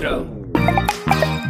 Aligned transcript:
Intro. 0.00 0.26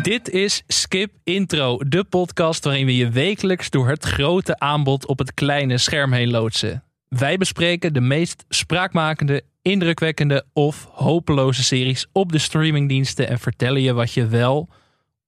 Dit 0.02 0.28
is 0.28 0.62
Skip 0.66 1.12
Intro, 1.24 1.78
de 1.86 2.04
podcast 2.04 2.64
waarin 2.64 2.86
we 2.86 2.96
je 2.96 3.10
wekelijks 3.10 3.70
door 3.70 3.88
het 3.88 4.04
grote 4.04 4.58
aanbod 4.58 5.06
op 5.06 5.18
het 5.18 5.34
kleine 5.34 5.78
scherm 5.78 6.12
heen 6.12 6.30
loodsen. 6.30 6.84
Wij 7.08 7.36
bespreken 7.36 7.92
de 7.92 8.00
meest 8.00 8.44
spraakmakende, 8.48 9.42
indrukwekkende 9.62 10.44
of 10.52 10.88
hopeloze 10.92 11.62
series 11.62 12.06
op 12.12 12.32
de 12.32 12.38
streamingdiensten 12.38 13.28
en 13.28 13.38
vertellen 13.38 13.82
je 13.82 13.92
wat 13.92 14.12
je 14.12 14.26
wel 14.26 14.68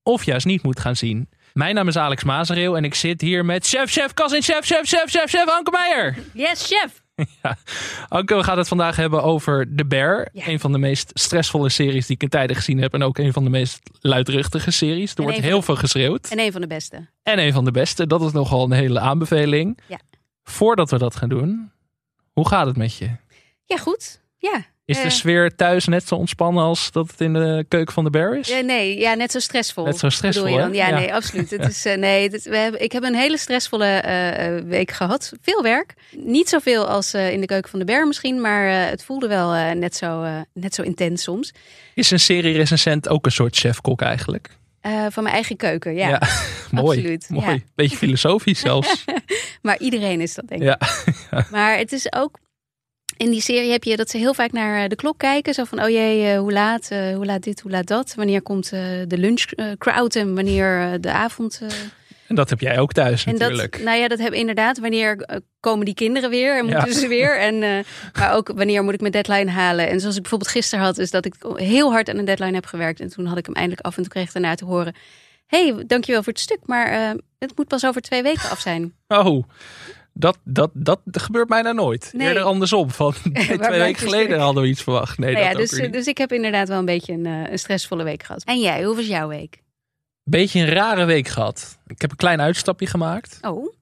of 0.02 0.24
juist 0.24 0.46
niet 0.46 0.62
moet 0.62 0.80
gaan 0.80 0.96
zien. 0.96 1.28
Mijn 1.52 1.74
naam 1.74 1.88
is 1.88 1.96
Alex 1.96 2.24
Mazereel 2.24 2.76
en 2.76 2.84
ik 2.84 2.94
zit 2.94 3.20
hier 3.20 3.44
met 3.44 3.66
chef, 3.66 3.90
chef, 3.90 4.14
Kasin, 4.14 4.42
chef, 4.42 4.64
chef, 4.64 4.88
chef, 4.88 5.10
chef, 5.10 5.30
chef, 5.30 5.48
Anke 5.48 5.70
Meijer. 5.70 6.16
Yes, 6.32 6.66
chef. 6.66 7.01
Ja. 7.42 7.56
Anke, 8.08 8.34
we 8.34 8.42
gaan 8.42 8.58
het 8.58 8.68
vandaag 8.68 8.96
hebben 8.96 9.22
over 9.22 9.74
The 9.76 9.86
Bear. 9.86 10.28
Ja. 10.32 10.48
Een 10.48 10.60
van 10.60 10.72
de 10.72 10.78
meest 10.78 11.10
stressvolle 11.14 11.68
series 11.68 12.06
die 12.06 12.16
ik 12.16 12.22
in 12.22 12.28
tijden 12.28 12.56
gezien 12.56 12.78
heb. 12.78 12.94
En 12.94 13.02
ook 13.02 13.18
een 13.18 13.32
van 13.32 13.44
de 13.44 13.50
meest 13.50 13.80
luidruchtige 14.00 14.70
series. 14.70 15.12
Er 15.12 15.18
En 15.18 15.22
wordt 15.24 15.40
heel 15.40 15.62
veel 15.62 15.76
geschreeuwd. 15.76 16.28
En 16.30 16.38
een 16.38 16.52
van 16.52 16.60
de 16.60 16.66
beste. 16.66 17.08
En 17.22 17.38
een 17.38 17.52
van 17.52 17.64
de 17.64 17.70
beste. 17.70 18.06
Dat 18.06 18.22
is 18.22 18.32
nogal 18.32 18.64
een 18.64 18.72
hele 18.72 19.00
aanbeveling. 19.00 19.78
Ja. 19.88 20.00
Voordat 20.44 20.90
we 20.90 20.98
dat 20.98 21.16
gaan 21.16 21.28
doen, 21.28 21.72
hoe 22.32 22.48
gaat 22.48 22.66
het 22.66 22.76
met 22.76 22.96
je? 22.96 23.10
Ja, 23.64 23.76
goed. 23.76 24.20
Ja. 24.38 24.64
Is 24.84 24.96
de 24.96 25.02
Eh, 25.02 25.10
sfeer 25.10 25.54
thuis 25.56 25.86
net 25.86 26.08
zo 26.08 26.14
ontspannen 26.14 26.62
als 26.62 26.90
dat 26.92 27.10
het 27.10 27.20
in 27.20 27.32
de 27.32 27.64
keuken 27.68 27.94
van 27.94 28.04
de 28.04 28.10
Bear 28.10 28.38
is? 28.38 28.48
nee, 28.64 28.98
ja, 28.98 29.14
net 29.14 29.30
zo 29.30 29.38
stressvol. 29.38 29.84
Net 29.84 29.98
zo 29.98 30.08
stressvol, 30.08 30.46
je 30.46 30.58
dan? 30.58 30.72
Ja, 30.74 30.88
Ja. 30.88 30.98
nee, 30.98 31.14
absoluut. 31.14 31.50
Het 31.50 31.68
is, 31.68 31.84
eh, 31.84 31.96
nee, 31.96 32.28
het- 32.30 32.42
we 32.42 32.56
hebben, 32.56 32.82
ik 32.82 32.92
heb 32.92 33.02
een 33.02 33.14
hele 33.14 33.38
stressvolle 33.38 33.84
eh, 33.86 34.62
week 34.64 34.90
gehad. 34.90 35.32
Veel 35.42 35.62
werk. 35.62 35.94
Niet 36.16 36.48
zoveel 36.48 36.86
als 36.88 37.14
in 37.14 37.40
de 37.40 37.46
keuken 37.46 37.70
van 37.70 37.78
de 37.78 37.84
Ber 37.84 38.06
misschien, 38.06 38.40
maar 38.40 38.88
het 38.88 39.04
voelde 39.04 39.28
wel 39.28 39.74
net, 39.74 39.96
zo, 39.96 40.26
net 40.52 40.74
zo 40.74 40.82
intens 40.82 41.22
soms. 41.22 41.52
Is 41.94 42.10
een 42.10 42.20
serie 42.20 42.56
recensent 42.56 43.08
ook 43.08 43.26
een 43.26 43.32
soort 43.32 43.56
chefkok 43.56 44.00
eigenlijk? 44.02 44.48
Van 45.08 45.22
mijn 45.22 45.34
eigen 45.34 45.56
keuken, 45.56 45.94
ja. 45.94 46.08
mooi. 46.70 46.98
absoluut, 46.98 47.26
Mooi. 47.28 47.46
ja. 47.46 47.58
Beetje 47.74 47.96
filosofisch 47.96 48.60
zelfs. 48.60 49.04
Maar 49.62 49.78
iedereen 49.78 50.20
is 50.20 50.34
dat, 50.34 50.48
denk 50.48 50.62
ik. 50.62 50.66
ja. 50.68 50.78
Maar 51.50 51.76
het 51.78 51.92
is 51.92 52.12
ook. 52.12 52.38
In 53.22 53.30
die 53.30 53.40
serie 53.40 53.70
heb 53.70 53.84
je 53.84 53.96
dat 53.96 54.10
ze 54.10 54.16
heel 54.18 54.34
vaak 54.34 54.52
naar 54.52 54.82
eh, 54.82 54.88
de 54.88 54.96
klok 54.96 55.18
kijken. 55.18 55.54
Zo 55.54 55.64
van, 55.64 55.82
oh 55.82 55.88
jee, 55.88 56.26
eh, 56.30 56.38
hoe 56.38 56.52
laat, 56.52 56.88
eh, 56.90 57.14
hoe 57.14 57.26
laat 57.26 57.42
dit, 57.42 57.60
hoe 57.60 57.70
laat 57.70 57.86
dat? 57.86 58.14
Wanneer 58.14 58.42
komt 58.42 58.70
de 58.70 59.18
lunch 59.18 59.42
eh, 59.42 59.66
crowd 59.78 60.16
en 60.16 60.34
wanneer 60.34 61.00
de 61.00 61.10
avond... 61.10 61.60
En 62.28 62.34
dat 62.34 62.50
heb 62.50 62.60
jij 62.60 62.78
ook 62.78 62.92
thuis 62.92 63.24
en 63.24 63.32
natuurlijk. 63.32 63.72
dat, 63.72 63.82
nou 63.82 63.98
ja, 63.98 64.08
dat 64.08 64.18
heb 64.18 64.32
inderdaad. 64.32 64.78
Wanneer 64.78 65.40
komen 65.60 65.84
die 65.84 65.94
kinderen 65.94 66.30
weer 66.30 66.58
en 66.58 66.64
moeten 66.64 66.88
Ja. 66.88 66.98
ze 66.98 67.08
weer? 67.08 67.38
En, 67.38 67.84
maar 68.18 68.34
ook 68.34 68.52
wanneer 68.54 68.82
moet 68.84 68.94
ik 68.94 69.00
mijn 69.00 69.12
deadline 69.12 69.50
halen? 69.50 69.88
En 69.88 70.00
zoals 70.00 70.14
ik 70.16 70.20
bijvoorbeeld 70.20 70.50
gisteren 70.50 70.84
had, 70.84 70.98
is 70.98 71.10
dat 71.10 71.24
ik 71.24 71.34
heel 71.54 71.90
hard 71.90 72.08
aan 72.08 72.16
een 72.16 72.24
deadline 72.24 72.54
heb 72.54 72.66
gewerkt. 72.66 73.00
En 73.00 73.08
toen 73.08 73.26
had 73.26 73.38
ik 73.38 73.46
hem 73.46 73.54
eindelijk 73.54 73.86
af 73.86 73.96
en 73.96 74.02
toen 74.02 74.12
kreeg 74.12 74.26
ik 74.26 74.32
daarna 74.32 74.54
te 74.54 74.64
horen... 74.64 74.94
hey, 75.46 75.84
dankjewel 75.86 76.22
voor 76.22 76.32
het 76.32 76.42
stuk, 76.42 76.60
maar 76.64 77.14
het 77.38 77.56
moet 77.56 77.68
pas 77.68 77.86
over 77.86 78.00
twee 78.00 78.22
weken 78.22 78.50
af 78.50 78.60
zijn. 78.60 78.94
Oh, 79.08 79.44
dat, 80.12 80.38
dat, 80.44 80.70
dat 80.74 81.00
gebeurt 81.12 81.48
bijna 81.48 81.72
nooit. 81.72 82.10
Nee. 82.12 82.28
Eerder 82.28 82.42
andersom. 82.42 82.90
Van 82.90 83.12
twee 83.32 83.58
weken 83.58 83.86
je 83.86 83.94
geleden 83.94 84.26
stuk? 84.26 84.40
hadden 84.40 84.62
we 84.62 84.68
iets 84.68 84.82
verwacht. 84.82 85.18
Nee, 85.18 85.32
Nou 85.32 85.44
ja, 85.44 85.52
dat 85.52 85.62
ook 85.62 85.68
dus, 85.68 85.90
dus 85.90 86.06
ik 86.06 86.18
heb 86.18 86.32
inderdaad 86.32 86.68
wel 86.68 86.78
een 86.78 86.84
beetje 86.84 87.12
een, 87.12 87.26
eh, 87.26 87.50
een 87.50 87.58
stressvolle 87.58 88.04
week 88.04 88.22
gehad. 88.22 88.44
En 88.44 88.60
jij, 88.60 88.84
hoe 88.84 88.96
was 88.96 89.06
jouw 89.06 89.28
week? 89.28 89.62
Beetje 90.24 90.60
een 90.60 90.68
rare 90.68 91.04
week 91.04 91.28
gehad. 91.28 91.78
Ik 91.86 92.00
heb 92.00 92.10
een 92.10 92.16
klein 92.16 92.40
uitstapje 92.40 92.86
gemaakt. 92.86 93.38
Oh, 93.42 93.74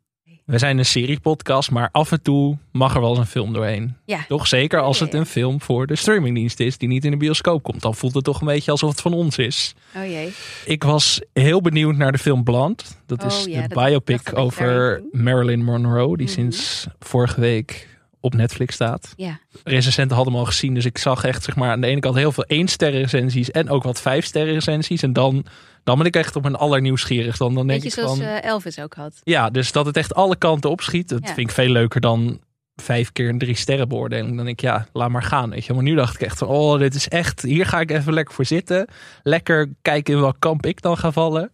We 0.50 0.59
zijn 0.59 0.78
een 0.78 0.84
seriepodcast, 0.87 1.71
maar 1.71 1.88
af 1.93 2.12
en 2.12 2.22
toe 2.22 2.59
mag 2.72 2.94
er 2.94 3.00
wel 3.00 3.11
eens 3.11 3.19
een 3.19 3.27
film 3.27 3.53
doorheen. 3.53 3.97
ja. 4.05 4.25
Toch 4.28 4.47
zeker 4.47 4.81
als 4.81 5.00
het 5.00 5.15
een 5.15 5.27
film 5.27 5.61
voor 5.61 5.87
de 5.87 5.97
streamingdienst 5.97 6.61
is 6.61 6.78
die 6.78 6.88
niet 6.88 7.05
in 7.05 7.11
de 7.11 7.16
bioscoop 7.16 7.62
komt. 7.62 7.83
Dan 7.83 7.94
voelt 7.94 8.15
het 8.15 8.25
toch 8.25 8.41
een 8.41 8.47
beetje 8.47 8.71
alsof 8.71 8.91
het 8.91 9.00
van 9.00 9.12
ons 9.12 9.38
is. 9.38 9.75
Oh 9.97 10.05
jee. 10.06 10.33
Ik 10.65 10.83
was 10.84 11.21
heel 11.33 11.61
benieuwd 11.61 11.97
naar 11.97 12.12
de 12.12 12.19
film 12.19 12.44
Blonde. 12.44 12.83
Dat 13.06 13.25
is 13.25 13.41
Oh 13.47 13.53
ja, 13.53 13.62
de 13.62 13.75
dat 13.75 13.84
biopic 13.84 14.31
over. 14.38 15.03
Marilyn 15.12 15.65
Monroe, 15.65 16.16
die 16.16 16.27
Mhm. 16.27 16.34
sinds 16.34 16.87
vorige 16.99 17.41
week 17.41 17.88
op 18.20 18.34
Netflix 18.34 18.75
staat. 18.75 19.12
Ja. 19.16 19.38
recensenten 19.64 20.16
hadden 20.16 20.34
hem 20.34 20.42
al 20.42 20.48
gezien. 20.48 20.75
Dus 20.75 20.84
ik 20.84 20.98
zag 20.98 21.25
echt 21.25 21.44
zeg 21.44 21.56
maar, 21.56 21.70
aan 21.70 21.81
de 21.81 21.86
ene 21.86 22.00
kant 22.00 22.16
heel 22.16 22.32
veel 22.32 22.44
één 22.44 22.69
sterren 22.69 23.00
recensies 23.00 23.50
en 23.50 23.70
ook 23.70 23.82
wat 23.82 24.00
vijf 24.00 24.25
sterren 24.25 24.53
recensies. 24.54 25.03
En 25.03 25.12
dan, 25.12 25.44
dan 25.84 25.98
ben 25.98 26.06
ik 26.06 26.16
echt 26.16 26.36
op 26.36 26.42
mijn 26.42 26.56
allernieuwsgierig. 26.56 27.36
Dan, 27.36 27.54
dan 27.54 27.66
denk 27.66 27.82
ik 27.82 27.92
zoals 27.92 28.19
van, 28.19 28.26
eh, 28.26 28.44
Elvis 28.44 28.78
ook 28.78 28.94
had. 28.94 29.20
ja, 29.25 29.50
dus 29.50 29.72
dat 29.72 29.86
het 29.86 29.97
echt 29.97 30.14
alle 30.14 30.36
kanten 30.36 30.70
opschiet. 30.70 31.08
Dat 31.08 31.20
Ja. 31.22 31.34
vind 31.34 31.48
ik 31.48 31.54
veel 31.54 31.69
leuker 31.69 32.00
dan 32.00 32.41
vijf 32.75 33.12
keer 33.12 33.28
een 33.28 33.38
drie 33.38 33.56
sterren 33.56 33.88
beoordeling. 33.88 34.26
Dan 34.37 34.44
denk 34.44 34.58
ik, 34.58 34.60
ja, 34.60 34.87
laat 34.92 35.10
maar 35.10 35.22
gaan. 35.22 35.50
Weet 35.50 35.64
je. 35.64 35.72
Maar 35.72 35.82
nu 35.82 35.94
dacht 35.94 36.14
ik 36.14 36.20
echt 36.20 36.38
van, 36.38 36.48
oh, 36.48 36.78
dit 36.78 36.94
is 36.94 37.08
echt, 37.08 37.42
hier 37.42 37.66
ga 37.66 37.81
ik 37.81 37.91
even 37.91 38.12
lekker 38.12 38.34
voor 38.34 38.44
zitten. 38.44 38.88
Lekker 39.22 39.72
kijken 39.82 40.14
in 40.14 40.20
welk 40.20 40.37
kamp 40.38 40.66
ik 40.66 40.82
dan 40.82 40.97
ga 40.97 41.12
vallen. 41.12 41.50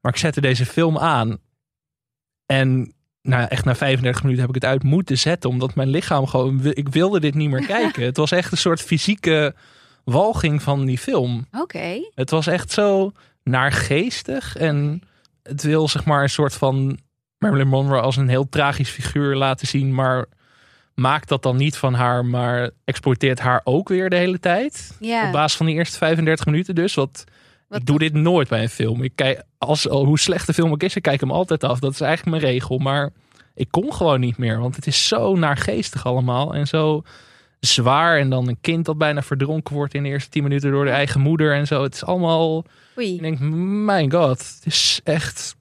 Maar 0.00 0.12
ik 0.12 0.18
zette 0.18 0.40
deze 0.40 0.66
film 0.66 0.98
aan. 0.98 1.38
En 2.46 2.94
nou, 3.22 3.46
echt 3.48 3.64
na 3.64 3.74
35 3.74 4.22
minuten 4.22 4.46
heb 4.46 4.56
ik 4.56 4.62
het 4.62 4.70
uit 4.70 4.82
moeten 4.82 5.18
zetten. 5.18 5.50
Omdat 5.50 5.74
mijn 5.74 5.88
lichaam 5.88 6.26
gewoon, 6.26 6.60
ik 6.64 6.88
wilde 6.88 7.20
dit 7.20 7.34
niet 7.34 7.50
meer 7.50 7.66
kijken. 7.76 8.04
het 8.04 8.16
was 8.16 8.30
echt 8.30 8.52
een 8.52 8.58
soort 8.58 8.80
fysieke 8.80 9.54
walging 10.04 10.62
van 10.62 10.84
die 10.84 10.98
film. 10.98 11.46
Oké. 11.52 12.10
Het 12.14 12.30
was 12.30 12.46
echt 12.46 12.70
zo 12.70 13.12
naargeestig. 13.42 14.56
En 14.56 15.02
het 15.42 15.62
wil 15.62 15.88
zeg 15.88 16.04
maar 16.04 16.22
een 16.22 16.30
soort 16.30 16.54
van 16.54 16.98
Marilyn 17.38 17.68
Monroe 17.68 18.00
als 18.00 18.16
een 18.16 18.28
heel 18.28 18.48
tragisch 18.48 18.90
figuur 18.90 19.36
laten 19.36 19.66
zien. 19.66 19.94
Maar 19.94 20.26
maakt 20.94 21.28
dat 21.28 21.42
dan 21.42 21.56
niet 21.56 21.76
van 21.76 21.94
haar, 21.94 22.24
maar 22.24 22.70
exploiteert 22.84 23.38
haar 23.38 23.60
ook 23.64 23.88
weer 23.88 24.10
de 24.10 24.16
hele 24.16 24.40
tijd. 24.40 24.96
Ja. 25.00 25.26
Op 25.26 25.32
basis 25.32 25.56
van 25.56 25.66
die 25.66 25.74
eerste 25.74 25.98
35 25.98 26.46
minuten 26.46 26.74
dus. 26.74 26.94
Wat, 26.94 27.24
Wat 27.70 27.80
ik 27.80 27.86
doe 27.86 27.98
dit 27.98 28.12
nooit 28.12 28.48
bij 28.48 28.62
een 28.62 28.68
film. 28.68 29.02
Ik 29.02 29.12
kijk, 29.14 29.42
als, 29.58 29.84
hoe 29.84 30.18
slecht 30.18 30.46
de 30.46 30.54
film 30.54 30.70
ook 30.70 30.82
is, 30.82 30.96
ik 30.96 31.02
kijk 31.02 31.20
hem 31.20 31.30
altijd 31.30 31.64
af. 31.64 31.78
Dat 31.78 31.92
is 31.92 32.00
eigenlijk 32.00 32.36
mijn 32.40 32.52
regel. 32.52 32.78
Maar 32.78 33.10
ik 33.54 33.66
kom 33.70 33.92
gewoon 33.92 34.20
niet 34.20 34.38
meer. 34.38 34.60
Want 34.60 34.76
het 34.76 34.86
is 34.86 35.08
zo 35.08 35.36
naargeestig 35.36 36.06
allemaal. 36.06 36.54
En 36.54 36.66
zo 36.66 37.02
zwaar. 37.60 38.18
En 38.18 38.30
dan 38.30 38.48
een 38.48 38.60
kind 38.60 38.84
dat 38.84 38.98
bijna 38.98 39.22
verdronken 39.22 39.74
wordt 39.74 39.94
in 39.94 40.02
de 40.02 40.08
eerste 40.08 40.30
10 40.30 40.42
minuten 40.42 40.70
door 40.70 40.84
de 40.84 40.90
eigen 40.90 41.20
moeder 41.20 41.54
en 41.54 41.66
zo. 41.66 41.82
Het 41.82 41.94
is 41.94 42.04
allemaal... 42.04 42.58
Ik 42.58 42.98
Oei. 42.98 43.18
denk, 43.20 43.38
mijn 43.84 44.12
god, 44.12 44.38
het 44.38 44.62
is 44.64 45.00
echt... 45.04 45.56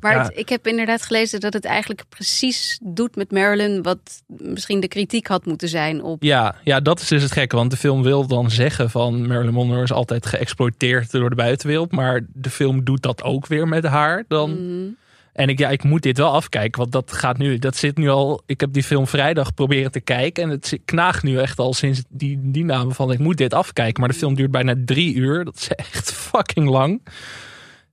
Maar 0.00 0.14
ja. 0.14 0.22
het- 0.22 0.38
ik 0.38 0.48
heb 0.48 0.66
inderdaad 0.66 1.02
gelezen 1.02 1.40
dat 1.40 1.52
het 1.52 1.64
eigenlijk 1.64 2.02
precies 2.08 2.78
doet 2.82 3.16
met 3.16 3.30
Marilyn 3.30 3.82
wat 3.82 3.98
misschien 4.26 4.80
de 4.80 4.88
kritiek 4.88 5.26
had 5.26 5.46
moeten 5.46 5.68
zijn 5.68 6.02
op. 6.02 6.22
Ja, 6.22 6.54
ja, 6.64 6.80
dat 6.80 7.00
is 7.00 7.08
dus 7.08 7.22
het 7.22 7.32
gekke. 7.32 7.56
Want 7.56 7.70
de 7.70 7.76
film 7.76 8.02
wil 8.02 8.26
dan 8.26 8.50
zeggen 8.50 8.90
van 8.90 9.26
Marilyn 9.26 9.52
Monroe 9.54 9.82
is 9.82 9.92
altijd 9.92 10.26
geëxploiteerd 10.26 11.10
door 11.10 11.30
de 11.30 11.36
buitenwereld. 11.36 11.92
Maar 11.92 12.20
de 12.32 12.50
film 12.50 12.84
doet 12.84 13.02
dat 13.02 13.22
ook 13.22 13.46
weer 13.46 13.68
met 13.68 13.84
haar. 13.84 14.24
Dan. 14.28 14.50
Mm, 14.50 14.96
En 15.32 15.48
ik, 15.48 15.58
ja, 15.58 15.68
ik 15.68 15.82
moet 15.84 16.02
dit 16.02 16.18
wel 16.18 16.32
afkijken. 16.32 16.80
Want 16.80 16.92
dat 16.92 17.12
gaat 17.12 17.38
nu, 17.38 17.58
dat 17.58 17.76
zit 17.76 17.96
nu 17.96 18.08
al. 18.08 18.42
Ik 18.46 18.60
heb 18.60 18.72
die 18.72 18.82
film 18.82 19.06
vrijdag 19.06 19.54
proberen 19.54 19.90
te 19.90 20.00
kijken. 20.00 20.42
En 20.42 20.50
het 20.50 20.78
knaagt 20.84 21.22
nu 21.22 21.38
echt 21.38 21.58
al 21.58 21.74
sinds 21.74 22.02
die, 22.08 22.38
die 22.42 22.64
namen 22.64 22.94
van 22.94 23.12
ik 23.12 23.18
moet 23.18 23.36
dit 23.36 23.54
afkijken. 23.54 24.00
Maar 24.00 24.08
de 24.10 24.14
film 24.18 24.34
duurt 24.34 24.50
bijna 24.50 24.74
drie 24.84 25.14
uur. 25.14 25.44
Dat 25.44 25.56
is 25.56 25.68
echt 25.68 26.12
fucking 26.32 26.68
lang. 26.68 27.00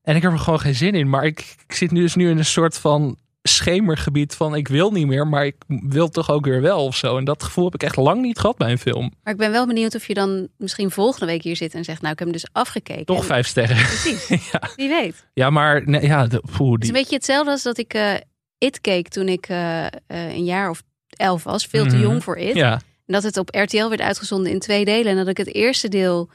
En 0.03 0.15
ik 0.15 0.21
heb 0.21 0.31
er 0.31 0.39
gewoon 0.39 0.59
geen 0.59 0.75
zin 0.75 0.93
in. 0.95 1.09
Maar 1.09 1.25
ik, 1.25 1.55
ik 1.67 1.75
zit 1.75 1.91
nu 1.91 2.01
dus 2.01 2.15
nu 2.15 2.29
in 2.29 2.37
een 2.37 2.45
soort 2.45 2.77
van 2.77 3.17
schemergebied 3.43 4.35
van 4.35 4.55
ik 4.55 4.67
wil 4.67 4.91
niet 4.91 5.07
meer, 5.07 5.27
maar 5.27 5.45
ik 5.45 5.55
wil 5.67 6.09
toch 6.09 6.31
ook 6.31 6.45
weer 6.45 6.61
wel 6.61 6.85
of 6.85 6.95
zo. 6.95 7.17
En 7.17 7.23
dat 7.25 7.43
gevoel 7.43 7.65
heb 7.65 7.73
ik 7.73 7.83
echt 7.83 7.95
lang 7.95 8.21
niet 8.21 8.39
gehad 8.39 8.57
bij 8.57 8.71
een 8.71 8.77
film. 8.77 9.11
Maar 9.23 9.33
ik 9.33 9.39
ben 9.39 9.51
wel 9.51 9.67
benieuwd 9.67 9.95
of 9.95 10.07
je 10.07 10.13
dan 10.13 10.47
misschien 10.57 10.91
volgende 10.91 11.25
week 11.25 11.43
hier 11.43 11.55
zit 11.55 11.73
en 11.73 11.83
zegt: 11.83 12.01
Nou, 12.01 12.13
ik 12.13 12.19
heb 12.19 12.27
hem 12.27 12.37
dus 12.37 12.47
afgekeken. 12.51 13.05
Toch 13.05 13.17
En- 13.19 13.23
vijf 13.23 13.47
sterren. 13.47 13.75
Precies. 13.75 14.27
ja. 14.51 14.61
Wie 14.75 14.89
weet. 14.89 15.27
ja, 15.33 15.49
maar 15.49 15.81
nee, 15.89 16.01
ja, 16.01 16.27
de, 16.27 16.43
poeh, 16.57 16.73
Het 16.73 16.81
is 16.83 16.87
een 16.87 16.93
beetje 16.93 17.15
hetzelfde 17.15 17.51
als 17.51 17.63
dat 17.63 17.77
ik 17.77 17.93
eh 17.93 18.13
It 18.57 18.81
keek 18.81 19.07
toen 19.07 19.27
ik 19.27 19.45
eh, 19.47 19.85
eh, 19.85 19.91
een 20.07 20.45
jaar 20.45 20.69
of 20.69 20.83
elf 21.07 21.43
was. 21.43 21.65
Veel 21.65 21.85
te 21.87 21.95
Mhm. 21.95 22.03
jong 22.03 22.23
voor 22.23 22.37
It. 22.37 22.55
ja, 22.55 22.73
En 22.73 23.13
dat 23.13 23.23
het 23.23 23.37
op 23.37 23.49
RTL 23.55 23.87
werd 23.89 24.01
uitgezonden 24.01 24.51
in 24.51 24.59
twee 24.59 24.85
delen. 24.85 25.11
En 25.11 25.15
dat 25.17 25.27
ik 25.27 25.37
het 25.37 25.53
eerste 25.53 25.87
deel 25.87 26.29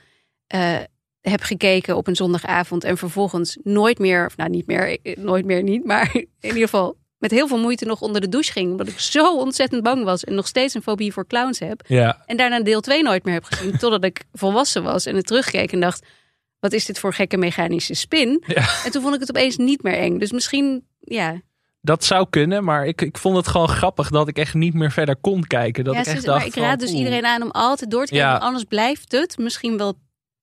heb 1.20 1.42
gekeken 1.42 1.96
op 1.96 2.06
een 2.06 2.16
zondagavond. 2.16 2.84
En 2.84 2.96
vervolgens 2.96 3.58
nooit 3.62 3.98
meer, 3.98 4.26
of 4.26 4.36
nou 4.36 4.50
niet 4.50 4.66
meer, 4.66 4.98
eh, 5.02 5.16
nooit 5.16 5.44
meer 5.44 5.62
niet. 5.62 5.84
Maar 5.84 6.10
in 6.14 6.28
ieder 6.40 6.62
geval 6.62 6.96
met 7.18 7.30
heel 7.30 7.48
veel 7.48 7.58
moeite 7.58 7.84
nog 7.84 8.00
onder 8.00 8.20
de 8.20 8.28
douche 8.28 8.52
ging. 8.52 8.70
Omdat 8.70 8.88
ik 8.88 8.98
zo 8.98 9.36
ontzettend 9.36 9.82
bang 9.82 10.04
was. 10.04 10.24
En 10.24 10.34
nog 10.34 10.46
steeds 10.46 10.74
een 10.74 10.82
fobie 10.82 11.12
voor 11.12 11.26
clowns 11.26 11.58
heb. 11.58 11.82
ja. 11.86 12.22
En 12.26 12.36
daarna 12.36 12.60
deel 12.60 12.80
2 12.80 13.02
nooit 13.02 13.24
meer 13.24 13.34
heb 13.34 13.44
gezien. 13.44 13.78
totdat 13.78 14.04
ik 14.04 14.24
volwassen 14.32 14.82
was 14.82 15.06
en 15.06 15.16
het 15.16 15.26
terugkeek 15.26 15.72
en 15.72 15.80
dacht... 15.80 16.06
Wat 16.60 16.72
is 16.72 16.84
dit 16.84 16.98
voor 16.98 17.14
gekke 17.14 17.36
mechanische 17.36 17.94
spin? 17.94 18.42
Ja. 18.46 18.68
En 18.84 18.90
toen 18.90 19.02
vond 19.02 19.14
ik 19.14 19.20
het 19.20 19.28
opeens 19.28 19.56
niet 19.56 19.82
meer 19.82 19.98
eng. 19.98 20.18
Dus 20.18 20.32
misschien, 20.32 20.84
ja. 21.00 21.40
Dat 21.80 22.04
zou 22.04 22.26
kunnen, 22.30 22.64
maar 22.64 22.86
ik, 22.86 23.02
ik 23.02 23.18
vond 23.18 23.36
het 23.36 23.46
gewoon 23.46 23.68
grappig 23.68 24.10
dat 24.10 24.28
ik 24.28 24.38
echt 24.38 24.54
niet 24.54 24.74
meer 24.74 24.92
verder 24.92 25.16
kon 25.16 25.46
kijken. 25.46 25.84
Dat 25.84 25.94
ja 25.94 26.00
ik 26.00 26.06
echt 26.06 26.24
dacht 26.24 26.38
maar 26.38 26.46
ik 26.46 26.52
van, 26.52 26.62
raad 26.62 26.80
dus 26.80 26.92
iedereen 26.92 27.26
aan 27.26 27.42
om 27.42 27.50
altijd 27.50 27.90
door 27.90 28.04
te 28.04 28.12
kijken. 28.12 28.28
Ja. 28.28 28.36
Anders 28.36 28.64
blijft 28.64 29.12
het 29.12 29.38
misschien 29.38 29.78
wel 29.78 29.94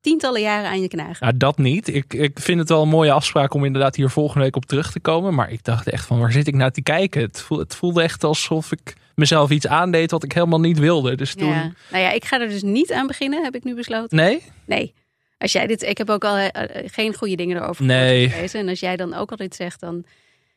tientallen 0.06 0.42
jaren 0.42 0.70
aan 0.70 0.82
je 0.82 0.88
knagen. 0.88 1.18
Nou, 1.20 1.38
dat 1.38 1.58
niet. 1.58 1.88
Ik, 1.88 2.14
ik 2.14 2.40
vind 2.40 2.60
het 2.60 2.70
wel 2.70 2.82
een 2.82 2.88
mooie 2.90 3.12
afspraak 3.12 3.54
om 3.54 3.66
inderdaad 3.66 3.96
hier 3.96 4.10
volgende 4.10 4.44
week 4.44 4.56
op 4.56 4.66
terug 4.66 4.92
te 4.92 5.00
komen. 5.00 5.34
Maar 5.34 5.52
ik 5.52 5.64
dacht 5.64 5.88
echt 5.90 6.06
van, 6.06 6.20
waar 6.20 6.32
zit 6.32 6.48
ik 6.48 6.56
nou 6.56 6.72
te 6.72 6.82
kijken? 6.82 7.22
Het 7.22 7.42
voelde, 7.42 7.64
het 7.64 7.76
voelde 7.76 8.02
echt 8.02 8.24
alsof 8.24 8.72
ik 8.72 8.94
mezelf 9.16 9.50
iets 9.50 9.68
aandeed 9.68 10.12
wat 10.12 10.24
ik 10.24 10.32
helemaal 10.32 10.60
niet 10.60 10.80
wilde. 10.80 11.16
Dus 11.16 11.36
toen... 11.36 11.48
Ja. 11.50 11.72
Nou 11.92 12.04
ja, 12.04 12.12
ik 12.12 12.26
ga 12.26 12.42
er 12.42 12.48
dus 12.50 12.64
niet 12.64 12.92
aan 12.94 13.08
beginnen, 13.08 13.44
heb 13.44 13.56
ik 13.56 13.64
nu 13.64 13.76
besloten. 13.76 14.18
Nee? 14.18 14.42
Nee. 14.66 14.94
Als 15.38 15.52
jij 15.52 15.68
dit, 15.68 15.82
ik 15.84 15.98
heb 15.98 16.10
ook 16.10 16.24
al 16.24 16.36
eh, 16.36 16.48
eh, 16.64 16.90
geen 16.92 17.14
goede 17.16 17.36
dingen 17.36 17.58
erover 17.58 17.86
Nee. 17.86 18.30
gelezen. 18.30 18.60
En 18.60 18.70
als 18.70 18.80
jij 18.80 18.96
dan 18.96 19.14
ook 19.14 19.32
al 19.32 19.38
dit 19.38 19.56
zegt, 19.56 19.80
dan 19.80 20.06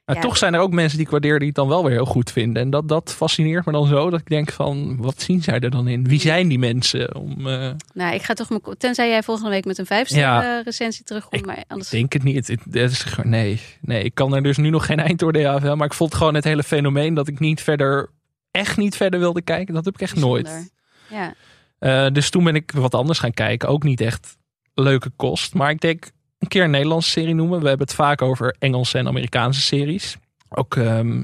Maar 0.09 0.17
Ja. 0.17 0.23
toch 0.23 0.37
zijn 0.37 0.55
er 0.55 0.61
ook 0.61 0.73
mensen 0.73 0.97
die 0.97 1.07
ik 1.07 1.13
waardeer 1.13 1.39
die 1.39 1.47
het 1.47 1.57
dan 1.57 1.69
wel 1.69 1.83
weer 1.85 1.93
heel 1.93 2.05
goed 2.05 2.33
vinden. 2.33 2.63
En 2.63 2.71
dat, 2.71 2.89
dat 2.89 3.15
fascineert 3.17 3.67
me 3.67 3.73
dan 3.73 3.87
zo 3.87 4.11
dat 4.11 4.21
ik 4.21 4.29
denk 4.29 4.53
van, 4.53 4.97
wat 5.01 5.21
zien 5.23 5.43
zij 5.43 5.61
er 5.61 5.71
dan 5.71 5.89
in? 5.89 6.09
Wie 6.09 6.21
zijn 6.21 6.49
die 6.49 6.59
mensen? 6.59 7.15
Om, 7.15 7.47
eh, 7.47 7.71
Nou, 7.95 8.15
ik 8.15 8.23
ga 8.23 8.35
toch 8.35 8.49
mijn, 8.49 8.63
tenzij 8.79 9.09
jij 9.09 9.23
volgende 9.23 9.51
week 9.51 9.65
met 9.65 9.79
een 9.79 9.87
vijf 9.87 10.09
ster 10.09 10.19
Ja. 10.19 10.59
eh, 10.59 10.65
recensie 10.65 11.05
terugkomt, 11.05 11.41
Ik 11.41 11.47
maar 11.47 11.65
anders. 11.69 11.93
Ik 11.93 11.99
denk 11.99 12.13
het 12.13 12.23
niet. 12.23 12.47
Het, 12.49 12.61
het 12.71 12.91
is 12.91 13.05
nee, 13.23 13.61
nee, 13.81 14.03
ik 14.03 14.15
kan 14.15 14.35
er 14.35 14.43
dus 14.43 14.57
nu 14.57 14.71
nog 14.71 14.87
geen 14.87 15.01
eindoordeel 15.01 15.47
aan 15.49 15.59
hebben. 15.61 15.79
Maar 15.79 15.87
ik 15.87 15.95
vond 15.95 16.15
gewoon 16.15 16.35
het 16.35 16.45
hele 16.45 16.63
fenomeen 16.63 17.15
dat 17.15 17.29
ik 17.29 17.39
niet 17.39 17.63
verder, 17.63 18.11
echt 18.51 18.77
niet 18.77 18.97
verder 18.97 19.21
wilde 19.21 19.43
kijken. 19.43 19.75
Dat 19.75 19.85
heb 19.85 19.95
ik 19.95 20.01
echt 20.01 20.17
nooit. 20.17 20.71
Ja, 21.11 21.35
Eh, 21.79 22.07
dus 22.13 22.31
toen 22.31 22.45
ben 22.45 22.55
ik 22.55 22.73
wat 22.73 22.95
anders 22.95 23.19
gaan 23.19 23.33
kijken. 23.35 23.69
Ook 23.69 23.83
niet 23.83 24.01
echt 24.01 24.37
leuke 24.75 25.11
kost. 25.17 25.55
Maar 25.55 25.71
ik 25.71 25.81
denk 25.81 26.11
een 26.39 26.49
keer 26.49 26.65
een 26.65 26.71
Nederlandse 26.71 27.11
serie 27.11 27.35
noemen. 27.35 27.61
We 27.61 27.69
hebben 27.69 27.87
het 27.87 27.97
vaak 27.97 28.23
over 28.23 28.57
Engelse 28.59 28.99
en 28.99 29.07
Amerikaanse 29.07 29.61
series. 29.61 30.17
Ook 30.49 30.77
ehm, 30.77 31.23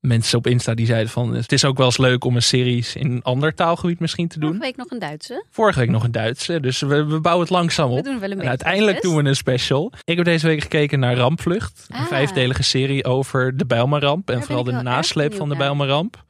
mensen 0.00 0.38
op 0.38 0.46
Insta 0.46 0.74
die 0.74 0.86
zeiden 0.86 1.10
van... 1.10 1.34
het 1.34 1.52
is 1.52 1.64
ook 1.64 1.76
wel 1.76 1.86
eens 1.86 1.98
leuk 1.98 2.24
om 2.24 2.36
een 2.36 2.42
series 2.42 2.96
in 2.96 3.10
een 3.10 3.22
ander 3.22 3.54
taalgebied 3.54 4.00
misschien 4.00 4.28
te 4.28 4.34
vorige 4.34 4.52
doen. 4.52 4.62
week 4.62 4.76
nog 4.76 4.90
een 4.90 4.98
Duitse. 4.98 5.44
Vorige 5.50 5.78
week 5.78 5.88
nog 5.90 6.04
een 6.04 6.12
Duitse. 6.12 6.60
Dus 6.60 6.80
we, 6.80 7.04
we 7.04 7.20
bouwen 7.20 7.44
het 7.46 7.54
langzaam 7.54 7.88
We 7.90 7.96
op. 7.98 8.04
doen 8.04 8.14
wel 8.14 8.22
een 8.24 8.30
En 8.30 8.34
beetje. 8.36 8.48
uiteindelijk 8.48 8.92
best. 9.00 9.02
doen 9.14 9.22
we 9.22 9.28
een 9.28 9.36
special. 9.36 9.92
Ik 10.04 10.16
heb 10.16 10.24
deze 10.24 10.46
week 10.46 10.60
gekeken 10.62 10.98
naar 10.98 11.16
Rampvlucht. 11.16 11.86
Een 11.88 11.96
Ah. 11.96 12.06
vijfdelige 12.06 12.62
serie 12.62 13.04
over 13.04 13.56
de 13.56 13.66
Bijlmerramp. 13.66 14.30
En 14.30 14.42
vooral 14.42 14.64
de 14.64 14.72
nasleep 14.72 15.34
van 15.34 15.48
de. 15.48 15.56
Bijlmerramp. 15.56 16.24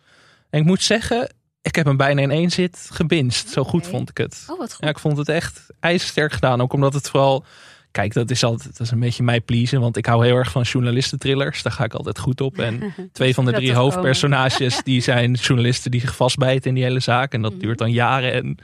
En 0.50 0.60
ik 0.60 0.66
moet 0.66 0.82
zeggen, 0.82 1.32
ik 1.62 1.74
heb 1.74 1.86
hem 1.86 1.96
bijna 1.96 2.20
in 2.22 2.30
één 2.30 2.50
zit 2.50 2.88
gebinst. 2.92 3.48
Zo 3.48 3.64
goed 3.64 3.86
vond 3.86 4.10
ik 4.10 4.16
het. 4.18 4.46
Oh, 4.48 4.58
wat 4.58 4.72
goed. 4.74 4.84
Ja, 4.84 4.90
ik 4.90 4.98
vond 4.98 5.16
het 5.16 5.28
echt 5.28 5.66
ijzersterk 5.80 6.32
gedaan. 6.32 6.60
Ook 6.60 6.72
omdat 6.72 6.92
het 6.94 7.10
vooral... 7.10 7.44
Kijk, 7.92 8.12
dat 8.12 8.30
is 8.30 8.44
altijd 8.44 8.70
dat 8.78 8.86
is 8.86 8.90
een 8.90 9.00
beetje 9.00 9.22
mij 9.22 9.40
pleasen. 9.40 9.80
Want 9.80 9.96
ik 9.96 10.06
hou 10.06 10.24
heel 10.24 10.36
erg 10.36 10.50
van 10.50 10.62
journalistentrillers. 10.62 11.62
Daar 11.62 11.72
ga 11.72 11.84
ik 11.84 11.94
altijd 11.94 12.18
goed 12.18 12.40
op. 12.40 12.58
En 12.58 12.94
twee 13.12 13.34
van 13.34 13.44
de 13.44 13.52
drie 13.52 13.74
hoofdpersonages... 13.74 14.82
die 14.84 15.00
zijn 15.00 15.32
journalisten 15.32 15.90
die 15.90 16.00
zich 16.00 16.16
vastbijten 16.16 16.68
in 16.68 16.74
die 16.74 16.84
hele 16.84 17.00
zaak. 17.00 17.32
En 17.32 17.42
dat 17.42 17.52
Mhm. 17.52 17.60
duurt 17.60 17.78
dan 17.78 17.90
jaren. 17.92 18.32
En 18.32 18.56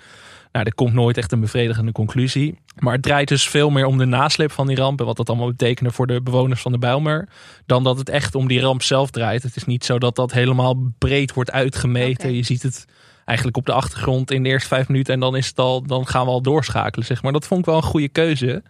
nou, 0.52 0.64
er 0.66 0.74
komt 0.74 0.92
nooit 0.92 1.16
echt 1.16 1.32
een 1.32 1.40
bevredigende 1.40 1.92
conclusie. 1.92 2.58
Maar 2.78 2.92
het 2.92 3.02
draait 3.02 3.28
dus 3.28 3.48
veel 3.48 3.70
meer 3.70 3.84
om 3.86 3.98
de 3.98 4.04
nasleep 4.04 4.52
van 4.52 4.66
die 4.66 4.76
ramp... 4.76 5.00
en 5.00 5.06
wat 5.06 5.16
dat 5.16 5.28
allemaal 5.28 5.48
betekende 5.48 5.90
voor 5.90 6.06
de 6.06 6.22
bewoners 6.22 6.60
van 6.60 6.72
de 6.72 6.78
Bijlmer... 6.78 7.28
dan 7.66 7.84
dat 7.84 7.98
het 7.98 8.08
echt 8.08 8.34
om 8.34 8.48
die 8.48 8.60
ramp 8.60 8.82
zelf 8.82 9.10
draait. 9.10 9.42
Het 9.42 9.56
is 9.56 9.64
niet 9.64 9.84
zo 9.84 9.98
dat 9.98 10.16
dat 10.16 10.32
helemaal 10.32 10.74
breed 10.98 11.32
wordt 11.32 11.50
uitgemeten. 11.50 12.34
Je 12.34 12.42
ziet 12.42 12.62
het 12.62 12.84
eigenlijk 13.24 13.56
op 13.58 13.66
de 13.66 13.72
achtergrond 13.72 14.30
in 14.30 14.42
de 14.42 14.48
eerste 14.48 14.68
vijf 14.68 14.88
minuten... 14.88 15.14
en 15.14 15.20
dan, 15.20 15.36
is 15.36 15.46
het 15.46 15.58
al, 15.58 15.82
dan 15.82 16.06
gaan 16.06 16.24
we 16.24 16.30
al 16.30 16.42
doorschakelen, 16.42 17.06
zeg 17.06 17.22
maar. 17.22 17.32
Dat 17.32 17.46
vond 17.46 17.60
ik 17.60 17.66
wel 17.66 17.76
een 17.76 17.82
goede 17.82 18.08
keuze. 18.08 18.62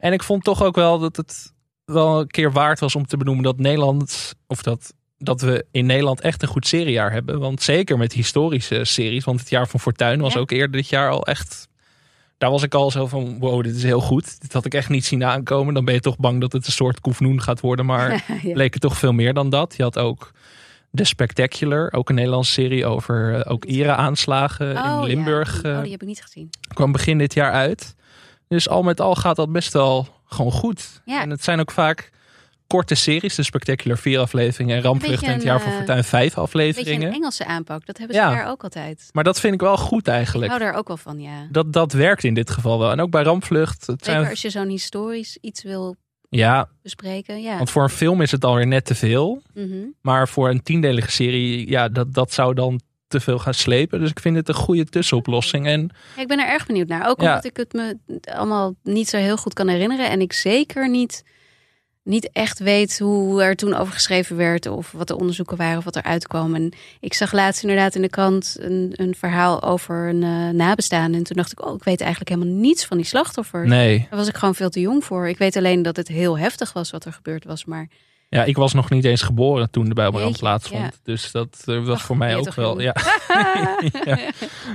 En 0.00 0.12
ik 0.12 0.22
vond 0.22 0.44
toch 0.44 0.62
ook 0.62 0.74
wel 0.76 0.98
dat 0.98 1.16
het 1.16 1.52
wel 1.84 2.20
een 2.20 2.26
keer 2.26 2.52
waard 2.52 2.80
was 2.80 2.94
om 2.94 3.06
te 3.06 3.16
benoemen... 3.16 3.44
dat 3.44 3.58
Nederland, 3.58 4.34
of 4.46 4.62
dat 4.62 4.94
dat 5.22 5.40
we 5.40 5.66
in 5.70 5.86
Nederland 5.86 6.20
echt 6.20 6.42
een 6.42 6.48
goed 6.48 6.66
seriejaar 6.66 7.12
hebben. 7.12 7.38
Want 7.38 7.62
zeker 7.62 7.98
met 7.98 8.12
historische 8.12 8.84
series. 8.84 9.24
Want 9.24 9.40
het 9.40 9.50
jaar 9.50 9.68
van 9.68 9.80
Fortuin 9.80 10.20
was 10.20 10.32
Ja. 10.32 10.40
ook 10.40 10.50
eerder 10.50 10.70
dit 10.70 10.88
jaar 10.88 11.10
al 11.10 11.26
echt... 11.26 11.68
Daar 12.38 12.50
was 12.50 12.62
ik 12.62 12.74
al 12.74 12.90
zo 12.90 13.06
van, 13.06 13.38
wow, 13.38 13.62
dit 13.62 13.76
is 13.76 13.82
heel 13.82 14.00
goed. 14.00 14.40
Dit 14.40 14.52
had 14.52 14.64
ik 14.64 14.74
echt 14.74 14.88
niet 14.88 15.04
zien 15.04 15.24
aankomen. 15.24 15.74
Dan 15.74 15.84
ben 15.84 15.94
je 15.94 16.00
toch 16.00 16.16
bang 16.16 16.40
dat 16.40 16.52
het 16.52 16.66
een 16.66 16.72
soort 16.72 17.00
koefnoen 17.00 17.42
gaat 17.42 17.60
worden. 17.60 17.86
Maar 17.86 18.24
Ja. 18.42 18.52
bleek 18.52 18.72
het 18.72 18.82
toch 18.82 18.96
veel 18.98 19.12
meer 19.12 19.34
dan 19.34 19.50
dat. 19.50 19.74
Je 19.76 19.82
had 19.82 19.98
ook 19.98 20.30
The 20.94 21.04
Spectacular. 21.04 21.92
Ook 21.92 22.08
een 22.08 22.14
Nederlandse 22.14 22.52
serie 22.52 22.86
over 22.86 23.34
eh, 23.40 23.52
ook 23.52 23.64
IRA-aanslagen 23.64 24.76
Oh, 24.76 24.98
in 25.00 25.06
Limburg. 25.06 25.62
Ja. 25.62 25.70
eh, 25.70 25.76
Oh, 25.76 25.82
die 25.82 25.90
heb 25.92 26.00
ik 26.02 26.08
niet 26.08 26.22
gezien. 26.22 26.50
kwam 26.74 26.92
begin 26.92 27.18
dit 27.18 27.34
jaar 27.34 27.52
uit. 27.52 27.94
Dus 28.54 28.68
al 28.68 28.82
met 28.82 29.00
al 29.00 29.14
gaat 29.14 29.36
dat 29.36 29.52
best 29.52 29.72
wel 29.72 30.08
gewoon 30.24 30.52
goed. 30.52 31.00
Ja. 31.04 31.22
En 31.22 31.30
het 31.30 31.44
zijn 31.44 31.60
ook 31.60 31.70
vaak 31.70 32.10
korte 32.66 32.94
series. 32.94 33.34
De 33.34 33.42
Spectacular 33.42 33.98
vier 33.98 34.20
afleveringen 34.20 34.76
en 34.76 34.82
Rampvlucht 34.82 35.22
in 35.22 35.28
het 35.28 35.40
een, 35.40 35.46
jaar 35.46 35.60
van 35.60 35.70
eh, 35.70 35.76
Fortuin 35.76 36.04
vijf 36.04 36.22
Beetje 36.22 36.36
een 36.38 36.44
afleveringen. 36.44 37.12
Engelse 37.12 37.44
aanpak. 37.44 37.86
Dat 37.86 37.98
hebben 37.98 38.16
ze 38.16 38.22
Ja. 38.22 38.30
daar 38.30 38.50
ook 38.50 38.62
altijd. 38.62 39.08
Maar 39.12 39.24
dat 39.24 39.40
vind 39.40 39.54
ik 39.54 39.60
wel 39.60 39.76
goed 39.76 40.06
Ik 40.06 40.12
eigenlijk. 40.14 40.50
hou 40.50 40.62
daar 40.62 40.74
ook 40.74 40.88
wel 40.88 40.96
van, 40.96 41.20
ja. 41.20 41.46
Dat, 41.50 41.72
dat 41.72 41.92
werkt 41.92 42.24
in 42.24 42.34
dit 42.34 42.50
geval 42.50 42.78
wel. 42.78 42.90
En 42.90 43.00
ook 43.00 43.10
bij 43.10 43.22
Rampvlucht. 43.22 43.86
Het 43.86 44.04
Zeker 44.04 44.20
zijn, 44.20 44.30
als 44.30 44.42
je 44.42 44.50
zo'n 44.50 44.68
historisch 44.68 45.38
iets 45.40 45.62
wil 45.62 45.96
ja, 46.28 46.68
bespreken. 46.82 47.42
Ja. 47.42 47.56
want 47.56 47.70
voor 47.70 47.82
een 47.82 47.88
film 47.88 48.20
is 48.20 48.30
het 48.30 48.44
alweer 48.44 48.66
net 48.66 48.84
te 48.84 48.94
veel. 48.94 49.42
Mhm. 49.54 49.78
Maar 50.00 50.28
voor 50.28 50.48
een 50.50 50.62
tiendelige 50.62 51.10
serie, 51.10 51.68
ja, 51.68 51.88
dat, 51.88 52.14
dat 52.14 52.32
zou 52.32 52.54
dan 52.54 52.80
te 53.10 53.20
veel 53.20 53.38
gaan 53.38 53.54
slepen. 53.54 54.00
Dus 54.00 54.10
ik 54.10 54.20
vind 54.20 54.36
het 54.36 54.48
een 54.48 54.54
goede 54.54 54.84
tussenoplossing. 54.84 55.66
En 55.66 55.90
Ja, 56.16 56.22
ik 56.22 56.28
ben 56.28 56.38
er 56.38 56.48
erg 56.48 56.66
benieuwd 56.66 56.88
naar. 56.88 57.08
Ook 57.08 57.20
Ja. 57.20 57.28
omdat 57.28 57.44
ik 57.44 57.56
het 57.56 57.72
me 57.72 57.96
allemaal 58.34 58.74
niet 58.82 59.08
zo 59.08 59.16
heel 59.16 59.36
goed 59.36 59.54
kan 59.54 59.68
herinneren. 59.68 60.10
En 60.10 60.20
ik 60.20 60.32
zeker 60.32 60.90
niet, 60.90 61.24
niet 62.02 62.30
echt 62.32 62.58
weet 62.58 62.98
hoe 62.98 63.42
er 63.42 63.56
toen 63.56 63.74
over 63.74 63.92
geschreven 63.92 64.36
werd. 64.36 64.66
Of 64.66 64.92
wat 64.92 65.08
de 65.08 65.18
onderzoeken 65.18 65.56
waren 65.56 65.78
of 65.78 65.84
wat 65.84 65.96
er 65.96 66.02
uitkwam. 66.02 66.54
En 66.54 66.72
ik 67.00 67.14
zag 67.14 67.32
laatst 67.32 67.62
inderdaad 67.62 67.94
in 67.94 68.02
de 68.02 68.08
krant 68.08 68.56
een, 68.60 68.92
een 68.96 69.14
verhaal 69.14 69.62
over 69.62 70.08
een 70.08 70.56
nabestaande. 70.56 71.16
En 71.18 71.24
toen 71.24 71.36
dacht 71.36 71.52
ik, 71.52 71.66
oh, 71.66 71.74
ik 71.74 71.84
weet 71.84 72.00
eigenlijk 72.00 72.30
helemaal 72.30 72.54
niets 72.54 72.84
van 72.84 72.96
die 72.96 73.06
slachtoffers. 73.06 73.68
nee, 73.68 74.06
Daar 74.10 74.18
was 74.18 74.28
ik 74.28 74.36
gewoon 74.36 74.54
veel 74.54 74.70
te 74.70 74.80
jong 74.80 75.04
voor. 75.04 75.28
Ik 75.28 75.38
weet 75.38 75.56
alleen 75.56 75.82
dat 75.82 75.96
het 75.96 76.08
heel 76.08 76.38
heftig 76.38 76.72
was 76.72 76.90
wat 76.90 77.04
er 77.04 77.12
gebeurd 77.12 77.44
was. 77.44 77.64
Maar 77.64 77.88
ja, 78.30 78.44
ik 78.44 78.56
was 78.56 78.72
nog 78.72 78.90
niet 78.90 79.04
eens 79.04 79.22
geboren 79.22 79.70
toen 79.70 79.88
de 79.88 79.94
Bijbelramp 79.94 80.36
plaatsvond. 80.38 81.00
Dus 81.02 81.30
dat 81.30 81.62
eh, 81.66 81.84
was 81.84 81.98
Ach, 81.98 82.04
voor 82.04 82.16
mij 82.16 82.36
ook 82.36 82.54
wel. 82.54 82.80
Ja. 82.80 82.94
ja. 84.04 84.18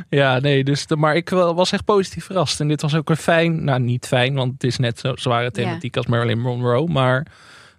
ja, 0.09 0.39
nee, 0.39 0.63
dus 0.63 0.87
de, 0.87 0.95
maar 0.95 1.15
ik 1.15 1.29
was 1.29 1.71
echt 1.71 1.85
positief 1.85 2.25
verrast. 2.25 2.59
En 2.59 2.67
dit 2.67 2.81
was 2.81 2.95
ook 2.95 3.09
een 3.09 3.17
fijn, 3.17 3.63
nou 3.63 3.79
niet 3.79 4.05
fijn, 4.07 4.33
want 4.33 4.53
het 4.53 4.63
is 4.63 4.77
net 4.77 4.99
zo 4.99 5.15
zware 5.15 5.51
thematiek 5.51 5.97
als 5.97 6.05
Marilyn 6.05 6.41
Monroe. 6.41 6.87
Maar 6.87 7.27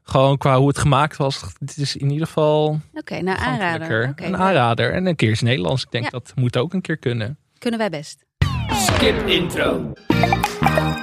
gewoon 0.02 0.36
qua 0.38 0.58
hoe 0.58 0.68
het 0.68 0.78
gemaakt 0.78 1.16
was, 1.16 1.40
het 1.58 1.76
is 1.76 1.96
in 1.96 2.10
ieder 2.10 2.26
geval 2.26 2.80
oké, 2.94 3.20
nou 3.20 3.38
aanrader. 3.38 4.12
een 4.16 4.36
aanrader. 4.36 4.92
En 4.92 5.06
een 5.06 5.16
keer 5.16 5.30
is 5.30 5.40
Nederlands. 5.40 5.82
Ik 5.82 5.90
denk 5.90 6.04
Ja. 6.04 6.10
dat 6.10 6.32
moet 6.34 6.56
ook 6.56 6.72
een 6.74 6.80
keer 6.80 6.98
kunnen. 6.98 7.38
kunnen 7.58 7.80
wij 7.80 7.90
best. 7.90 8.24
Skip 8.70 9.26
intro. 9.26 9.92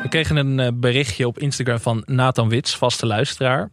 We 0.01 0.09
kregen 0.09 0.35
een 0.35 0.59
eh, 0.59 0.67
berichtje 0.73 1.27
op 1.27 1.39
Instagram 1.39 1.79
van 1.79 2.03
Nathan 2.05 2.49
Wits, 2.49 2.75
vaste 2.77 3.05
luisteraar. 3.05 3.69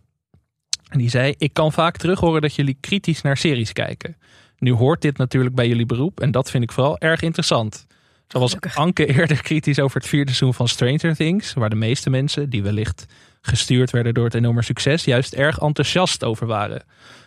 En 0.91 0.99
die 0.99 1.11
zei: 1.11 1.35
Ik 1.39 1.53
kan 1.53 1.73
vaak 1.73 1.97
terug 1.97 2.21
horen 2.21 2.41
dat 2.41 2.55
jullie 2.55 2.77
kritisch 2.81 3.23
naar 3.23 3.37
series 3.37 3.73
kijken. 3.73 4.17
Nu 4.59 4.73
hoort 4.73 5.03
dit 5.03 5.17
natuurlijk 5.17 5.55
bij 5.55 5.69
jullie 5.69 5.87
beroep 5.87 6.21
en 6.21 6.31
dat 6.31 6.51
vind 6.51 6.63
ik 6.63 6.73
vooral 6.73 6.99
erg 6.99 7.23
interessant. 7.23 7.87
Zo 8.29 8.39
was. 8.39 8.61
Anke 8.75 9.07
eerder 9.07 9.43
kritisch 9.43 9.79
over 9.79 10.01
het 10.01 10.09
vierde 10.09 10.33
seizoen 10.33 10.55
van 10.55 10.69
Stranger 10.69 11.17
Things, 11.17 11.55
waar 11.55 11.71
de 11.71 11.77
meeste 11.77 12.11
mensen, 12.11 12.51
die 12.51 12.63
wellicht 12.63 13.07
gestuurd 13.41 13.91
werden 13.91 14.15
door 14.15 14.25
het 14.25 14.35
enorme 14.35 14.63
succes, 14.63 15.05
juist 15.05 15.33
erg 15.33 15.59
enthousiast 15.59 16.25
over 16.25 16.47
waren. 16.47 16.83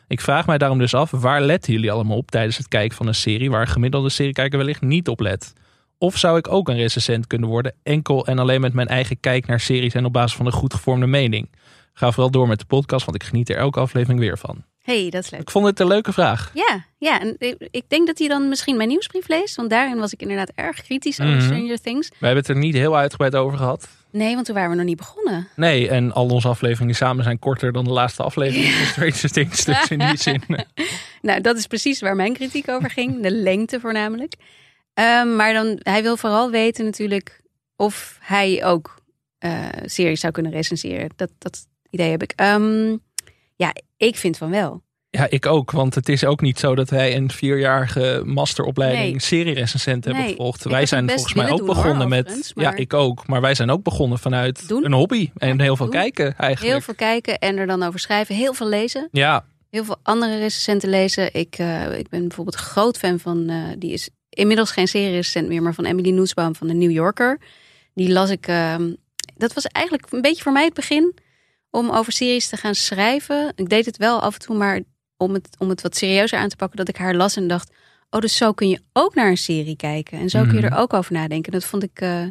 Ik 0.07 0.21
vraag 0.21 0.45
mij 0.45 0.57
daarom 0.57 0.77
dus 0.77 0.93
af, 0.93 1.11
waar 1.11 1.41
letten 1.41 1.73
jullie 1.73 1.91
allemaal 1.91 2.17
op 2.17 2.31
tijdens 2.31 2.57
het 2.57 2.67
kijken 2.67 2.97
van 2.97 3.07
een 3.07 3.15
serie 3.15 3.49
waar 3.49 3.61
een 3.61 3.67
gemiddelde 3.67 4.09
seriekijker 4.09 4.57
wellicht 4.57 4.81
niet 4.81 5.07
op 5.07 5.19
let? 5.19 5.53
Of 5.97 6.17
zou 6.17 6.37
ik 6.37 6.47
ook 6.47 6.69
een 6.69 6.75
recensent 6.75 7.27
kunnen 7.27 7.49
worden, 7.49 7.73
enkel 7.83 8.25
en 8.25 8.39
alleen 8.39 8.61
met 8.61 8.73
mijn 8.73 8.87
eigen 8.87 9.19
kijk 9.19 9.45
naar 9.45 9.59
series 9.59 9.93
en 9.93 10.05
op 10.05 10.13
basis 10.13 10.37
van 10.37 10.45
een 10.45 10.51
goed 10.51 10.73
gevormde 10.73 11.07
mening? 11.07 11.49
Ga 11.93 12.11
vooral 12.11 12.31
door 12.31 12.47
met 12.47 12.59
de 12.59 12.65
podcast, 12.65 13.05
want 13.05 13.17
ik 13.17 13.23
geniet 13.23 13.49
er 13.49 13.57
elke 13.57 13.79
aflevering 13.79 14.19
weer 14.19 14.37
van. 14.37 14.63
hey, 14.81 15.09
dat 15.09 15.23
is 15.23 15.29
leuk. 15.29 15.41
Ik 15.41 15.51
vond 15.51 15.65
het 15.65 15.79
een 15.79 15.87
leuke 15.87 16.13
vraag. 16.13 16.51
Ja, 16.53 16.85
ja, 16.97 17.19
en 17.21 17.35
ik- 17.71 17.83
denk 17.89 18.07
dat 18.07 18.19
hij 18.19 18.27
dan 18.27 18.49
misschien 18.49 18.77
mijn 18.77 18.89
nieuwsbrief 18.89 19.27
leest. 19.27 19.55
Want 19.55 19.69
daarin 19.69 19.97
was 19.97 20.13
ik 20.13 20.21
inderdaad 20.21 20.51
erg 20.55 20.81
kritisch 20.81 21.19
over 21.19 21.33
Mhm. 21.33 21.43
Stranger 21.43 21.81
Things. 21.81 22.09
We 22.09 22.15
hebben 22.25 22.37
het 22.43 22.47
er 22.47 22.57
niet 22.57 22.73
heel 22.73 22.97
uitgebreid 22.97 23.35
over 23.35 23.57
gehad. 23.57 23.87
Nee, 24.11 24.33
want 24.33 24.45
toen 24.45 24.55
waren 24.55 24.69
we 24.69 24.75
nog 24.75 24.85
niet 24.85 24.97
begonnen. 24.97 25.47
Nee, 25.55 25.89
en 25.89 26.11
al 26.11 26.27
onze 26.27 26.47
afleveringen 26.47 26.95
samen 26.95 27.23
zijn 27.23 27.39
korter 27.39 27.71
dan 27.71 27.83
de 27.83 27.89
laatste 27.91 28.23
aflevering 28.23 28.73
van 28.73 28.85
Stranger 28.85 29.31
Things. 29.31 29.65
Dus 29.65 29.87
in 29.91 29.99
die 29.99 30.17
zin. 30.17 30.43
eh, 30.47 30.59
Nou, 31.21 31.41
dat 31.41 31.57
is 31.57 31.67
precies 31.67 31.99
waar 32.01 32.15
mijn 32.15 32.33
kritiek 32.33 32.69
over 32.69 32.89
ging. 32.89 33.21
De 33.21 33.31
lengte 33.31 33.79
voornamelijk. 33.79 34.33
Ehm, 34.93 35.35
maar 35.35 35.53
dan, 35.53 35.79
hij 35.79 36.01
wil 36.01 36.17
vooral 36.17 36.51
weten 36.51 36.85
natuurlijk 36.85 37.41
of 37.75 38.17
hij 38.21 38.65
ook 38.65 39.01
eh 39.39 39.65
series 39.85 40.19
zou 40.19 40.33
kunnen 40.33 40.51
recenseren. 40.51 41.09
Dat, 41.15 41.29
dat 41.37 41.67
idee 41.93 42.09
heb 42.11 42.23
ik. 42.23 42.33
Ehm, 42.35 42.97
ja, 43.55 43.73
ik 43.97 44.15
vind 44.15 44.37
van 44.37 44.49
wel. 44.49 44.81
Ja, 45.09 45.27
ik 45.29 45.45
ook. 45.45 45.71
Want 45.71 45.95
het 45.95 46.09
is 46.09 46.25
ook 46.25 46.41
niet 46.41 46.59
zo 46.59 46.75
dat 46.75 46.89
wij 46.89 47.15
een 47.15 47.31
vierjarige 47.31 48.21
masteropleiding 48.25 49.11
Nee. 49.11 49.21
serierecensent 49.21 50.05
hebben 50.05 50.23
Nee, 50.23 50.31
gevolgd. 50.31 50.63
Wij 50.63 50.85
zijn 50.85 51.09
volgens 51.09 51.33
mij 51.33 51.51
ook 51.51 51.57
doen, 51.57 51.65
begonnen 51.67 51.97
hoor, 51.97 52.07
met. 52.09 52.51
Ja, 52.55 52.75
ik 52.75 52.93
ook. 52.93 53.27
Maar 53.27 53.41
wij 53.41 53.55
zijn 53.55 53.69
ook 53.69 53.83
begonnen 53.83 54.19
vanuit 54.19 54.67
Doen. 54.67 54.85
een 54.85 54.93
hobby. 54.93 55.29
En 55.37 55.59
heel 55.61 55.75
veel 55.75 55.85
Doen. 55.85 55.95
kijken 55.95 56.25
eigenlijk. 56.37 56.73
Heel 56.73 56.81
veel 56.81 56.95
kijken 56.95 57.39
en 57.39 57.57
er 57.57 57.67
dan 57.67 57.83
over 57.83 57.99
schrijven. 57.99 58.35
Heel 58.35 58.53
veel 58.53 58.67
lezen. 58.69 59.07
Ja, 59.11 59.45
heel 59.69 59.83
veel 59.85 59.97
andere 60.03 60.37
recensenten 60.37 60.89
lezen. 60.89 61.33
Ik, 61.33 61.55
eh, 61.57 61.97
ik 61.99 62.09
ben 62.09 62.21
bijvoorbeeld 62.27 62.55
groot 62.55 62.97
fan 62.97 63.19
van, 63.19 63.49
eh, 63.49 63.55
die 63.77 63.91
is 63.93 64.09
inmiddels 64.29 64.71
geen 64.71 64.87
serie-recensent 64.87 65.47
meer, 65.47 65.61
maar 65.61 65.73
van 65.73 65.85
Emily 65.85 66.09
Nussbaum 66.11 66.55
van 66.55 66.67
de 66.67 66.73
New 66.73 66.91
Yorker. 66.91 67.39
Die 67.93 68.11
las 68.11 68.29
ik, 68.29 68.47
ehm, 68.47 68.91
dat 69.37 69.53
was 69.53 69.65
eigenlijk 69.65 70.07
een 70.09 70.21
beetje 70.21 70.43
voor 70.43 70.51
mij 70.51 70.63
het 70.65 70.73
begin 70.73 71.13
om 71.73 71.89
over 71.89 72.11
series 72.13 72.49
te 72.49 72.57
gaan 72.57 72.75
schrijven. 72.75 73.51
Ik 73.55 73.69
deed 73.69 73.85
het 73.85 73.97
wel 73.97 74.19
af 74.21 74.33
en 74.33 74.39
toe, 74.39 74.57
maar 74.57 74.79
om 75.17 75.33
het, 75.33 75.49
om 75.59 75.69
het 75.69 75.81
wat 75.81 75.95
serieuzer 75.95 76.39
aan 76.39 76.49
te 76.49 76.55
pakken, 76.55 76.77
dat 76.77 76.87
ik 76.87 76.97
haar 76.97 77.15
las 77.15 77.35
en 77.35 77.47
dacht, 77.47 77.71
oh, 78.09 78.21
dus 78.21 78.37
zo 78.37 78.51
kun 78.53 78.69
je 78.69 78.81
ook 78.93 79.15
naar 79.15 79.29
een 79.29 79.37
serie 79.37 79.75
kijken. 79.75 80.19
En 80.19 80.29
zo 80.29 80.41
kun 80.43 80.53
je 80.53 80.61
Mhm. 80.61 80.73
er 80.73 80.79
ook 80.79 80.93
over 80.93 81.13
nadenken. 81.13 81.51
Dat 81.51 81.63
vond 81.63 81.83
ik, 81.83 81.99
eh, 82.01 82.25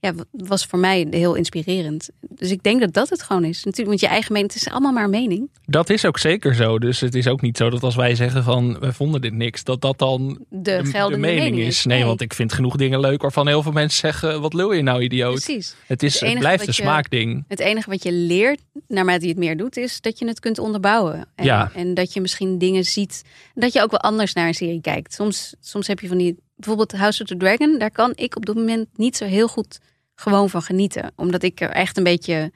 ja, 0.00 0.12
was 0.30 0.64
voor 0.64 0.78
mij 0.78 1.06
heel 1.10 1.34
inspirerend. 1.34 2.08
Dus 2.20 2.50
ik 2.50 2.62
denk 2.62 2.80
dat 2.80 2.92
dat 2.92 3.08
het 3.08 3.22
gewoon 3.22 3.44
is. 3.44 3.56
Natuurlijk, 3.64 3.88
want 3.88 4.00
je 4.00 4.06
eigen 4.06 4.32
mening, 4.32 4.52
het 4.52 4.62
is 4.62 4.68
allemaal 4.68 4.92
maar 4.92 5.08
mening. 5.08 5.50
Dat 5.64 5.90
is 5.90 6.04
ook 6.04 6.18
zeker 6.18 6.54
zo. 6.54 6.78
Dus 6.78 7.00
het 7.00 7.14
is 7.14 7.26
ook 7.26 7.40
niet 7.40 7.56
zo 7.56 7.70
dat 7.70 7.82
als 7.82 7.96
wij 7.96 8.14
zeggen 8.14 8.44
van 8.44 8.78
we 8.78 8.92
vonden 8.92 9.20
dit 9.20 9.32
niks, 9.32 9.64
dat 9.64 9.80
dat 9.80 9.98
dan 9.98 10.26
De, 10.28 10.36
de, 10.48 10.82
de 10.82 10.90
geldende 10.90 11.26
mening, 11.26 11.58
is. 11.58 11.84
Nee, 11.84 12.04
want 12.04 12.20
ik 12.20 12.34
vind 12.34 12.52
genoeg 12.52 12.76
dingen 12.76 13.00
leuk 13.00 13.22
waarvan 13.22 13.46
heel 13.46 13.62
veel 13.62 13.72
mensen 13.72 13.98
zeggen: 14.00 14.40
wat 14.40 14.54
lul 14.54 14.72
je 14.72 14.82
nou, 14.82 15.02
idioot? 15.02 15.44
Precies. 15.44 15.74
Het, 15.86 16.02
is, 16.02 16.12
Het 16.12 16.20
het 16.20 16.28
enige 16.28 16.44
blijft 16.44 16.66
een 16.66 16.74
smaakding. 16.74 17.44
Het 17.48 17.60
enige 17.60 17.90
wat 17.90 18.02
je 18.02 18.12
leert, 18.12 18.60
naarmate 18.88 19.22
je 19.22 19.28
het 19.28 19.38
meer 19.38 19.56
doet, 19.56 19.76
is 19.76 20.00
dat 20.00 20.18
je 20.18 20.26
het 20.26 20.40
kunt 20.40 20.58
onderbouwen. 20.58 21.26
En, 21.34 21.44
Ja. 21.44 21.70
en 21.74 21.94
dat 21.94 22.12
je 22.12 22.20
misschien 22.20 22.58
dingen 22.58 22.84
ziet. 22.84 23.24
Dat 23.54 23.72
je 23.72 23.82
ook 23.82 23.90
wel 23.90 24.00
anders 24.00 24.32
naar 24.32 24.46
een 24.46 24.54
serie 24.54 24.80
kijkt. 24.80 25.12
Soms, 25.14 25.54
soms 25.60 25.86
heb 25.86 26.00
je 26.00 26.08
van 26.08 26.18
die. 26.18 26.36
Bijvoorbeeld 26.58 26.92
House 26.92 27.22
of 27.22 27.28
the 27.28 27.36
Dragon. 27.36 27.78
Daar 27.78 27.90
kan 27.90 28.12
ik 28.14 28.36
op 28.36 28.46
dit 28.46 28.54
moment 28.54 28.86
niet 28.96 29.16
zo 29.16 29.24
heel 29.24 29.48
goed 29.48 29.78
gewoon 30.14 30.50
van 30.50 30.62
genieten. 30.62 31.12
Omdat 31.16 31.42
ik 31.42 31.60
er 31.60 31.70
echt 31.70 31.96
een 31.96 32.04
beetje 32.04 32.52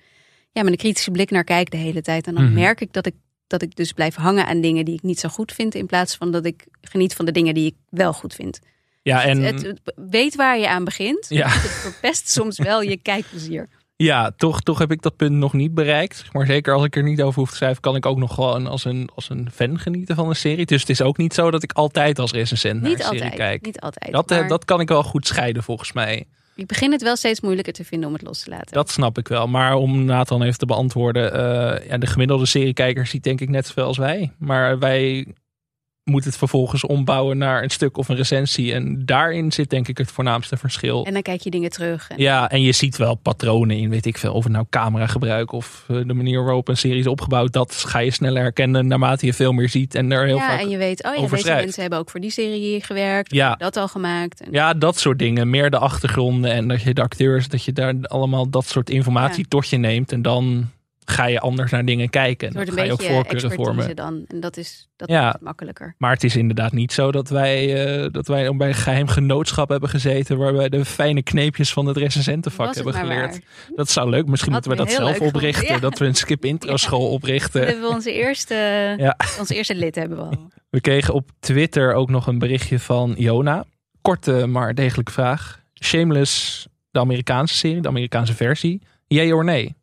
ja, 0.52 0.62
met 0.62 0.72
een 0.72 0.78
kritische 0.78 1.10
blik 1.10 1.30
naar 1.30 1.44
kijk 1.44 1.70
de 1.70 1.76
hele 1.76 2.02
tijd. 2.02 2.26
En 2.26 2.34
dan 2.34 2.44
Mhm. 2.44 2.54
merk 2.54 2.80
ik 2.80 2.92
dat 2.92 3.06
ik 3.06 3.14
dat 3.46 3.62
ik 3.62 3.76
dus 3.76 3.92
blijf 3.92 4.14
hangen 4.14 4.46
aan 4.46 4.60
dingen 4.60 4.84
die 4.84 4.94
ik 4.94 5.02
niet 5.02 5.20
zo 5.20 5.28
goed 5.28 5.52
vind. 5.52 5.74
In 5.74 5.86
plaats 5.86 6.16
van 6.16 6.30
dat 6.30 6.44
ik 6.44 6.64
geniet 6.80 7.14
van 7.14 7.24
de 7.24 7.32
dingen 7.32 7.54
die 7.54 7.66
ik 7.66 7.74
wel 7.88 8.12
goed 8.12 8.34
vind. 8.34 8.58
Ja, 9.02 9.24
en 9.24 9.42
Het, 9.42 9.62
het- 9.62 9.80
weet 10.10 10.34
waar 10.34 10.58
je 10.58 10.68
aan 10.68 10.84
begint. 10.84 11.26
Ja. 11.28 11.48
Het 11.48 11.70
verpest 11.70 12.28
soms 12.30 12.58
wel 12.58 12.82
je 12.82 12.96
kijkplezier. 12.96 13.68
Ja, 14.02 14.30
toch, 14.36 14.60
toch 14.60 14.78
heb 14.78 14.90
ik 14.92 15.02
dat 15.02 15.16
punt 15.16 15.32
nog 15.32 15.52
niet 15.52 15.74
bereikt. 15.74 16.24
Maar 16.32 16.46
zeker 16.46 16.74
als 16.74 16.84
ik 16.84 16.96
er 16.96 17.02
niet 17.02 17.22
over 17.22 17.40
hoef 17.40 17.50
te 17.50 17.56
schrijven, 17.56 17.80
kan 17.80 17.96
ik 17.96 18.06
ook 18.06 18.18
nog 18.18 18.34
gewoon 18.34 18.66
als 18.66 18.84
een, 18.84 19.08
als 19.14 19.30
een 19.30 19.48
fan 19.52 19.78
genieten 19.78 20.14
van 20.16 20.28
een 20.28 20.36
serie. 20.36 20.66
Dus 20.66 20.80
het 20.80 20.90
is 20.90 21.02
ook 21.02 21.16
niet 21.16 21.34
zo 21.34 21.50
dat 21.50 21.62
ik 21.62 21.72
altijd 21.72 22.18
als 22.18 22.32
recensent 22.32 22.82
naar 22.82 22.90
een 22.90 22.98
serie 23.00 23.30
kijk. 23.30 23.64
Niet 23.64 23.80
altijd. 23.80 24.12
Dat, 24.12 24.30
eh, 24.30 24.38
maar 24.38 24.48
dat 24.48 24.64
kan 24.64 24.80
ik 24.80 24.88
wel 24.88 25.02
goed 25.02 25.26
scheiden 25.26 25.62
volgens 25.62 25.92
mij. 25.92 26.24
Ik 26.54 26.66
begin 26.66 26.92
het 26.92 27.02
wel 27.02 27.16
steeds 27.16 27.40
moeilijker 27.40 27.72
te 27.72 27.84
vinden 27.84 28.08
om 28.08 28.14
het 28.14 28.22
los 28.22 28.42
te 28.42 28.50
laten. 28.50 28.72
Dat 28.72 28.90
snap 28.90 29.18
ik 29.18 29.28
wel. 29.28 29.46
Maar 29.46 29.74
om 29.74 30.04
Nathan 30.04 30.42
even 30.42 30.58
te 30.58 30.66
beantwoorden. 30.66 31.32
eh, 31.32 31.88
ja, 31.88 31.98
de 31.98 32.06
gemiddelde 32.06 32.46
seriekijker 32.46 33.06
ziet 33.06 33.22
denk 33.22 33.40
ik 33.40 33.48
net 33.48 33.66
zoveel 33.66 33.84
als 33.84 33.98
wij. 33.98 34.32
Maar 34.38 34.78
wij 34.78 35.26
moeten 36.04 36.30
het 36.30 36.38
vervolgens 36.38 36.84
ombouwen 36.86 37.38
naar 37.38 37.62
een 37.62 37.70
stuk 37.70 37.96
of 37.96 38.08
een 38.08 38.16
recensie. 38.16 38.72
En 38.72 39.04
daarin 39.06 39.52
zit 39.52 39.70
denk 39.70 39.88
ik 39.88 39.98
het 39.98 40.10
voornaamste 40.10 40.56
verschil. 40.56 41.04
En 41.06 41.12
dan 41.12 41.22
kijk 41.22 41.40
je 41.40 41.50
dingen 41.50 41.70
terug. 41.70 42.08
En, 42.08 42.18
Ja, 42.18 42.50
en 42.50 42.62
je 42.62 42.72
ziet 42.72 42.96
wel 42.96 43.14
patronen 43.14 43.76
in, 43.76 43.90
weet 43.90 44.06
ik 44.06 44.18
veel. 44.18 44.32
Of 44.32 44.44
het 44.44 44.52
nou 44.52 44.66
cameragebruik 44.70 45.52
of 45.52 45.84
eh, 45.88 45.96
de 46.06 46.14
manier 46.14 46.44
waarop 46.44 46.68
een 46.68 46.76
serie 46.76 46.98
is 46.98 47.06
opgebouwd. 47.06 47.52
Dat 47.52 47.74
ga 47.74 47.98
je 47.98 48.10
sneller 48.10 48.42
herkennen 48.42 48.86
naarmate 48.86 49.26
je 49.26 49.32
veel 49.34 49.52
meer 49.52 49.68
ziet. 49.68 49.94
En 49.94 50.12
er 50.12 50.26
heel 50.26 50.36
ja, 50.36 50.48
vaak... 50.48 50.60
en 50.60 50.68
je 50.68 50.76
weet, 50.76 51.04
oh 51.04 51.14
ja, 51.14 51.20
deze 51.20 51.36
schrijft. 51.36 51.62
mensen 51.62 51.80
hebben 51.80 51.98
ook 51.98 52.10
voor 52.10 52.20
die 52.20 52.30
serie 52.30 52.60
hier 52.60 52.82
gewerkt. 52.82 53.34
Ja. 53.34 53.54
Dat 53.54 53.76
al 53.76 53.88
gemaakt. 53.88 54.40
En, 54.40 54.48
Ja, 54.52 54.74
dat 54.74 54.98
soort 54.98 55.18
dingen. 55.18 55.50
Meer 55.50 55.70
de 55.70 55.78
achtergronden 55.78 56.52
en 56.52 56.68
dat 56.68 56.82
je 56.82 56.94
de 56.94 57.02
acteurs, 57.02 57.48
dat 57.48 57.64
je 57.64 57.72
daar 57.72 57.94
allemaal 58.02 58.50
dat 58.50 58.66
soort 58.66 58.90
informatie 58.90 59.38
Ja. 59.42 59.46
tot 59.48 59.68
je 59.68 59.76
neemt. 59.76 60.12
En 60.12 60.22
dan 60.22 60.70
ga 61.04 61.26
je 61.26 61.40
anders 61.40 61.70
naar 61.70 61.84
dingen 61.84 62.10
kijken. 62.10 62.48
En 62.48 62.54
dan 62.66 62.74
ga 62.74 62.82
je 62.82 62.92
ook 62.92 63.02
voorkeuren 63.02 63.52
vormen. 63.52 63.96
dan. 63.96 64.24
En 64.28 64.40
dat 64.40 64.56
is, 64.56 64.88
dat 64.96 65.08
Ja. 65.08 65.36
makkelijker. 65.40 65.94
Maar 65.98 66.12
het 66.12 66.24
is 66.24 66.36
inderdaad 66.36 66.72
niet 66.72 66.92
zo 66.92 67.12
dat 67.12 67.28
wij, 67.28 67.84
eh, 68.04 68.06
dat 68.12 68.26
wij 68.26 68.56
bij 68.56 68.68
een 68.68 68.74
geheim 68.74 69.06
genootschap 69.08 69.68
hebben 69.68 69.88
gezeten. 69.88 70.38
Waar 70.38 70.52
wij 70.54 70.68
de 70.68 70.84
fijne 70.84 71.22
kneepjes 71.22 71.72
van 71.72 71.86
het 71.86 71.96
recensentenvak 71.96 72.74
hebben 72.74 72.94
geleerd. 72.94 73.30
waar. 73.30 73.74
Dat 73.76 73.90
zou 73.90 74.10
leuk. 74.10 74.26
Misschien 74.26 74.52
Had 74.52 74.66
moeten 74.66 74.84
we 74.86 74.90
dat 74.90 75.02
zelf 75.06 75.20
oprichten. 75.20 75.74
ja. 75.74 75.78
Dat 75.80 75.98
we 75.98 76.04
een 76.06 76.14
skip 76.14 76.44
intro 76.44 76.76
school 76.76 77.08
oprichten. 77.16 77.60
Dan 77.60 77.70
hebben 77.70 77.88
we 77.88 77.94
onze 77.94 78.12
eerste, 78.12 78.54
Ja. 78.98 79.16
onze 79.38 79.54
eerste 79.54 79.74
lid 79.74 79.94
hebben 79.94 80.18
we 80.18 80.24
al. 80.24 80.50
We 80.70 80.80
kregen 80.80 81.14
op 81.14 81.30
Twitter 81.40 81.94
ook 81.94 82.10
nog 82.10 82.26
een 82.26 82.38
berichtje 82.38 82.78
van 82.78 83.14
Jona. 83.16 83.64
Korte, 84.02 84.46
maar 84.46 84.74
degelijke 84.74 85.12
vraag. 85.12 85.60
Shameless, 85.84 86.66
de 86.90 86.98
Amerikaanse 86.98 87.54
serie, 87.54 87.80
de 87.80 87.88
Amerikaanse 87.88 88.34
versie. 88.34 88.82
Jee 89.06 89.34
or 89.34 89.44
nee? 89.44 89.74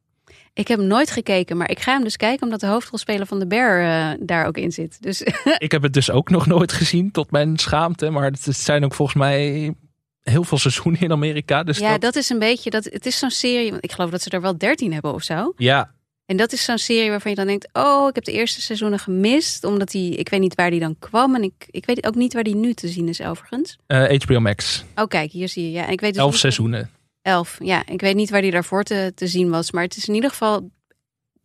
Ik 0.59 0.67
heb 0.67 0.77
hem 0.79 0.87
nooit 0.87 1.11
gekeken, 1.11 1.57
maar 1.57 1.69
ik 1.69 1.79
ga 1.79 1.93
hem 1.93 2.03
dus 2.03 2.17
kijken 2.17 2.43
omdat 2.43 2.59
de 2.59 2.67
hoofdrolspeler 2.67 3.25
van 3.25 3.39
de 3.39 3.47
Bear 3.47 3.81
eh, 3.81 4.17
daar 4.21 4.45
ook 4.45 4.57
in 4.57 4.71
zit. 4.71 4.97
Dus 5.01 5.21
Ik 5.57 5.71
heb 5.71 5.81
het 5.81 5.93
dus 5.93 6.11
ook 6.11 6.29
nog 6.29 6.45
nooit 6.47 6.71
gezien, 6.71 7.11
tot 7.11 7.31
mijn 7.31 7.57
schaamte. 7.57 8.09
Maar 8.09 8.23
het 8.25 8.45
zijn 8.49 8.83
ook 8.83 8.93
volgens 8.93 9.17
mij 9.17 9.73
heel 10.21 10.43
veel 10.43 10.57
seizoenen 10.57 11.01
in 11.01 11.11
Amerika. 11.11 11.63
Dus 11.63 11.77
ja, 11.77 11.91
dat, 11.91 12.01
dat 12.01 12.15
is 12.15 12.29
een 12.29 12.39
beetje, 12.39 12.69
dat, 12.69 12.83
het 12.83 13.05
is 13.05 13.17
zo'n 13.19 13.29
serie, 13.29 13.73
ik 13.79 13.91
geloof 13.91 14.09
dat 14.09 14.21
ze 14.21 14.29
er 14.29 14.41
wel 14.41 14.57
dertien 14.57 14.93
hebben 14.93 15.13
of 15.13 15.23
zo. 15.23 15.53
ja, 15.57 15.91
En 16.25 16.37
dat 16.37 16.51
is 16.53 16.63
zo'n 16.63 16.77
serie 16.77 17.09
waarvan 17.09 17.31
je 17.31 17.37
dan 17.37 17.47
denkt, 17.47 17.69
oh, 17.73 18.07
ik 18.07 18.15
heb 18.15 18.23
de 18.23 18.31
eerste 18.31 18.61
seizoenen 18.61 18.99
gemist. 18.99 19.63
Omdat 19.63 19.91
die, 19.91 20.15
ik 20.15 20.29
weet 20.29 20.39
niet 20.39 20.55
waar 20.55 20.69
die 20.69 20.79
dan 20.79 20.95
kwam. 20.99 21.35
En 21.35 21.43
ik, 21.43 21.67
ik 21.69 21.85
weet 21.85 22.05
ook 22.05 22.15
niet 22.15 22.33
waar 22.33 22.43
die 22.43 22.55
nu 22.55 22.73
te 22.73 22.87
zien 22.87 23.07
is 23.07 23.21
overigens. 23.21 23.77
eh, 23.87 24.19
HBO 24.19 24.39
Max. 24.39 24.83
Oh, 24.95 25.07
kijk, 25.07 25.31
hier 25.31 25.49
zie 25.49 25.63
je. 25.63 25.71
Ja, 25.71 25.87
ik 25.87 26.01
weet 26.01 26.13
dus 26.13 26.21
Elf 26.21 26.35
seizoenen. 26.37 26.89
Elf, 27.29 27.57
ja. 27.63 27.85
Ik 27.85 28.01
weet 28.01 28.15
niet 28.15 28.29
waar 28.29 28.41
die 28.41 28.51
daarvoor 28.51 28.83
te, 28.83 29.11
te 29.15 29.27
zien 29.27 29.49
was. 29.49 29.71
Maar 29.71 29.83
het 29.83 29.97
is 29.97 30.07
in 30.07 30.13
ieder 30.13 30.29
geval 30.29 30.69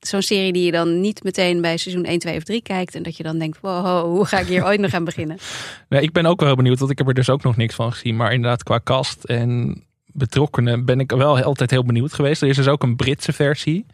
zo'n 0.01 0.23
serie 0.23 0.53
die 0.53 0.65
je 0.65 0.73
dan 0.73 1.01
niet 1.01 1.23
meteen 1.23 1.61
bij 1.61 1.77
seizoen 1.77 2.05
1, 2.05 2.19
2 2.19 2.37
of 2.37 2.43
3 2.43 2.63
kijkt. 2.63 2.95
En 2.95 3.03
dat 3.03 3.17
je 3.17 3.23
dan 3.23 3.39
denkt, 3.39 3.61
wow, 3.61 4.05
hoe 4.05 4.27
ga 4.27 4.39
ik 4.39 4.47
hier 4.47 4.65
ooit 4.65 4.81
nog 4.81 4.95
aan 4.95 5.05
beginnen? 5.05 5.39
Nee, 5.89 6.03
ik 6.03 6.13
ben 6.13 6.27
ook 6.27 6.39
wel 6.39 6.49
heel 6.49 6.57
benieuwd, 6.57 6.79
want 6.79 6.91
ik 6.91 6.99
heb 6.99 7.09
er 7.09 7.15
dus 7.15 7.31
ook 7.31 7.43
nog 7.43 7.57
niks 7.57 7.75
van 7.75 7.93
gezien. 7.93 8.17
Maar 8.17 8.33
inderdaad, 8.33 8.63
qua 8.63 8.81
cast 8.85 9.25
en 9.25 9.83
betrokkenen 10.07 10.85
ben 10.85 11.01
ik 11.01 11.11
wel 11.11 11.43
altijd 11.43 11.71
heel 11.71 11.85
benieuwd 11.85 12.13
geweest. 12.13 12.43
Er 12.43 12.49
is 12.49 12.57
dus 12.57 12.69
ook 12.69 12.83
een 12.83 12.97
Britse 12.97 13.33
versie. 13.33 13.87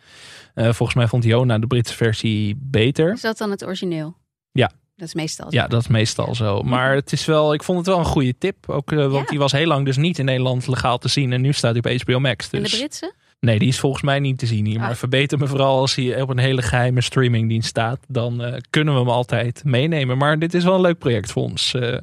Eh, 0.54 0.64
volgens 0.64 0.94
mij 0.94 1.06
vond 1.06 1.24
Jona 1.24 1.58
de 1.58 1.66
Britse 1.66 1.94
versie 1.94 2.56
beter. 2.60 3.12
Is 3.12 3.20
dat 3.20 3.38
dan 3.38 3.50
het 3.50 3.64
origineel? 3.64 4.16
Ja. 4.52 4.70
Dat 5.00 5.08
is 5.08 5.14
meestal 5.14 5.50
zo. 5.50 5.56
Ja, 5.56 5.66
dat 5.66 5.80
is 5.80 5.88
meestal 5.88 6.34
zo. 6.34 6.62
Maar 6.62 6.94
het 6.94 7.12
is 7.12 7.24
wel, 7.24 7.52
ik 7.54 7.62
vond 7.62 7.78
het 7.78 7.86
wel 7.86 7.98
een 7.98 8.04
goede 8.04 8.34
tip. 8.38 8.56
Ook, 8.70 8.92
eh, 8.92 8.98
want 8.98 9.12
Ja. 9.12 9.24
die 9.24 9.38
was 9.38 9.52
heel 9.52 9.66
lang 9.66 9.84
dus 9.84 9.96
niet 9.96 10.18
in 10.18 10.24
Nederland 10.24 10.66
legaal 10.66 10.98
te 10.98 11.08
zien. 11.08 11.32
En 11.32 11.40
nu 11.40 11.52
staat 11.52 11.76
hij 11.82 11.94
op 11.96 12.02
HBO 12.02 12.18
Max. 12.20 12.50
En 12.50 12.62
de 12.62 12.68
Dus 12.68 12.78
Britse? 12.78 13.12
nee, 13.40 13.58
die 13.58 13.68
is 13.68 13.78
volgens 13.78 14.02
mij 14.02 14.18
niet 14.18 14.38
te 14.38 14.46
zien 14.46 14.66
hier. 14.66 14.78
Maar 14.78 14.90
Ah. 14.90 14.94
verbeter 14.96 15.38
me 15.38 15.46
vooral 15.46 15.78
als 15.78 15.94
hij 15.94 16.20
op 16.20 16.28
een 16.28 16.38
hele 16.38 16.62
geheime 16.62 17.00
streamingdienst 17.00 17.68
staat. 17.68 17.98
Dan 18.08 18.42
eh, 18.44 18.56
kunnen 18.70 18.94
we 18.94 19.00
hem 19.00 19.08
altijd 19.08 19.64
meenemen. 19.64 20.18
Maar 20.18 20.38
dit 20.38 20.54
is 20.54 20.64
wel 20.64 20.74
een 20.74 20.80
leuk 20.80 20.98
project 20.98 21.32
voor 21.32 21.42
ons. 21.42 21.74
eh, 21.74 21.96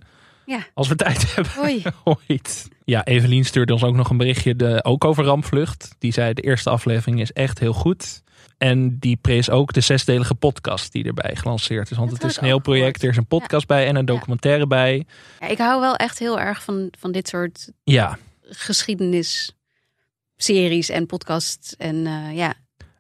Ja. 0.46 0.60
Als 0.74 0.88
we 0.88 0.96
tijd 0.96 1.26
hebben. 1.36 1.52
Oei. 1.64 1.82
Ooit. 2.04 2.68
Ja, 2.86 3.06
Evelien 3.06 3.46
stuurde 3.46 3.74
ons 3.74 3.84
ook 3.84 3.96
nog 3.96 4.10
een 4.10 4.18
berichtje 4.18 4.56
de, 4.56 4.84
ook 4.84 5.06
over 5.06 5.24
Rampvlucht. 5.24 5.96
Die 6.00 6.12
zei 6.12 6.34
de 6.34 6.42
eerste 6.42 6.70
aflevering 6.70 7.22
is 7.22 7.32
echt 7.34 7.60
heel 7.60 7.74
goed. 7.74 8.24
En 8.58 8.98
die 9.00 9.18
prees 9.22 9.50
ook 9.50 9.74
de 9.74 9.82
zesdelige 9.82 10.36
podcast 10.36 10.92
die 10.92 11.04
erbij 11.04 11.36
gelanceerd 11.36 11.92
is. 11.92 11.98
Want 11.98 12.10
Dat 12.10 12.22
het 12.22 12.32
is 12.32 12.38
een 12.38 12.44
heel 12.44 12.60
project. 12.60 13.04
Er 13.04 13.10
is 13.10 13.18
een 13.18 13.28
podcast 13.28 13.68
bij 13.68 13.88
en 13.88 13.96
een 13.96 14.06
documentaire 14.06 14.68
bij. 14.68 15.06
Ja, 15.40 15.48
ik 15.48 15.58
hou 15.58 15.82
wel 15.82 15.96
echt 15.96 16.20
heel 16.20 16.40
erg 16.40 16.64
van, 16.64 16.92
van 17.00 17.12
dit 17.12 17.28
soort 17.28 17.72
Ja, 17.84 18.18
geschiedenisseries 18.42 20.90
en 20.90 21.06
podcasts. 21.06 21.76
En 21.76 22.06
eh, 22.08 22.36
ja, 22.36 22.54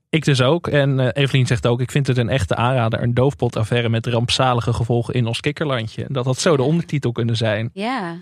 ik 0.10 0.26
dus 0.26 0.42
ook. 0.42 0.68
En 0.68 1.00
eh, 1.00 1.24
Evelien 1.24 1.48
zegt 1.48 1.68
ook, 1.68 1.82
ik 1.82 1.92
vind 1.92 2.08
het 2.08 2.18
een 2.18 2.30
echte 2.30 2.56
aanrader. 2.56 3.04
Een 3.04 3.14
doofpotaffaire 3.14 3.90
met 3.90 4.06
rampzalige 4.06 4.74
gevolgen 4.74 5.14
in 5.14 5.28
ons 5.28 5.40
kikkerlandje. 5.40 6.06
Dat 6.10 6.26
had 6.26 6.40
zo 6.40 6.58
de 6.58 6.64
ondertitel 6.64 7.12
kunnen 7.12 7.38
zijn. 7.38 7.70
ja. 7.74 8.18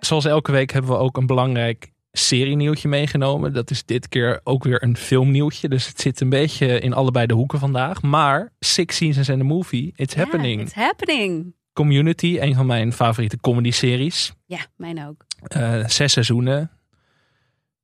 Zoals 0.00 0.24
elke 0.24 0.52
week 0.52 0.72
hebben 0.72 0.90
we 0.90 0.96
ook 0.96 1.16
een 1.16 1.26
belangrijk 1.26 1.92
serienieuwtje 2.18 2.88
meegenomen. 2.88 3.52
Dat 3.52 3.70
is 3.70 3.84
dit 3.84 4.08
keer 4.08 4.40
ook 4.44 4.64
weer 4.64 4.82
een 4.82 4.96
filmnieuwtje. 4.96 5.68
Dus 5.68 5.86
het 5.86 6.00
zit 6.00 6.20
een 6.20 6.28
beetje 6.28 6.80
in 6.80 6.92
allebei 6.92 7.26
de 7.26 7.34
hoeken 7.34 7.58
vandaag. 7.58 8.02
Maar 8.02 8.52
Six 8.58 8.96
Seasons 8.96 9.30
and 9.30 9.40
a 9.40 9.44
Movie, 9.44 9.92
It's 9.96 10.14
Happening. 10.14 10.60
It's 10.60 10.72
happening. 10.72 11.54
Community, 11.72 12.38
een 12.40 12.54
van 12.54 12.66
mijn 12.66 12.92
favoriete 12.92 13.40
comedy-series. 13.40 14.32
Ja, 14.46 14.66
mijn 14.76 15.06
ook. 15.06 15.24
Eh, 15.42 15.86
zes 15.86 16.12
seizoenen. 16.12 16.70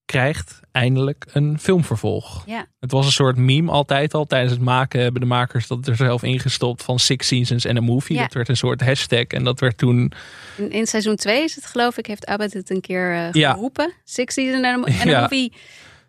Krijgt 0.04 0.60
eindelijk 0.72 1.24
een 1.32 1.58
filmvervolg. 1.58 2.42
Ja. 2.46 2.66
Het 2.80 2.90
was 2.90 3.06
een 3.06 3.12
soort 3.12 3.36
meme 3.36 3.70
altijd 3.70 4.14
al. 4.14 4.24
Tijdens 4.24 4.52
het 4.52 4.60
maken 4.62 5.00
hebben 5.00 5.20
de 5.20 5.26
makers 5.26 5.66
dat 5.66 5.86
er 5.86 5.96
zelf 5.96 6.22
ingestopt 6.22 6.82
van 6.82 6.98
Six 6.98 7.26
Seasons 7.26 7.66
and 7.66 7.76
a 7.78 7.80
Movie. 7.80 8.16
Ja. 8.16 8.22
Dat 8.22 8.32
werd 8.32 8.48
een 8.48 8.56
soort 8.56 8.80
hashtag. 8.80 9.24
En 9.26 9.44
dat 9.44 9.60
werd 9.60 9.78
toen 9.78 10.12
In, 10.56 10.70
in 10.70 10.86
seizoen 10.86 11.16
2 11.16 11.42
is 11.44 11.54
het 11.54 11.66
geloof 11.66 11.98
ik, 11.98 12.06
heeft 12.06 12.26
Abbott 12.26 12.52
het 12.52 12.70
een 12.70 12.80
keer 12.80 13.12
eh, 13.14 13.32
Ja. 13.32 13.52
geroepen. 13.52 13.92
Six 14.04 14.34
Season 14.34 14.64
en 14.64 14.82
een 14.84 15.08
Ja. 15.08 15.20
movie. 15.20 15.52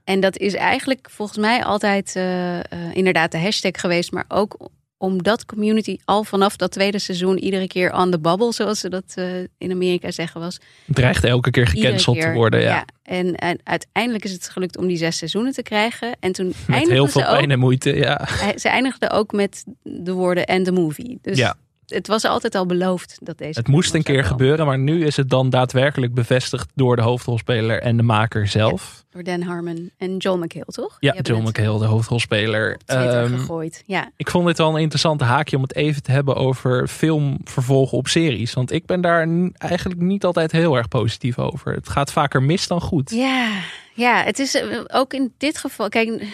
En 0.03 0.19
dat 0.19 0.37
is 0.37 0.53
eigenlijk 0.53 1.07
volgens 1.11 1.37
mij 1.37 1.63
altijd 1.63 2.15
eh, 2.15 2.59
eh, 2.59 2.63
inderdaad 2.93 3.31
de 3.31 3.39
hashtag 3.39 3.71
geweest. 3.79 4.11
Maar 4.11 4.25
ook 4.27 4.69
omdat 4.97 5.45
community 5.45 5.97
al 6.05 6.23
vanaf 6.23 6.55
dat 6.55 6.71
tweede 6.71 6.99
seizoen 6.99 7.39
iedere 7.39 7.67
keer 7.67 7.93
on 7.93 8.11
the 8.11 8.19
bubble, 8.19 8.53
zoals 8.53 8.79
ze 8.79 8.89
dat 8.89 9.13
eh, 9.15 9.39
in 9.57 9.71
Amerika 9.71 10.11
zeggen 10.11 10.41
was. 10.41 10.59
dreigt 10.85 11.23
elke 11.23 11.51
keer 11.51 11.67
gecanceld 11.67 12.17
keer, 12.17 12.25
te 12.25 12.33
worden. 12.33 12.61
Ja. 12.61 12.85
En, 13.03 13.35
en 13.35 13.59
uiteindelijk 13.63 14.23
is 14.23 14.31
het 14.31 14.49
gelukt 14.49 14.77
om 14.77 14.87
die 14.87 14.97
zes 14.97 15.17
seizoenen 15.17 15.53
te 15.53 15.63
krijgen. 15.63 16.15
En 16.19 16.31
toen 16.31 16.53
Met 16.67 16.89
heel 16.89 17.07
veel 17.07 17.21
ook, 17.21 17.37
pijn 17.37 17.51
en 17.51 17.59
moeite. 17.59 17.95
Ja. 17.95 18.27
ze 18.57 18.69
eindigden 18.69 19.11
ook 19.11 19.31
met 19.31 19.63
de 19.83 20.11
woorden 20.11 20.45
en 20.45 20.63
de 20.63 20.71
movie. 20.71 21.19
Dus 21.21 21.37
Ja. 21.37 21.55
Het 21.87 22.07
was 22.07 22.25
altijd 22.25 22.55
al 22.55 22.65
beloofd 22.65 23.17
dat 23.21 23.37
deze. 23.37 23.59
Het 23.59 23.67
moest 23.67 23.93
een 23.93 24.03
keer 24.03 24.23
gebeuren, 24.23 24.65
maar 24.65 24.79
nu 24.79 25.05
is 25.05 25.17
het 25.17 25.29
dan 25.29 25.49
daadwerkelijk 25.49 26.13
bevestigd 26.13 26.69
door 26.75 26.95
de 26.95 27.01
hoofdrolspeler 27.01 27.81
en 27.81 27.97
de 27.97 28.03
maker 28.03 28.47
zelf. 28.47 29.03
Door 29.09 29.23
Dan 29.23 29.41
Harmon 29.41 29.91
en 29.97 30.17
Joel 30.17 30.37
McHale, 30.37 30.65
toch? 30.65 30.97
Ja, 30.99 31.13
het 31.15 31.29
McHale, 31.29 31.79
de 31.79 31.85
hoofdrolspeler. 31.85 32.77
Ehm, 32.85 33.37
gegooid. 33.37 33.83
Ja, 33.85 34.11
ik 34.17 34.29
vond 34.29 34.45
dit 34.45 34.57
wel 34.57 34.75
een 34.75 34.81
interessante 34.81 35.23
haakje 35.23 35.55
om 35.55 35.61
het 35.61 35.75
even 35.75 36.03
te 36.03 36.11
hebben 36.11 36.35
over 36.35 36.87
filmvervolgen 36.87 37.97
op 37.97 38.07
series. 38.07 38.53
Want 38.53 38.71
ik 38.71 38.85
ben 38.85 39.01
daar 39.01 39.27
eigenlijk 39.57 39.99
niet 39.99 40.25
altijd 40.25 40.51
heel 40.51 40.75
erg 40.75 40.87
positief 40.87 41.39
over. 41.39 41.73
Het 41.73 41.89
gaat 41.89 42.11
vaker 42.11 42.43
mis 42.43 42.67
dan 42.67 42.81
goed. 42.81 43.09
ja, 43.09 43.49
ja, 43.93 44.23
het 44.23 44.39
is 44.39 44.55
eh, 44.55 44.79
ook 44.87 45.13
in 45.13 45.33
dit 45.37 45.57
geval. 45.57 45.89
Kijk, 45.89 46.25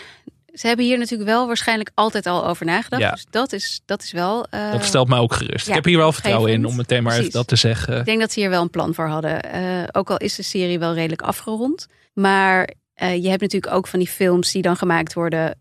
ze 0.62 0.68
hebben 0.68 0.86
hier 0.86 0.98
natuurlijk 0.98 1.30
wel 1.30 1.48
waarschijnlijk 1.48 1.91
altijd 1.94 2.25
al 2.25 2.46
over 2.48 2.65
nagedacht. 2.65 3.01
Ja. 3.01 3.12
Dus 3.12 3.25
dat 3.30 3.53
is, 3.53 3.82
dat 3.86 4.03
is 4.03 4.12
wel. 4.12 4.46
eh, 4.50 4.72
Dat 4.72 4.84
stelt 4.84 5.08
mij 5.08 5.20
ook 5.20 5.34
gerust. 5.34 5.63
ja, 5.65 5.70
ik 5.70 5.75
heb 5.75 5.86
hier 5.86 5.98
wel 5.98 6.12
vertrouwen 6.12 6.51
in 6.51 6.65
om 6.65 6.75
meteen 6.75 7.03
maar 7.03 7.18
even 7.18 7.32
dat 7.32 7.48
te 7.48 7.56
zeggen. 7.56 7.98
Ik 8.00 8.06
denk 8.06 8.20
dat 8.20 8.32
ze 8.32 8.39
hier 8.39 8.50
wel 8.50 8.62
een 8.62 8.70
plan 8.70 8.94
voor 8.94 9.08
hadden. 9.08 9.44
Eh, 9.44 9.84
ook 9.91 10.10
al 10.10 10.18
is 10.18 10.36
de 10.36 10.44
serie 10.44 10.80
wel 10.80 10.94
redelijk 10.94 11.22
afgerond. 11.22 11.88
Maar 12.13 12.74
eh, 12.94 13.24
je 13.24 13.30
hebt 13.30 13.41
natuurlijk 13.41 13.74
ook 13.74 13.88
van 13.88 14.00
die 14.00 14.08
films 14.08 14.51
die 14.51 14.62
dan 14.62 14.75
gemaakt 14.77 15.13
worden 15.13 15.60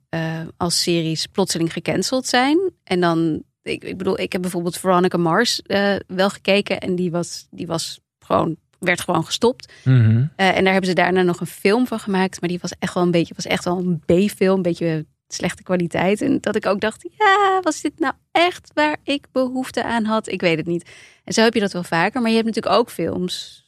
als 0.57 0.83
series 0.83 1.27
plotseling 1.27 1.73
gecanceld 1.73 2.27
zijn. 2.27 2.73
En 2.85 3.01
dan, 3.01 3.43
ik, 3.63 3.85
ik 3.85 3.97
bedoel, 3.99 4.21
ik 4.21 4.33
heb 4.33 4.41
bijvoorbeeld 4.43 4.79
Veronica 4.79 5.19
Mars 5.19 5.61
wel 6.07 6.31
gekeken. 6.31 6.81
En 6.81 6.95
die 6.95 7.11
was, 7.11 7.47
die 7.51 7.67
was 7.67 8.01
gewoon, 8.19 8.57
werd 8.81 9.01
gewoon 9.01 9.25
gestopt. 9.25 9.73
Mhm. 9.85 10.25
Eh, 10.37 10.57
en 10.57 10.65
daar 10.65 10.73
hebben 10.73 10.91
ze 10.91 10.95
daarna 10.95 11.23
nog 11.23 11.41
een 11.41 11.47
film 11.47 11.87
van 11.87 11.99
gemaakt. 12.01 12.41
Maar 12.41 12.49
die 12.49 12.59
was 12.61 12.73
echt 12.79 12.95
wel 12.95 13.03
een 13.03 13.11
beetje, 13.11 13.35
was 13.35 13.47
echt 13.47 13.65
wel 13.65 13.79
een 13.79 13.99
B-film. 14.07 14.57
Een 14.57 14.63
beetje 14.63 15.07
slechte 15.29 15.63
kwaliteit. 15.63 16.23
En 16.23 16.41
dat 16.41 16.57
ik 16.57 16.67
ook 16.67 16.81
dacht, 16.81 17.07
ja, 17.19 17.61
was 17.63 17.81
dit 17.81 17.99
nou 17.99 18.15
echt 18.31 18.71
waar 18.75 18.97
ik 19.03 19.27
behoefte 19.33 19.85
aan 19.85 20.05
had? 20.05 20.29
Ik 20.29 20.41
weet 20.41 20.57
het 20.57 20.67
niet. 20.67 20.91
En 21.25 21.33
zo 21.33 21.43
heb 21.43 21.55
je 21.55 21.61
dat 21.61 21.73
wel 21.73 21.83
vaker. 21.83 22.21
Maar 22.21 22.31
je 22.31 22.37
hebt 22.37 22.49
natuurlijk 22.49 22.75
ook 22.77 22.91
films 22.91 23.65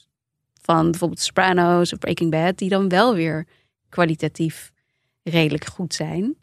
van 0.63 0.91
bijvoorbeeld 0.91 1.21
Sopranos 1.21 1.93
of 1.93 1.99
Breaking 1.99 2.31
Bad. 2.31 2.59
Die 2.59 2.69
dan 2.69 2.89
wel 2.89 3.15
weer 3.15 3.47
kwalitatief 3.89 4.73
redelijk 5.23 5.65
goed 5.65 5.95
zijn. 5.95 6.37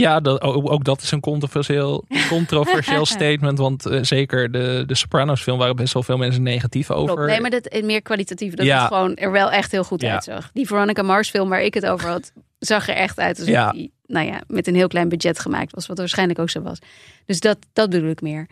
Ja, 0.00 0.20
dat, 0.20 0.40
ook, 0.40 0.84
dat 0.84 1.02
is 1.02 1.10
een 1.10 1.20
controversieel, 1.20 2.04
controversieel 2.28 3.06
statement. 3.16 3.58
Want 3.58 3.86
eh, 3.86 4.02
zeker 4.02 4.50
de, 4.52 4.84
de 4.86 4.94
Sopranos 4.94 5.42
film 5.42 5.58
waren 5.58 5.76
best 5.76 5.92
wel 5.92 6.02
veel 6.02 6.16
mensen 6.16 6.42
negatief 6.42 6.90
over. 6.90 7.26
Nee, 7.26 7.40
maar 7.40 7.50
dat 7.50 7.80
meer 7.82 8.02
kwalitatief. 8.02 8.54
Dat 8.54 8.66
Ja. 8.66 8.78
het 8.78 8.86
gewoon 8.86 9.14
er 9.16 9.30
wel 9.32 9.50
echt 9.50 9.70
heel 9.72 9.84
goed 9.84 10.00
Ja. 10.00 10.12
uitzag. 10.12 10.50
Die 10.52 10.66
Veronica 10.66 11.02
Mars 11.02 11.30
film 11.30 11.48
waar 11.48 11.62
ik 11.62 11.74
het 11.74 11.86
over 11.86 12.08
had, 12.08 12.32
zag 12.58 12.88
er 12.88 12.94
echt 12.94 13.18
uit 13.18 13.38
alsof 13.38 13.52
Ja. 13.54 13.70
die, 13.70 13.92
nou 14.06 14.26
ja, 14.26 14.40
met 14.46 14.66
een 14.66 14.74
heel 14.74 14.88
klein 14.88 15.08
budget 15.08 15.38
gemaakt 15.38 15.74
was. 15.74 15.86
Wat 15.86 15.98
waarschijnlijk 15.98 16.38
ook 16.38 16.50
zo 16.50 16.62
was. 16.62 16.78
Dus 17.26 17.40
dat, 17.40 17.58
dat 17.72 17.90
bedoel 17.90 18.10
ik 18.10 18.20
meer. 18.20 18.46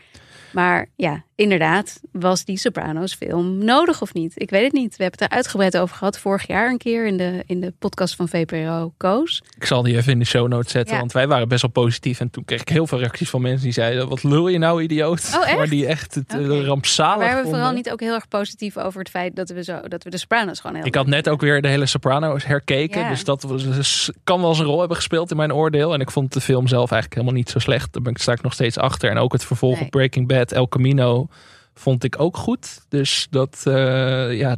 Maar 0.53 0.87
ja, 0.97 1.25
inderdaad, 1.35 2.01
was 2.13 2.45
die 2.45 2.57
Sopranos 2.59 3.15
film 3.15 3.65
nodig 3.65 4.03
of 4.03 4.15
niet? 4.15 4.33
Ik 4.35 4.51
weet 4.51 4.63
het 4.65 4.73
niet. 4.73 4.97
We 4.97 5.03
hebben 5.03 5.21
het 5.21 5.31
er 5.31 5.37
uitgebreid 5.37 5.77
over 5.79 5.97
gehad 5.97 6.19
vorig 6.19 6.47
jaar 6.47 6.71
een 6.71 6.79
keer 6.79 7.07
in 7.07 7.17
de, 7.17 7.43
in 7.47 7.61
de 7.61 7.73
podcast 7.79 8.17
van 8.17 8.29
VPRO 8.29 8.93
Koos. 8.97 9.43
Ik 9.57 9.65
zal 9.65 9.83
die 9.83 9.97
even 9.97 10.13
in 10.13 10.19
de 10.19 10.25
show 10.25 10.49
notes 10.49 10.73
zetten, 10.73 10.93
Ja. 10.95 11.01
want 11.01 11.13
wij 11.13 11.27
waren 11.29 11.49
best 11.49 11.63
wel 11.63 11.71
positief. 11.71 12.21
En 12.21 12.31
toen 12.31 12.45
kreeg 12.45 12.61
ik 12.61 12.69
heel 12.69 12.87
veel 12.87 12.99
reacties 12.99 13.31
van 13.31 13.43
mensen 13.43 13.63
die 13.65 13.73
zeiden: 13.73 14.09
Wat 14.09 14.23
lul 14.23 14.49
je 14.49 14.59
nou, 14.59 14.83
idioot? 14.83 15.31
Oh, 15.35 15.47
echt? 15.49 15.57
Maar 15.57 15.69
die 15.69 15.87
echt 15.87 16.15
het 16.15 16.35
eh, 16.35 16.41
Oké. 16.41 16.65
rampzalig 16.65 17.19
Maar 17.19 17.27
we 17.29 17.33
vonden. 17.43 17.51
vooral 17.53 17.73
niet 17.73 17.91
ook 17.91 18.01
heel 18.01 18.15
erg 18.15 18.29
positief 18.29 18.79
over 18.79 18.99
het 18.99 19.09
feit 19.11 19.37
dat 19.37 19.51
we, 19.51 19.63
zo, 19.65 19.81
dat 19.89 20.05
we 20.05 20.11
de 20.11 20.19
Sopranos 20.19 20.61
gewoon 20.61 20.77
heel 20.77 20.85
Ik 20.87 20.95
had 20.95 21.07
net 21.07 21.29
ook 21.29 21.41
weer 21.41 21.63
de 21.63 21.69
hele 21.69 21.87
Sopranos 21.87 22.45
herkeken. 22.45 23.01
Ja. 23.01 23.09
Dus 23.09 23.25
dat 23.25 23.43
was, 23.43 23.65
dus 23.65 24.11
kan 24.25 24.41
wel 24.41 24.49
eens 24.49 24.59
een 24.59 24.65
rol 24.65 24.79
hebben 24.79 24.97
gespeeld 24.97 25.31
in 25.31 25.37
mijn 25.37 25.53
oordeel. 25.53 25.95
En 25.95 26.01
ik 26.01 26.11
vond 26.11 26.33
de 26.33 26.41
film 26.41 26.67
zelf 26.67 26.91
eigenlijk 26.91 27.15
helemaal 27.21 27.41
niet 27.41 27.51
zo 27.51 27.59
slecht. 27.59 27.93
Daar 27.93 28.03
ben 28.03 28.13
ik 28.13 28.43
nog 28.43 28.53
steeds 28.53 28.79
achter. 28.79 29.11
En 29.11 29.19
ook 29.19 29.33
het 29.33 29.45
vervolg 29.45 29.75
Nee. 29.75 29.85
op 29.85 29.91
Breaking 29.91 30.29
Bad, 30.29 30.42
El 30.51 30.69
Camino, 30.69 31.27
vond 31.75 32.05
ik 32.05 32.21
ook 32.21 32.37
goed. 32.37 32.81
Dus 32.89 33.27
dat, 33.31 33.63
eh, 33.65 34.39
ja, 34.39 34.57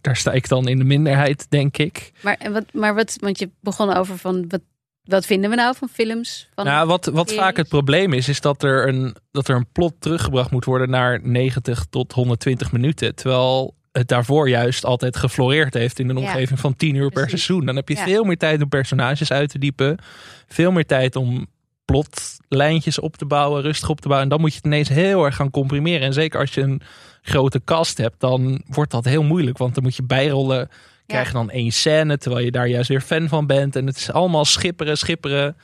daar 0.00 0.16
sta 0.16 0.32
ik 0.32 0.48
dan 0.48 0.68
in 0.68 0.78
de 0.78 0.84
minderheid, 0.84 1.46
denk 1.50 1.76
ik. 1.76 2.12
Maar, 2.22 2.38
wat, 2.52 2.64
maar 2.72 2.94
wat, 2.94 3.16
want 3.20 3.38
je 3.38 3.50
begon 3.60 3.94
over 3.94 4.18
van 4.18 4.44
wat, 4.48 4.60
wat 5.04 5.26
vinden 5.26 5.50
we 5.50 5.56
nou 5.56 5.76
van 5.76 5.88
films? 5.88 6.48
Van, 6.54 6.64
Nou, 6.64 6.86
wat, 6.86 7.04
wat 7.06 7.28
series? 7.28 7.44
vaak 7.44 7.56
het 7.56 7.68
probleem 7.68 8.12
is, 8.12 8.28
is 8.28 8.40
dat 8.40 8.62
er, 8.62 8.88
een, 8.88 9.16
dat 9.30 9.48
er 9.48 9.56
een 9.56 9.66
plot 9.72 9.94
teruggebracht 9.98 10.50
moet 10.50 10.64
worden 10.64 10.90
naar 10.90 11.20
90 11.22 11.86
tot 11.90 12.12
120 12.12 12.72
minuten. 12.72 13.14
Terwijl 13.14 13.74
het 13.92 14.08
daarvoor 14.08 14.48
juist 14.48 14.84
altijd 14.84 15.16
gefloreerd 15.16 15.74
heeft 15.74 15.98
in 15.98 16.08
een 16.08 16.16
Ja. 16.18 16.22
omgeving 16.26 16.60
van 16.60 16.76
10 16.76 16.94
uur 16.94 17.10
per 17.10 17.28
seizoen. 17.28 17.66
Dan 17.66 17.76
heb 17.76 17.88
je 17.88 17.94
Ja. 17.96 18.04
veel 18.04 18.24
meer 18.24 18.36
tijd 18.38 18.62
om 18.62 18.68
personages 18.68 19.32
uit 19.32 19.48
te 19.50 19.58
diepen. 19.58 19.98
Veel 20.46 20.72
meer 20.72 20.86
tijd 20.86 21.16
om 21.16 21.46
plotlijntjes 22.54 22.98
op 22.98 23.16
te 23.16 23.24
bouwen, 23.26 23.62
rustig 23.62 23.88
op 23.88 24.00
te 24.00 24.08
bouwen. 24.08 24.22
En 24.22 24.28
dan 24.36 24.40
moet 24.40 24.50
je 24.50 24.56
het 24.56 24.66
ineens 24.66 24.88
heel 24.88 25.24
erg 25.24 25.36
gaan 25.36 25.50
comprimeren. 25.50 26.00
En 26.06 26.12
zeker 26.12 26.40
als 26.40 26.54
je 26.54 26.60
een 26.60 26.80
grote 27.22 27.60
cast 27.64 27.98
hebt, 27.98 28.20
dan 28.20 28.62
wordt 28.66 28.90
dat 28.90 29.04
heel 29.04 29.22
moeilijk. 29.22 29.58
Want 29.58 29.74
dan 29.74 29.82
moet 29.82 29.96
je 29.96 30.02
bijrollen, 30.02 30.68
krijg 31.06 31.26
je 31.26 31.32
dan 31.32 31.50
één 31.50 31.70
scène, 31.72 32.18
terwijl 32.18 32.44
je 32.44 32.50
daar 32.50 32.68
juist 32.68 32.88
weer 32.88 33.00
fan 33.00 33.28
van 33.28 33.46
bent. 33.46 33.76
En 33.76 33.86
het 33.86 33.96
is 33.96 34.10
allemaal 34.12 34.44
schipperen, 34.44 34.98
schipperen. 34.98 35.56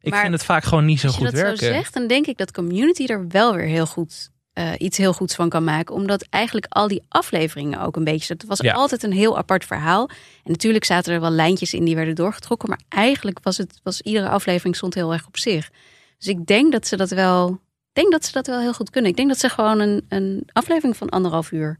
Ik 0.00 0.10
Maar 0.12 0.20
vind 0.20 0.32
het 0.32 0.44
vaak 0.44 0.64
gewoon 0.64 0.84
niet 0.84 1.00
zo 1.00 1.06
Als 1.06 1.16
je 1.16 1.22
goed 1.22 1.32
dat 1.32 1.40
werken. 1.42 1.58
zo 1.66 1.72
zegt, 1.72 1.94
dan 1.94 2.06
denk 2.06 2.26
ik 2.26 2.38
dat 2.38 2.52
Community 2.52 3.04
er 3.06 3.28
wel 3.28 3.54
weer 3.54 3.66
heel 3.66 3.86
goed 3.86 4.30
eh, 4.52 4.70
iets 4.78 4.96
heel 4.98 5.12
goeds 5.12 5.34
van 5.34 5.48
kan 5.48 5.64
maken. 5.64 5.94
Omdat 5.94 6.26
eigenlijk 6.30 6.66
al 6.68 6.88
die 6.88 7.02
afleveringen 7.08 7.80
ook 7.80 7.96
een 7.96 8.04
beetje. 8.04 8.32
Het 8.32 8.44
was 8.46 8.60
Ja. 8.60 8.72
altijd 8.72 9.02
een 9.02 9.12
heel 9.12 9.36
apart 9.38 9.64
verhaal. 9.64 10.08
En 10.44 10.50
natuurlijk 10.50 10.84
zaten 10.84 11.14
er 11.14 11.20
wel 11.20 11.30
lijntjes 11.30 11.74
in 11.74 11.84
die 11.84 11.94
werden 11.94 12.14
doorgetrokken. 12.14 12.68
Maar 12.68 12.80
eigenlijk 12.88 13.38
was 13.42 13.56
het 13.56 13.80
was 13.82 14.00
iedere 14.00 14.28
aflevering 14.28 14.76
stond 14.76 14.94
heel 14.94 15.12
erg 15.12 15.26
op 15.26 15.36
zich. 15.38 15.70
Dus 16.18 16.26
ik 16.28 16.46
denk 16.46 16.72
dat 16.72 16.86
ze 16.86 16.96
dat 16.96 17.10
wel. 17.10 17.60
Denk 17.92 18.12
dat 18.12 18.24
ze 18.24 18.32
dat 18.32 18.46
wel 18.46 18.60
heel 18.60 18.72
goed 18.72 18.90
kunnen. 18.90 19.10
Ik 19.10 19.16
denk 19.16 19.28
dat 19.28 19.38
ze 19.38 19.48
gewoon 19.48 19.80
een, 19.80 20.04
een 20.08 20.48
aflevering 20.52 20.96
van 20.96 21.08
anderhalf 21.08 21.52
uur 21.52 21.78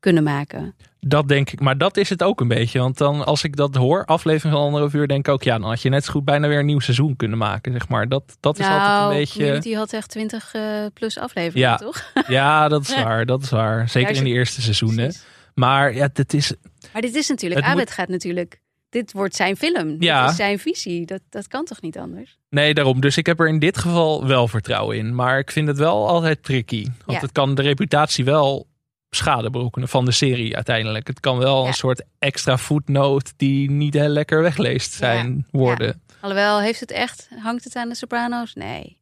kunnen 0.00 0.22
maken. 0.22 0.74
Dat 1.00 1.28
denk 1.28 1.50
ik. 1.50 1.60
Maar 1.60 1.78
dat 1.78 1.96
is 1.96 2.08
het 2.08 2.22
ook 2.22 2.40
een 2.40 2.48
beetje. 2.48 2.78
Want 2.78 2.98
dan 2.98 3.24
als 3.24 3.44
ik 3.44 3.56
dat 3.56 3.74
hoor, 3.74 4.04
aflevering 4.04 4.54
van 4.54 4.64
anderhalf 4.64 4.94
uur, 4.94 5.08
denk 5.08 5.26
ik 5.26 5.32
ook, 5.32 5.42
ja, 5.42 5.58
dan 5.58 5.68
had 5.68 5.82
je 5.82 5.88
net 5.88 6.04
zo 6.04 6.12
goed 6.12 6.24
bijna 6.24 6.48
weer 6.48 6.58
een 6.58 6.66
nieuw 6.66 6.78
seizoen 6.80 7.16
kunnen 7.16 7.38
maken, 7.38 7.72
zeg 7.72 7.88
maar. 7.88 8.08
Dat, 8.08 8.36
dat 8.40 8.58
is 8.58 8.66
altijd 8.66 9.02
een 9.02 9.08
beetje. 9.18 9.38
Nou, 9.38 9.50
Community 9.52 9.74
had 9.74 9.92
echt 9.92 10.10
20 10.10 10.54
eh, 10.54 10.62
plus 10.94 11.18
afleveringen, 11.18 11.68
Ja. 11.68 11.76
toch? 11.76 12.12
Ja, 12.26 12.68
dat 12.68 12.82
is 12.82 12.94
waar. 12.94 13.26
Dat 13.26 13.42
is 13.42 13.50
waar. 13.50 13.88
Zeker 13.88 14.16
in 14.16 14.24
de 14.24 14.30
eerste 14.30 14.62
seizoenen. 14.62 14.96
Precies. 15.04 15.24
Maar 15.54 15.94
ja, 15.94 16.08
dit 16.12 16.34
is. 16.34 16.54
Maar 16.92 17.02
dit 17.02 17.14
is 17.14 17.28
natuurlijk, 17.28 17.60
moet- 17.60 17.70
Abed 17.70 17.90
gaat 17.90 18.08
natuurlijk, 18.08 18.60
dit 18.94 19.12
wordt 19.12 19.34
zijn 19.36 19.56
film. 19.56 19.96
Ja. 19.98 20.20
Dit 20.22 20.30
is 20.30 20.36
zijn 20.36 20.58
visie. 20.58 21.06
Dat, 21.06 21.20
dat 21.30 21.48
kan 21.48 21.64
toch 21.64 21.80
niet 21.80 21.98
anders? 21.98 22.38
Nee, 22.50 22.74
daarom. 22.74 23.00
Dus 23.00 23.16
ik 23.16 23.26
heb 23.26 23.40
er 23.40 23.48
in 23.48 23.58
dit 23.58 23.78
geval 23.78 24.26
wel 24.26 24.48
vertrouwen 24.48 24.96
in. 24.96 25.14
Maar 25.14 25.38
ik 25.38 25.50
vind 25.50 25.68
het 25.68 25.78
wel 25.78 26.08
altijd 26.08 26.42
tricky. 26.42 26.84
Want 26.84 27.18
Ja. 27.18 27.20
het 27.20 27.32
kan 27.32 27.54
de 27.54 27.62
reputatie 27.62 28.24
wel 28.24 28.66
schade 29.10 29.50
berokkenen 29.50 29.88
van 29.88 30.04
de 30.04 30.12
serie 30.12 30.54
uiteindelijk. 30.54 31.06
Het 31.06 31.20
kan 31.20 31.38
wel 31.38 31.62
Ja. 31.62 31.68
een 31.68 31.74
soort 31.74 32.02
extra 32.18 32.58
footnote 32.58 33.32
die 33.36 33.70
niet 33.70 33.94
heel 33.94 34.08
lekker 34.08 34.42
wegleest 34.42 34.92
zijn 34.92 35.46
worden. 35.50 36.02
Alhoewel, 36.20 36.60
heeft 36.60 36.80
het 36.80 36.90
echt, 36.90 37.28
hangt 37.42 37.64
het 37.64 37.76
aan 37.76 37.88
de 37.88 37.94
Sopranos? 37.94 38.54
Nee. 38.54 38.98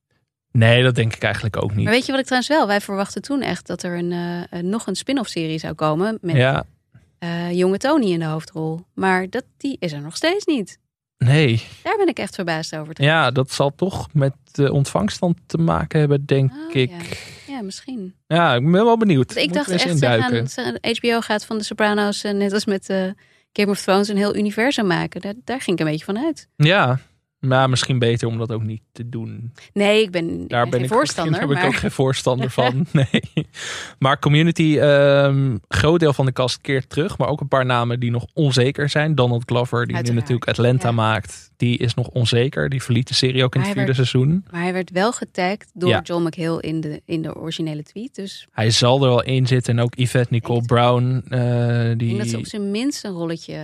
Nee, 0.52 0.82
dat 0.82 0.94
denk 0.94 1.14
ik 1.14 1.22
eigenlijk 1.22 1.62
ook 1.62 1.74
niet. 1.74 1.84
Maar 1.84 1.92
weet 1.92 2.06
je 2.06 2.10
wat 2.12 2.20
ik 2.20 2.26
trouwens 2.26 2.52
wel? 2.56 2.66
Wij 2.66 2.80
verwachten 2.80 3.22
toen 3.22 3.42
echt 3.42 3.66
dat 3.66 3.82
er 3.82 3.98
een, 3.98 4.12
eh, 4.50 4.60
nog 4.60 4.86
een 4.86 4.96
spin-off 4.96 5.28
serie 5.28 5.58
zou 5.58 5.74
komen 5.74 6.18
met 6.20 6.36
Ja, 6.36 6.64
eh, 7.22 7.52
jonge 7.52 7.78
Tony 7.78 8.12
in 8.12 8.18
de 8.18 8.24
hoofdrol. 8.24 8.80
Maar 8.94 9.30
dat, 9.30 9.44
die 9.56 9.76
is 9.78 9.92
er 9.92 10.00
nog 10.00 10.16
steeds 10.16 10.44
niet. 10.44 10.78
nee. 11.18 11.62
Daar 11.82 11.96
ben 11.96 12.08
ik 12.08 12.18
echt 12.18 12.34
verbaasd 12.34 12.76
over. 12.76 13.02
Ja, 13.02 13.30
dat 13.30 13.50
zal 13.52 13.74
toch 13.74 14.08
met 14.12 14.32
de 14.52 14.72
ontvangst 14.72 15.20
dan 15.20 15.36
te 15.46 15.58
maken 15.58 16.00
hebben, 16.00 16.26
denk 16.26 16.52
Oh, 16.52 16.74
ik. 16.74 16.90
ja. 16.90 16.96
Ja, 17.54 17.62
misschien. 17.62 18.14
Ja, 18.26 18.54
ik 18.54 18.62
ben 18.62 18.84
wel 18.84 18.96
benieuwd. 18.96 19.36
Ik 19.36 19.52
dacht 19.52 19.68
echt, 19.70 19.98
gaan, 20.04 20.78
HBO 20.82 21.20
gaat 21.20 21.44
van 21.44 21.58
de 21.58 21.64
Sopranos, 21.64 22.24
eh, 22.24 22.32
net 22.32 22.52
als 22.52 22.64
met 22.64 22.88
eh, 22.88 23.10
Game 23.52 23.70
of 23.70 23.80
Thrones, 23.80 24.08
een 24.08 24.16
heel 24.16 24.36
universum 24.36 24.86
maken. 24.86 25.20
Daar, 25.20 25.34
daar 25.44 25.60
ging 25.60 25.78
ik 25.78 25.84
een 25.86 25.90
beetje 25.92 26.04
van 26.04 26.18
uit. 26.18 26.48
Ja, 26.56 26.98
maar 27.42 27.70
misschien 27.70 27.98
beter 27.98 28.28
om 28.28 28.38
dat 28.38 28.52
ook 28.52 28.62
niet 28.62 28.82
te 28.92 29.08
doen. 29.08 29.52
Nee, 29.72 30.02
ik 30.02 30.10
ben, 30.10 30.40
ik 30.42 30.48
Daar 30.48 30.62
ben 30.62 30.70
ben 30.70 30.80
geen 30.80 30.88
ik, 30.88 30.94
voorstander. 30.98 31.38
Daar 31.38 31.48
ben 31.48 31.56
ik 31.56 31.64
ook 31.64 31.74
geen 31.74 31.90
voorstander 31.90 32.50
van. 32.60 32.86
Nee. 32.90 33.22
Maar 33.98 34.18
Community, 34.18 34.78
ehm 34.78 35.56
groot 35.68 36.00
deel 36.00 36.12
van 36.12 36.26
de 36.26 36.32
cast 36.32 36.60
keert 36.60 36.88
terug. 36.90 37.18
Maar 37.18 37.28
ook 37.28 37.40
een 37.40 37.48
paar 37.48 37.66
namen 37.66 38.00
die 38.00 38.10
nog 38.10 38.26
onzeker 38.34 38.88
zijn. 38.88 39.14
Donald 39.14 39.42
Glover, 39.46 39.86
die 39.86 39.96
nu 40.02 40.10
natuurlijk 40.12 40.48
Atlanta 40.48 40.88
ja. 40.88 40.94
maakt. 40.94 41.50
Die 41.56 41.78
is 41.78 41.94
nog 41.94 42.08
onzeker. 42.08 42.68
Die 42.68 42.82
verliet 42.82 43.08
de 43.08 43.14
serie 43.14 43.44
ook 43.44 43.54
in 43.54 43.60
het 43.60 43.70
vierde 43.70 43.94
seizoen. 43.94 44.44
Maar 44.50 44.62
hij 44.62 44.72
werd 44.72 44.90
wel 44.90 45.12
getagd 45.12 45.70
door 45.74 45.88
Ja. 45.88 46.00
John 46.02 46.26
McHale 46.26 46.60
in 46.62 46.80
de, 46.80 47.02
in 47.04 47.22
de 47.22 47.36
originele 47.36 47.82
tweet. 47.82 48.14
Dus 48.14 48.46
Hij 48.52 48.70
zal 48.70 49.02
er 49.02 49.08
wel 49.08 49.22
in 49.22 49.46
zitten. 49.46 49.78
En 49.78 49.84
ook 49.84 49.94
Yvette 49.96 50.32
Nicole 50.32 50.62
Brown. 50.62 51.22
eh, 51.28 51.90
ik 51.90 51.98
denk 51.98 52.16
dat 52.16 52.26
ze 52.26 52.32
die, 52.32 52.38
op 52.38 52.46
zijn 52.46 52.70
minst 52.70 53.04
een 53.04 53.12
rolletje... 53.12 53.56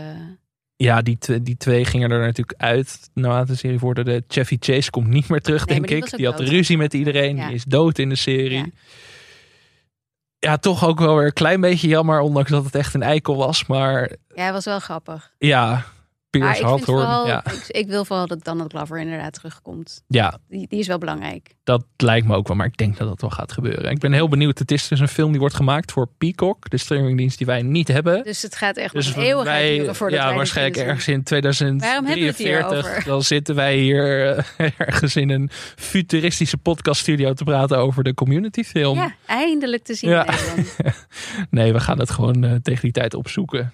ja, 0.81 1.03
die, 1.03 1.19
tw- 1.19 1.37
die 1.43 1.57
twee 1.57 1.85
gingen 1.85 2.11
er 2.11 2.21
natuurlijk 2.21 2.61
uit. 2.61 3.11
Naarmate 3.14 3.53
de 3.53 3.59
serie 3.59 3.79
voorde. 3.79 4.05
De 4.05 4.25
Chevy 4.29 4.57
Chase 4.61 4.91
komt 4.91 5.09
niet 5.09 5.29
meer 5.29 5.41
terug, 5.41 5.67
Nee, 5.67 5.75
denk 5.77 5.88
die 5.88 5.97
ik. 5.97 6.17
Die 6.17 6.27
had 6.27 6.38
dood. 6.38 6.49
ruzie 6.49 6.77
met 6.77 6.95
iedereen. 6.95 7.37
Ja. 7.37 7.47
Die 7.47 7.55
is 7.55 7.64
dood 7.64 7.99
in 7.99 8.09
de 8.09 8.17
serie. 8.17 8.59
Ja. 8.59 8.67
ja, 10.38 10.57
toch 10.57 10.85
ook 10.85 10.99
wel 10.99 11.17
weer 11.17 11.27
een 11.27 11.33
klein 11.33 11.61
beetje 11.61 11.88
jammer, 11.88 12.21
ondanks 12.21 12.51
dat 12.51 12.64
het 12.64 12.75
echt 12.75 12.95
een 12.95 13.03
eikel 13.03 13.37
was. 13.37 13.67
Maar 13.67 14.01
Ja, 14.35 14.43
hij 14.43 14.53
was 14.53 14.64
wel 14.64 14.79
grappig. 14.81 15.33
ja, 15.38 15.85
Piers 16.31 16.59
Ja, 16.59 17.45
ik, 17.45 17.64
ik 17.69 17.87
wil 17.88 18.05
vooral 18.05 18.27
dat 18.27 18.45
Donald 18.45 18.73
Glover 18.73 18.99
inderdaad 19.01 19.33
terugkomt. 19.33 20.03
ja, 20.07 20.38
Die, 20.49 20.67
die 20.69 20.79
is 20.79 20.87
wel 20.87 20.99
belangrijk. 20.99 21.55
dat 21.64 21.85
lijkt 21.97 22.27
me 22.27 22.35
ook 22.37 22.49
wel. 22.49 22.57
Maar 22.57 22.67
ik 22.67 22.77
denk 22.77 22.97
dat 22.97 23.09
dat 23.09 23.21
wel 23.21 23.31
gaat 23.31 23.53
gebeuren. 23.53 23.91
Ik 23.91 23.99
ben 23.99 24.12
heel 24.12 24.29
benieuwd. 24.29 24.59
Het 24.59 24.71
is 24.71 24.88
dus 24.88 25.01
een 25.01 25.09
film 25.09 25.31
die 25.31 25.41
wordt 25.41 25.55
gemaakt 25.55 25.93
voor 25.93 26.09
Peacock. 26.19 26.71
De 26.71 26.77
streamingdienst 26.77 27.38
die 27.38 27.47
wij 27.47 27.62
niet 27.62 27.88
hebben. 27.88 28.25
Dus 28.25 28.43
het 28.43 28.55
gaat 28.57 28.77
echt 28.77 28.95
Dus 28.95 29.14
een 29.17 29.23
eeuwigheid 29.23 29.79
duren 29.79 29.95
voordat 29.95 30.19
ja, 30.19 30.27
wij 30.27 30.37
waarschijnlijk 30.37 30.77
ergens 30.77 31.09
in 31.09 31.23
Waarom 31.29 32.05
hebben 32.07 32.25
we 32.25 32.29
het 32.31 32.37
hier 32.37 32.47
2043. 32.47 32.91
over? 32.91 33.05
Dan 33.05 33.23
zitten 33.23 33.55
wij 33.55 33.77
hier 33.77 34.37
eh, 34.37 34.71
ergens 34.88 35.17
in 35.17 35.31
een 35.31 35.51
futuristische 35.77 36.57
podcaststudio 36.57 37.33
te 37.33 37.45
praten 37.45 37.79
over 37.79 38.05
de 38.05 38.14
community 38.14 38.62
film. 38.62 38.97
Ja, 38.99 39.14
eindelijk 39.27 39.85
te 39.85 39.95
zien 39.95 40.11
Ja. 40.11 40.27
in 40.27 40.35
Nederland. 40.37 40.77
Nee, 41.51 41.73
we 41.73 41.81
gaan 41.81 41.99
het 41.99 42.11
gewoon 42.11 42.45
eh, 42.45 42.55
tegen 42.62 42.83
die 42.83 42.93
tijd 42.93 43.14
opzoeken. 43.14 43.73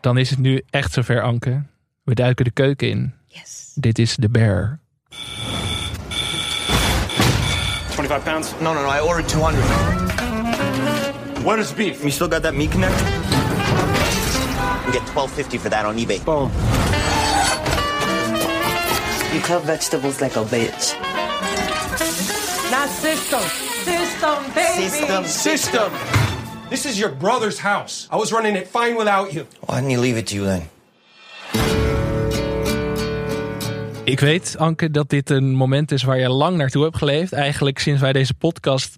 Dan 0.00 0.18
is 0.18 0.30
het 0.30 0.38
nu 0.38 0.62
echt 0.70 0.92
zover, 0.92 1.22
Anke. 1.22 1.62
We 2.04 2.14
duiken 2.14 2.44
de 2.44 2.50
keuken 2.50 2.88
in. 2.88 3.14
Yes. 3.26 3.72
Dit 3.74 3.98
is 3.98 4.16
de 4.16 4.28
Bear. 4.28 4.78
25 7.88 8.22
pounds. 8.22 8.48
No, 8.60 8.72
no, 8.74 8.82
no. 8.82 8.92
I 8.92 9.00
ordered 9.00 9.28
200. 9.28 9.64
What 11.42 11.58
is 11.58 11.74
beef? 11.74 12.00
You 12.00 12.10
still 12.10 12.28
got 12.28 12.42
that 12.42 12.54
meat 12.54 12.70
connect? 12.70 12.98
You 14.84 14.92
get 14.92 15.02
12.50 15.02 15.60
for 15.60 15.70
that 15.70 15.84
on 15.84 15.96
eBay. 15.96 16.24
Boom. 16.24 16.50
You 19.32 19.40
cut 19.40 19.62
vegetables 19.64 20.20
like 20.20 20.36
a 20.36 20.44
bitch. 20.44 20.94
Not 22.70 22.88
system. 22.88 23.40
System, 23.84 24.44
baby. 24.54 24.88
System. 24.88 25.24
System. 25.24 25.90
This 26.68 26.84
is 26.86 26.98
your 26.98 27.16
brother's 27.16 27.58
house. 27.60 28.06
I 28.12 28.16
was 28.16 28.30
running 28.30 28.56
it 28.56 28.68
fine 28.68 28.96
without 28.96 29.32
you. 29.32 29.46
Why 29.66 29.74
didn't 29.74 29.90
you 29.90 30.00
leave 30.00 30.18
it 30.18 30.26
to 30.26 30.34
you 30.34 30.46
then? 30.46 30.68
Ik 34.04 34.20
weet, 34.20 34.56
Anke, 34.58 34.90
dat 34.90 35.08
dit 35.08 35.30
een 35.30 35.54
moment 35.54 35.90
is 35.92 36.02
waar 36.02 36.18
je 36.18 36.28
lang 36.28 36.56
naartoe 36.56 36.82
hebt 36.82 36.96
geleefd. 36.96 37.32
Eigenlijk 37.32 37.78
sinds 37.78 38.00
wij 38.00 38.12
deze 38.12 38.34
podcast 38.34 38.96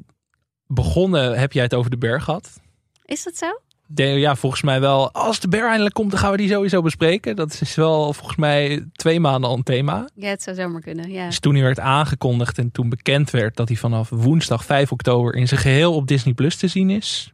begonnen, 0.67 1.39
heb 1.39 1.53
jij 1.53 1.63
het 1.63 1.75
over 1.75 1.91
de 1.91 1.99
Bear 1.99 2.21
gehad. 2.21 2.61
Is 3.05 3.23
dat 3.25 3.37
zo? 3.37 3.47
De- 3.87 4.03
ja, 4.05 4.37
volgens 4.37 4.63
mij 4.63 4.81
wel. 4.81 5.13
Als 5.13 5.41
de 5.41 5.49
Bear 5.49 5.69
eindelijk 5.69 5.95
komt, 5.95 6.11
dan 6.11 6.21
gaan 6.21 6.31
we 6.31 6.37
die 6.37 6.49
sowieso 6.51 6.83
bespreken. 6.83 7.37
Dat 7.37 7.59
is 7.61 7.75
wel 7.75 8.13
volgens 8.13 8.37
mij 8.37 8.87
twee 8.93 9.21
maanden 9.21 9.51
al 9.51 9.57
een 9.57 9.63
thema. 9.63 10.09
Ja, 10.15 10.29
het 10.29 10.43
zou 10.43 10.57
zomaar 10.57 10.81
kunnen. 10.81 11.11
Ja. 11.11 11.27
Dus 11.27 11.41
toen 11.41 11.55
hij 11.55 11.63
werd 11.63 11.81
aangekondigd 11.81 12.59
en 12.59 12.71
toen 12.73 12.89
bekend 12.89 13.31
werd 13.31 13.57
dat 13.57 13.69
hij 13.69 13.77
vanaf 13.77 14.09
woensdag 14.09 14.65
5 14.65 14.93
oktober 14.93 15.35
in 15.35 15.49
zijn 15.49 15.61
geheel 15.61 15.95
op 15.95 16.07
Disney 16.07 16.35
Plus 16.35 16.57
te 16.57 16.69
zien 16.69 16.91
is. 16.91 17.33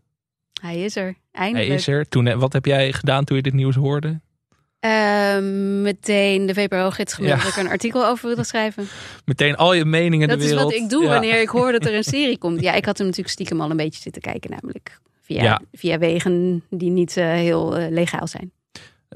Hij 0.61 0.81
is 0.81 0.97
er. 0.97 1.05
Hij 1.33 1.45
Eindelijk. 1.45 1.71
is 1.73 1.87
er. 1.87 2.09
Toen, 2.09 2.39
wat 2.39 2.53
heb 2.53 2.65
jij 2.65 2.93
gedaan 2.93 3.25
toen 3.25 3.37
je 3.37 3.43
dit 3.43 3.53
nieuws 3.53 3.75
hoorde? 3.75 4.21
Ehm, 4.81 5.83
meteen 5.83 6.47
de 6.47 6.55
VPRO-gids 6.55 7.13
gemeld 7.15 7.33
Ja. 7.37 7.39
dat 7.43 7.49
ik 7.49 7.57
er 7.59 7.65
een 7.65 7.71
artikel 7.71 8.07
over 8.07 8.27
wilde 8.27 8.45
schrijven. 8.45 8.87
Meteen 9.25 9.57
al 9.57 9.73
je 9.75 9.85
meningen 9.85 10.29
Dat 10.29 10.39
de 10.39 10.45
is 10.45 10.51
wereld. 10.51 10.73
wat 10.73 10.81
ik 10.83 10.89
doe 10.89 11.03
Ja. 11.03 11.09
wanneer 11.09 11.41
ik 11.41 11.49
hoor 11.49 11.73
dat 11.73 11.85
er 11.85 11.95
een 11.95 12.05
serie 12.17 12.39
komt. 12.39 12.61
Ja, 12.61 12.73
ik 12.73 12.85
had 12.85 12.97
hem 12.99 13.07
natuurlijk 13.07 13.35
stiekem 13.35 13.61
al 13.61 13.71
een 13.71 13.77
beetje 13.77 14.01
zitten 14.01 14.23
kijken, 14.23 14.51
namelijk 14.51 14.99
via, 15.23 15.43
Ja. 15.43 15.61
via 15.73 15.99
wegen 15.99 16.65
die 16.71 16.91
niet 16.91 17.17
eh, 17.17 17.27
heel 17.27 17.77
eh, 17.77 17.91
legaal 17.91 18.27
zijn. 18.27 18.53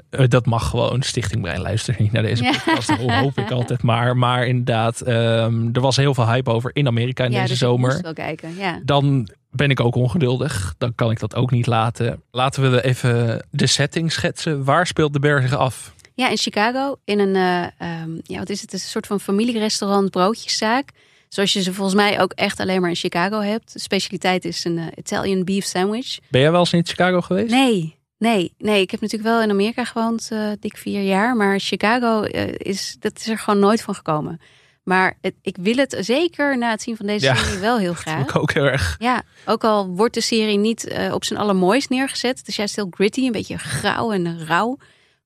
Eh, 0.09 0.27
dat 0.27 0.45
mag 0.45 0.69
gewoon. 0.69 1.01
Stichting 1.01 1.41
Brein 1.41 1.61
luistert 1.61 1.99
niet 1.99 2.11
naar 2.11 2.23
deze 2.23 2.43
Ja. 2.43 2.51
podcast. 2.51 2.87
Dat 2.87 2.97
hoop 3.11 3.37
ik 3.37 3.51
altijd 3.51 3.83
maar. 3.83 4.17
Maar 4.17 4.47
inderdaad, 4.47 5.01
ehm, 5.01 5.69
er 5.73 5.81
was 5.81 5.95
heel 5.95 6.13
veel 6.13 6.27
hype 6.27 6.49
over 6.51 6.71
in 6.73 6.87
Amerika 6.87 7.23
in 7.23 7.31
ja, 7.31 7.37
deze 7.37 7.49
dus 7.49 7.57
zomer. 7.59 7.89
moest 7.89 8.01
wel 8.01 8.13
kijken. 8.13 8.55
Ja. 8.57 8.81
Dan 8.85 9.27
ben 9.51 9.69
ik 9.69 9.79
ook 9.79 9.95
ongeduldig. 9.95 10.75
Dan 10.77 10.95
kan 10.95 11.11
ik 11.11 11.19
dat 11.19 11.35
ook 11.35 11.51
niet 11.51 11.67
laten. 11.67 12.21
Laten 12.31 12.71
we 12.71 12.83
even 12.83 13.45
de 13.51 13.67
setting 13.67 14.11
schetsen. 14.11 14.63
Waar 14.63 14.87
speelt 14.87 15.13
de 15.13 15.19
berg 15.19 15.41
zich 15.41 15.57
af? 15.57 15.93
ja, 16.15 16.29
in 16.29 16.37
Chicago, 16.37 16.95
in 17.05 17.19
een, 17.19 17.35
eh, 17.35 17.63
ehm, 18.01 18.09
ja, 18.23 18.37
wat 18.37 18.49
is 18.49 18.61
het? 18.61 18.71
Het 18.71 18.79
is 18.79 18.83
een 18.83 18.89
soort 18.91 19.07
van 19.07 19.19
familierestaurant, 19.19 20.09
broodjeszaak. 20.09 20.89
Zoals 21.29 21.53
je 21.53 21.61
ze 21.61 21.73
volgens 21.73 21.95
mij 21.95 22.21
ook 22.21 22.31
echt 22.33 22.59
alleen 22.59 22.81
maar 22.81 22.89
in 22.89 22.95
Chicago 22.95 23.39
hebt. 23.39 23.73
De 23.73 23.79
specialiteit 23.79 24.45
is 24.45 24.65
een 24.65 24.77
eh, 24.77 24.85
Italian 24.95 25.43
beef 25.43 25.65
sandwich. 25.65 26.17
Ben 26.29 26.41
jij 26.41 26.51
wel 26.51 26.59
eens 26.59 26.73
in 26.73 26.85
Chicago 26.85 27.21
geweest? 27.21 27.51
Nee, 27.51 27.95
nee, 28.21 28.53
nee. 28.57 28.81
Ik 28.81 28.91
heb 28.91 29.01
natuurlijk 29.01 29.29
wel 29.29 29.41
in 29.41 29.49
Amerika 29.49 29.85
gewoond, 29.85 30.27
eh, 30.31 30.51
dik 30.59 30.77
vier 30.77 31.01
jaar. 31.01 31.35
Maar 31.35 31.59
Chicago 31.59 32.23
eh, 32.23 32.53
is, 32.57 32.95
dat 32.99 33.17
is 33.17 33.27
er 33.27 33.37
gewoon 33.37 33.59
nooit 33.59 33.81
van 33.81 33.95
gekomen. 33.95 34.41
Maar 34.83 35.17
het, 35.21 35.33
ik 35.41 35.57
wil 35.59 35.75
het 35.75 35.97
zeker 35.99 36.57
na 36.57 36.69
het 36.69 36.81
zien 36.81 36.97
van 36.97 37.05
deze 37.05 37.25
Ja, 37.25 37.35
serie 37.35 37.59
wel 37.59 37.77
heel 37.77 37.93
graag. 38.03 38.21
ik 38.21 38.35
ook 38.35 38.53
heel 38.53 38.65
erg. 38.65 38.95
Ja, 38.99 39.23
ook 39.45 39.63
al 39.63 39.87
wordt 39.87 40.13
de 40.13 40.21
serie 40.21 40.57
niet 40.57 40.87
eh, 40.87 41.13
op 41.13 41.23
zijn 41.23 41.39
allermooist 41.39 41.89
neergezet. 41.89 42.37
Het 42.39 42.47
is 42.47 42.55
juist 42.55 42.75
heel 42.75 42.87
gritty, 42.89 43.25
een 43.25 43.31
beetje 43.31 43.57
grauw 43.57 44.11
en 44.11 44.45
rauw. 44.45 44.77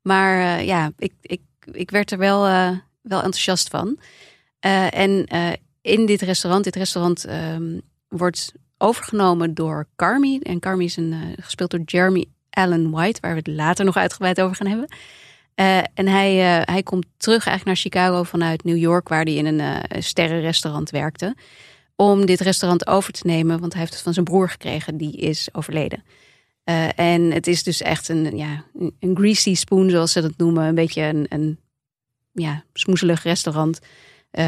Maar 0.01 0.63
ja, 0.63 0.91
ik, 0.97 1.13
ik, 1.21 1.41
ik 1.71 1.91
werd 1.91 2.12
er 2.12 2.17
wel, 2.17 2.41
wel 3.01 3.21
enthousiast 3.21 3.69
van. 3.69 3.99
En 4.89 5.25
in 5.81 6.05
dit 6.05 6.21
restaurant, 6.21 6.63
dit 6.63 6.75
restaurant 6.75 7.25
ehm, 7.25 7.79
wordt 8.08 8.53
overgenomen 8.77 9.53
door 9.53 9.88
Carmi. 9.95 10.39
En 10.39 10.60
Carmi 10.60 10.86
is 10.86 10.97
een, 10.97 11.36
gespeeld 11.39 11.71
door 11.71 11.81
Jeremy 11.86 12.25
Allen 12.56 12.89
White, 12.91 13.20
waar 13.22 13.32
we 13.32 13.38
het 13.38 13.48
later 13.48 13.86
nog 13.86 13.96
uitgebreid 13.98 14.41
over 14.41 14.56
gaan 14.56 14.68
hebben. 14.68 14.88
Eh, 15.56 15.78
en 15.78 16.08
hij, 16.08 16.32
eh, 16.60 16.74
hij 16.74 16.84
komt 16.84 17.06
terug 17.18 17.48
eigenlijk 17.48 17.65
naar 17.65 17.76
Chicago 17.91 18.24
vanuit 18.24 18.63
New 18.63 18.78
York, 18.78 19.08
waar 19.10 19.24
hij 19.24 19.34
in 19.34 19.46
een 19.46 19.60
eh 19.60 20.02
sterrenrestaurant 20.02 20.89
werkte. 20.89 21.36
Om 21.96 22.26
dit 22.26 22.39
restaurant 22.39 22.88
over 22.88 23.13
te 23.13 23.28
nemen, 23.28 23.60
want 23.60 23.72
hij 23.72 23.82
heeft 23.82 23.94
het 23.94 24.04
van 24.04 24.13
zijn 24.13 24.26
broer 24.26 24.50
gekregen, 24.50 24.98
die 24.98 25.18
is 25.18 25.50
overleden. 25.52 26.04
En 26.96 27.32
het 27.32 27.48
is 27.48 27.63
dus 27.63 27.82
echt 27.82 28.10
een, 28.10 28.38
ja, 28.38 28.63
een- 29.00 29.15
greasy 29.15 29.54
spoon, 29.56 29.89
zoals 29.89 30.12
ze 30.12 30.22
dat 30.22 30.38
noemen. 30.38 30.65
Een 30.65 30.76
beetje 30.76 31.02
een, 31.02 31.26
een 31.30 31.60
ja, 32.32 32.63
smoezelig 32.74 33.24
restaurant 33.24 33.80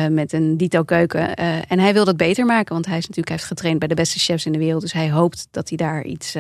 met 0.10 0.34
een 0.34 0.58
dito 0.58 0.84
keuken. 0.84 1.36
En 1.68 1.80
hij 1.80 1.94
wil 1.94 2.06
dat 2.06 2.18
beter 2.18 2.46
maken, 2.46 2.74
want 2.74 2.86
hij 2.86 2.98
is 2.98 3.02
natuurlijk 3.08 3.28
hij 3.28 3.38
heeft 3.38 3.50
getraind 3.50 3.80
bij 3.80 3.88
de 3.88 3.96
beste 3.96 4.20
chefs 4.20 4.46
in 4.46 4.52
de 4.52 4.58
wereld. 4.58 4.82
Dus 4.82 4.94
hij 4.94 5.12
hoopt 5.12 5.48
dat 5.52 5.70
hij 5.70 5.78
daar 5.78 6.04
iets, 6.04 6.36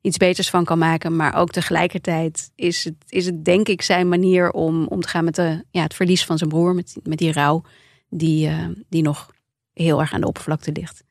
iets 0.00 0.16
beters 0.16 0.50
van 0.50 0.64
kan 0.64 0.78
maken. 0.78 1.16
Maar 1.16 1.34
ook 1.34 1.50
tegelijkertijd 1.50 2.50
is 2.54 2.84
het, 2.84 2.94
is 3.08 3.26
het 3.26 3.44
denk 3.44 3.68
ik 3.68 3.82
zijn 3.82 4.08
manier 4.08 4.50
om 4.50 4.86
om 4.86 5.00
te 5.00 5.08
gaan 5.08 5.24
met 5.24 5.34
de, 5.34 5.64
ja, 5.70 5.82
het 5.82 5.94
verlies 5.94 6.24
van 6.24 6.38
zijn 6.38 6.50
broer, 6.50 6.74
met, 6.74 6.96
met 7.02 7.18
die 7.18 7.32
rouw, 7.32 7.62
die, 8.08 8.48
eh, 8.48 8.68
die 8.88 9.02
nog 9.02 9.30
heel 9.72 10.00
erg 10.00 10.12
aan 10.12 10.20
de 10.20 10.26
oppervlakte 10.26 10.72
ligt. 10.72 11.04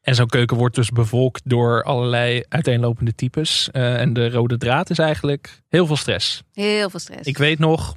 En 0.00 0.14
zo'n 0.14 0.26
keuken 0.26 0.56
wordt 0.56 0.74
dus 0.74 0.90
bevolkt 0.90 1.42
door 1.44 1.82
allerlei 1.82 2.44
uiteenlopende 2.48 3.14
types. 3.14 3.70
Eh, 3.70 4.00
en 4.00 4.12
de 4.12 4.30
rode 4.30 4.56
draad 4.56 4.90
is 4.90 4.98
eigenlijk 4.98 5.62
heel 5.68 5.86
veel 5.86 5.96
stress. 5.96 6.42
Heel 6.52 6.90
veel 6.90 7.00
stress. 7.00 7.28
Ik 7.28 7.38
weet 7.38 7.58
nog, 7.58 7.96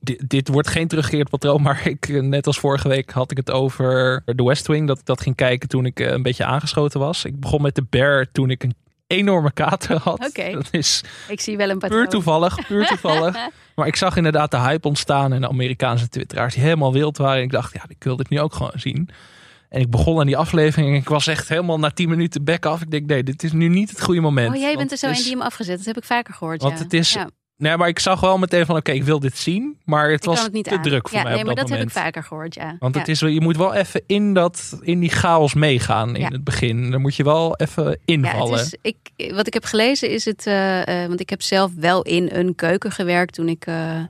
dit, 0.00 0.28
dit 0.28 0.48
wordt 0.48 0.68
geen 0.68 0.88
teruggekeerd 0.88 1.30
patroon, 1.30 1.62
maar 1.62 1.86
ik, 1.86 2.08
eh, 2.08 2.22
net 2.22 2.46
als 2.46 2.58
vorige 2.58 2.88
week 2.88 3.10
had 3.10 3.30
ik 3.30 3.36
het 3.36 3.50
over 3.50 4.22
The 4.36 4.44
West 4.44 4.66
Wing. 4.66 4.86
Dat 4.86 4.98
ik 4.98 5.04
dat 5.04 5.20
ging 5.20 5.36
kijken 5.36 5.68
toen 5.68 5.86
ik 5.86 5.98
een 5.98 6.22
beetje 6.22 6.44
aangeschoten 6.44 7.00
was. 7.00 7.24
Ik 7.24 7.40
begon 7.40 7.62
met 7.62 7.74
de 7.74 7.86
Bear 7.90 8.30
toen 8.32 8.50
ik 8.50 8.62
een 8.62 8.74
enorme 9.06 9.52
kater 9.52 9.96
had. 9.98 10.26
Oké. 10.28 10.50
Dat 10.52 10.68
is 10.70 11.02
Ik 11.28 11.40
zie 11.40 11.56
wel 11.56 11.70
een 11.70 11.78
patroon. 11.78 12.00
puur 12.00 12.08
toevallig, 12.10 12.66
puur 12.66 12.86
toevallig. 12.96 13.36
maar 13.74 13.86
ik 13.86 13.96
zag 13.96 14.16
inderdaad 14.16 14.50
de 14.50 14.58
hype 14.58 14.88
ontstaan 14.88 15.32
en 15.32 15.40
de 15.40 15.48
Amerikaanse 15.48 16.08
twitteraars 16.08 16.54
die 16.54 16.62
helemaal 16.62 16.92
wild 16.92 17.16
waren. 17.16 17.36
En 17.38 17.42
ik 17.42 17.50
dacht, 17.50 17.72
ja, 17.74 17.84
ik 17.88 18.04
wil 18.04 18.16
dit 18.16 18.28
nu 18.28 18.40
ook 18.40 18.54
gewoon 18.54 18.72
zien. 18.74 19.08
En 19.68 19.80
ik 19.80 19.90
begon 19.90 20.20
aan 20.20 20.26
die 20.26 20.36
aflevering 20.36 20.88
en 20.90 20.94
ik 21.00 21.08
was 21.08 21.26
echt 21.26 21.48
helemaal 21.48 21.78
na 21.78 21.90
10 21.90 22.08
minuten 22.08 22.44
back 22.44 22.66
af. 22.66 22.80
Ik 22.82 22.90
denk, 22.90 23.06
nee, 23.06 23.22
dit 23.22 23.42
is 23.42 23.52
nu 23.52 23.68
niet 23.68 23.90
het 23.90 24.02
goede 24.02 24.20
moment. 24.20 24.54
Oh, 24.54 24.60
jij 24.60 24.76
bent 24.76 24.90
er 24.90 24.96
zo 24.96 25.06
in 25.06 25.12
die 25.12 25.30
hem 25.30 25.40
afgezet. 25.42 25.76
Dat 25.76 25.86
heb 25.86 25.96
ik 25.96 26.04
vaker 26.04 26.34
gehoord. 26.34 26.62
Want 26.62 26.76
ja. 26.78 26.82
het 26.84 26.92
is- 26.92 27.12
Ja, 27.12 27.28
Nee, 27.58 27.76
maar 27.76 27.88
ik 27.88 27.98
zag 27.98 28.20
wel 28.20 28.38
meteen 28.38 28.66
van, 28.66 28.76
oké, 28.76 28.92
ik 28.92 29.04
wil 29.04 29.20
dit 29.20 29.36
zien. 29.38 29.78
Maar 29.84 30.10
het 30.10 30.20
ik 30.20 30.24
was 30.24 30.34
kan 30.34 30.44
het 30.44 30.54
niet 30.54 30.64
te 30.64 30.76
aan. 30.76 30.82
druk 30.82 31.08
voor 31.08 31.18
ja, 31.18 31.22
mij 31.24 31.32
nee, 31.32 31.40
op 31.40 31.46
maar 31.46 31.54
dat, 31.56 31.64
dat 31.68 31.72
moment. 31.78 31.94
heb 31.94 31.98
ik 32.04 32.04
vaker 32.12 32.28
gehoord, 32.28 32.54
ja. 32.54 32.76
Want 32.78 32.94
ja. 32.94 33.00
het 33.00 33.08
is, 33.08 33.20
je 33.20 33.40
moet 33.40 33.56
wel 33.56 33.74
even 33.74 34.02
in, 34.06 34.34
dat, 34.34 34.78
in 34.80 35.00
die 35.00 35.10
chaos 35.10 35.54
meegaan 35.54 36.14
in 36.14 36.20
Ja. 36.20 36.28
het 36.28 36.44
begin. 36.44 36.90
Dan 36.90 37.00
moet 37.00 37.14
je 37.16 37.22
wel 37.24 37.56
even 37.56 37.84
Ja, 37.84 37.96
invallen. 38.04 38.58
het 38.58 38.78
is, 38.82 38.92
ik, 39.16 39.32
wat 39.34 39.46
ik 39.46 39.54
heb 39.54 39.64
gelezen 39.64 40.10
is 40.10 40.24
het, 40.24 40.46
eh, 40.46 41.02
eh, 41.02 41.08
want 41.08 41.20
ik 41.20 41.30
heb 41.30 41.42
zelf 41.42 41.70
wel 41.76 42.02
in 42.02 42.28
een 42.32 42.54
keuken 42.54 42.90
gewerkt 42.92 43.34
toen 43.34 43.48
ik 43.48 43.66
eh, 43.66 44.00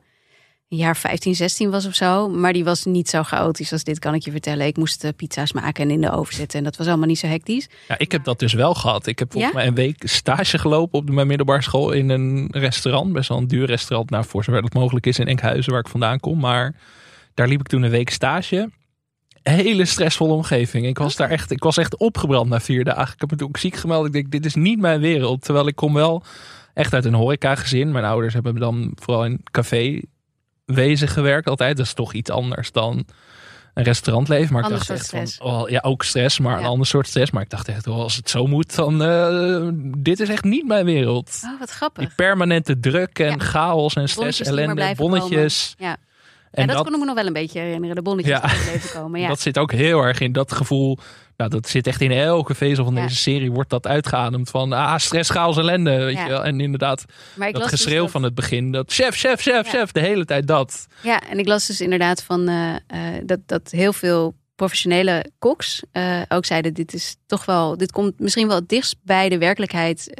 jaar 0.68 0.96
15, 0.96 1.35
16 1.35 1.70
was 1.70 1.87
of 1.87 1.94
zo. 1.94 2.29
Maar 2.29 2.52
die 2.52 2.64
was 2.64 2.85
niet 2.85 3.09
zo 3.09 3.22
chaotisch 3.22 3.72
als 3.72 3.85
dit, 3.85 3.98
kan 3.98 4.14
ik 4.14 4.24
je 4.24 4.31
vertellen. 4.31 4.66
Ik 4.66 4.76
moest 4.76 5.05
eh, 5.05 5.11
pizza's 5.16 5.52
maken 5.52 5.85
en 5.85 5.90
in 5.90 6.00
de 6.00 6.11
oven 6.11 6.35
zetten 6.35 6.59
en 6.59 6.64
dat 6.64 6.76
was 6.76 6.87
allemaal 6.87 7.07
niet 7.07 7.18
zo 7.18 7.26
hectisch. 7.26 7.68
Ja, 7.88 7.98
ik 7.98 8.12
heb 8.12 8.24
dat 8.24 8.38
dus 8.38 8.52
wel 8.52 8.74
gehad. 8.74 9.07
Ik 9.07 9.18
heb 9.18 9.33
volgens 9.33 9.52
Ja? 9.52 9.59
mij 9.59 9.68
een 9.68 9.74
week 9.74 10.02
stage 10.09 10.59
gelopen 10.59 10.98
op 10.98 11.11
mijn 11.11 11.26
middelbare 11.26 11.62
school 11.62 11.90
in 11.92 12.09
een 12.09 12.48
restaurant. 12.50 13.12
Best 13.12 13.29
wel 13.29 13.38
een 13.38 13.46
duur 13.48 13.66
restaurant, 13.66 14.11
nou, 14.11 14.24
voor 14.24 14.44
zover 14.44 14.62
dat 14.62 14.74
mogelijk 14.74 15.07
is 15.07 15.18
in 15.18 15.26
Enkhuizen, 15.26 15.72
waar 15.72 15.81
ik 15.81 15.88
vandaan 15.88 16.20
kom. 16.20 16.38
Maar 16.38 16.74
daar 17.35 17.48
liep 17.48 17.61
ik 17.61 17.66
toen 17.68 17.83
een 17.83 17.90
week 17.90 18.11
stage. 18.11 18.70
Hele 19.42 19.85
stressvolle 19.85 20.33
omgeving. 20.33 20.87
Ik 20.87 20.98
was 20.98 21.16
daar 21.16 21.31
echt, 21.31 21.50
ik 21.50 21.62
was 21.62 21.76
echt 21.76 21.96
opgebrand 21.96 22.48
na 22.48 22.61
vier 22.61 22.85
dagen. 22.85 23.14
Ik 23.14 23.20
heb 23.20 23.31
me 23.31 23.37
toen 23.37 23.48
ook 23.48 23.57
ziek 23.57 23.76
gemeld. 23.76 24.07
Ik 24.07 24.12
denk, 24.12 24.31
dit 24.31 24.44
is 24.44 24.55
niet 24.55 24.79
mijn 24.81 25.00
wereld. 25.00 25.42
Terwijl 25.42 25.66
ik 25.66 25.76
kom 25.76 25.94
wel 25.94 26.22
echt 26.74 26.94
uit 26.94 27.05
een 27.05 27.14
horecagezin. 27.14 27.92
Mijn 27.92 28.05
ouders 28.05 28.35
hebben 28.35 28.55
me 28.55 28.61
dan 28.61 28.92
vooral 28.94 29.24
in 29.24 29.40
café 29.50 30.00
wezen 30.66 31.09
gewerkt 31.09 31.48
altijd. 31.48 31.76
Dat 31.76 31.87
is 31.87 31.92
toch 31.92 32.12
iets 32.12 32.31
anders 32.31 32.72
dan 32.72 33.07
een 33.74 33.85
restaurantleven. 33.85 34.52
Maar 34.52 34.64
ik 34.64 34.70
Ander 34.70 34.87
dacht 34.87 35.07
soort 35.07 35.22
echt 35.22 35.35
van, 35.35 35.46
oh, 35.52 35.68
ja, 35.68 35.81
ook 35.83 36.02
stress, 36.02 36.38
maar 36.38 36.59
een 36.59 36.64
ander 36.64 36.87
soort 36.87 37.07
stress. 37.07 37.31
Maar 37.31 37.42
ik 37.42 37.50
dacht 37.50 37.68
echt, 37.68 37.87
oh, 37.87 37.98
als 37.98 38.16
het 38.16 38.31
zo 38.31 38.46
moet, 38.46 38.74
dan 38.74 39.02
uh, 39.02 39.68
dit 39.98 40.20
is 40.20 40.29
echt 40.29 40.44
niet 40.44 40.66
mijn 40.66 40.85
wereld. 40.85 41.40
Oh, 41.44 41.59
wat 41.59 41.70
grappig. 41.70 42.05
Die 42.05 42.12
permanente 42.16 42.81
druk 42.81 43.18
en 43.18 43.31
Ja. 43.31 43.38
chaos 43.38 43.94
en 43.94 44.09
stress, 44.09 44.40
ellende, 44.40 44.94
bonnetjes. 44.96 45.74
komen. 45.79 45.92
Ja. 45.92 46.05
En 46.50 46.66
dat, 46.66 46.76
dat, 46.76 46.85
kon 46.85 46.94
ik 46.94 47.00
me 47.00 47.07
nog 47.07 47.14
wel 47.14 47.26
een 47.26 47.33
beetje 47.33 47.59
herinneren. 47.59 47.96
De 47.96 48.02
bonnetjes 48.02 48.35
Ja. 48.35 48.46
die 48.46 48.50
in 48.50 48.57
het 48.57 48.72
leven 48.72 49.00
komen. 49.00 49.20
Ja. 49.20 49.29
dat 49.35 49.40
zit 49.40 49.59
ook 49.59 49.72
heel 49.72 50.02
erg 50.02 50.20
in 50.20 50.33
dat 50.33 50.52
gevoel. 50.52 50.98
Nou, 51.37 51.51
dat 51.51 51.68
zit 51.68 51.87
echt 51.87 52.01
in 52.01 52.11
elke 52.11 52.55
vezel 52.55 52.85
van 52.85 52.94
Ja. 52.94 53.03
deze 53.03 53.16
serie. 53.16 53.53
Wordt 53.53 53.70
dat 53.70 53.87
uitgeademd 53.87 54.51
van 54.51 54.72
ah, 54.72 54.99
stress, 54.99 55.31
chaos, 55.31 55.57
ellende. 55.57 56.05
Weet 56.05 56.14
Ja. 56.16 56.22
je 56.25 56.31
wel? 56.31 56.44
En 56.44 56.61
inderdaad, 56.61 57.05
maar 57.35 57.46
ik 57.49 57.53
dat 57.55 57.62
las 57.62 57.70
dus 57.70 57.81
geschreeuw 57.81 58.03
dat- 58.03 58.11
van 58.11 58.22
het 58.22 58.35
begin. 58.35 58.72
Dat 58.72 58.92
chef, 58.92 59.16
chef, 59.16 59.40
chef, 59.40 59.64
Ja. 59.72 59.79
chef. 59.79 59.92
De 59.92 60.01
hele 60.01 60.25
tijd 60.25 60.46
dat. 60.46 60.87
Ja, 61.03 61.20
en 61.29 61.38
ik 61.38 61.46
las 61.46 61.66
dus 61.66 61.81
inderdaad 61.81 62.22
van 62.22 62.49
eh, 62.49 62.75
eh, 62.87 63.22
dat, 63.25 63.38
dat 63.46 63.70
heel 63.70 63.92
veel 63.92 64.35
professionele 64.55 65.25
koks 65.38 65.83
eh, 65.92 66.22
ook 66.29 66.44
zeiden: 66.44 66.75
dit 66.75 66.94
is 66.94 67.16
toch 67.27 67.44
wel, 67.44 67.77
dit 67.77 67.92
komt 67.92 68.18
misschien 68.20 68.46
wel 68.46 68.57
het 68.57 68.68
dichtst 68.68 68.96
bij 69.03 69.29
de 69.29 69.38
werkelijkheid 69.38 70.14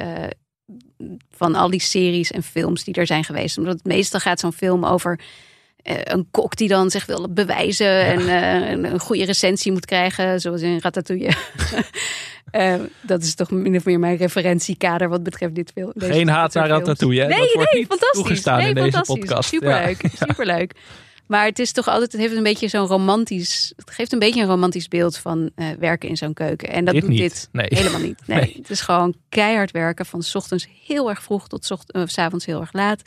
van 1.29 1.55
al 1.55 1.69
die 1.69 1.81
series 1.81 2.31
en 2.31 2.43
films 2.43 2.83
die 2.83 2.93
er 2.93 3.05
zijn 3.07 3.23
geweest. 3.23 3.57
Omdat 3.57 3.73
het 3.73 3.83
meestal 3.85 4.19
gaat 4.19 4.39
zo'n 4.39 4.53
film 4.53 4.85
over 4.85 5.19
een 5.87 6.27
kok 6.31 6.55
die 6.55 6.67
dan 6.67 6.89
zich 6.89 7.05
wil 7.05 7.27
bewijzen 7.29 8.01
en 8.05 8.19
eh, 8.19 8.69
een, 8.69 8.83
een 8.83 8.99
goede 8.99 9.25
recensie 9.25 9.71
moet 9.71 9.85
krijgen, 9.85 10.39
zoals 10.41 10.61
in 10.61 10.79
Ratatouille. 10.81 11.31
Eh, 12.51 12.73
dat 13.01 13.21
is 13.23 13.35
toch 13.35 13.51
min 13.51 13.75
of 13.75 13.85
meer 13.85 13.99
mijn 13.99 14.17
referentiekader 14.17 15.09
wat 15.09 15.23
betreft 15.23 15.55
dit 15.55 15.71
film. 15.75 15.91
deze- 15.95 16.11
Geen 16.13 16.27
haat 16.27 16.53
naar. 16.53 16.67
Ratatouille. 16.67 17.21
Hè? 17.21 17.27
Nee, 17.27 17.39
dat 17.39 17.53
wordt 17.53 17.71
nee, 17.71 17.79
niet 17.81 17.89
fantastisch. 17.89 18.21
toegestaan 18.21 18.57
nee, 18.59 18.67
in 18.67 18.73
deze 18.75 19.01
podcast. 19.01 19.49
Superleuk, 19.49 20.01
Ja. 20.01 20.09
superleuk. 20.27 20.71
Maar 21.25 21.45
het 21.45 21.59
is 21.59 21.71
toch 21.71 21.87
altijd, 21.87 22.11
het 22.11 22.21
heeft 22.21 22.35
een 22.35 22.43
beetje 22.43 22.67
zo'n 22.67 22.87
romantisch, 22.87 23.73
het 23.75 23.91
geeft 23.91 24.13
een 24.13 24.19
beetje 24.19 24.41
een 24.41 24.47
romantisch 24.47 24.87
beeld 24.87 25.17
van 25.17 25.49
eh, 25.55 25.67
werken 25.79 26.09
in 26.09 26.17
zo'n 26.17 26.33
keuken. 26.33 26.69
En 26.69 26.85
dat 26.85 26.93
Dit 26.93 27.01
doet 27.03 27.11
niet. 27.11 27.19
dit 27.19 27.49
Nee. 27.51 27.67
helemaal 27.69 27.99
niet. 28.01 28.19
Nee, 28.27 28.39
Nee. 28.39 28.53
Het 28.57 28.69
is 28.69 28.81
gewoon 28.81 29.13
keihard 29.29 29.71
werken 29.71 30.05
van 30.05 30.21
's 30.23 30.35
ochtends 30.35 30.67
heel 30.85 31.09
erg 31.09 31.23
vroeg 31.23 31.47
tot 31.47 31.71
eh, 31.87 32.01
's 32.05 32.17
avonds 32.17 32.45
heel 32.45 32.61
erg 32.61 32.73
laat. 32.73 33.01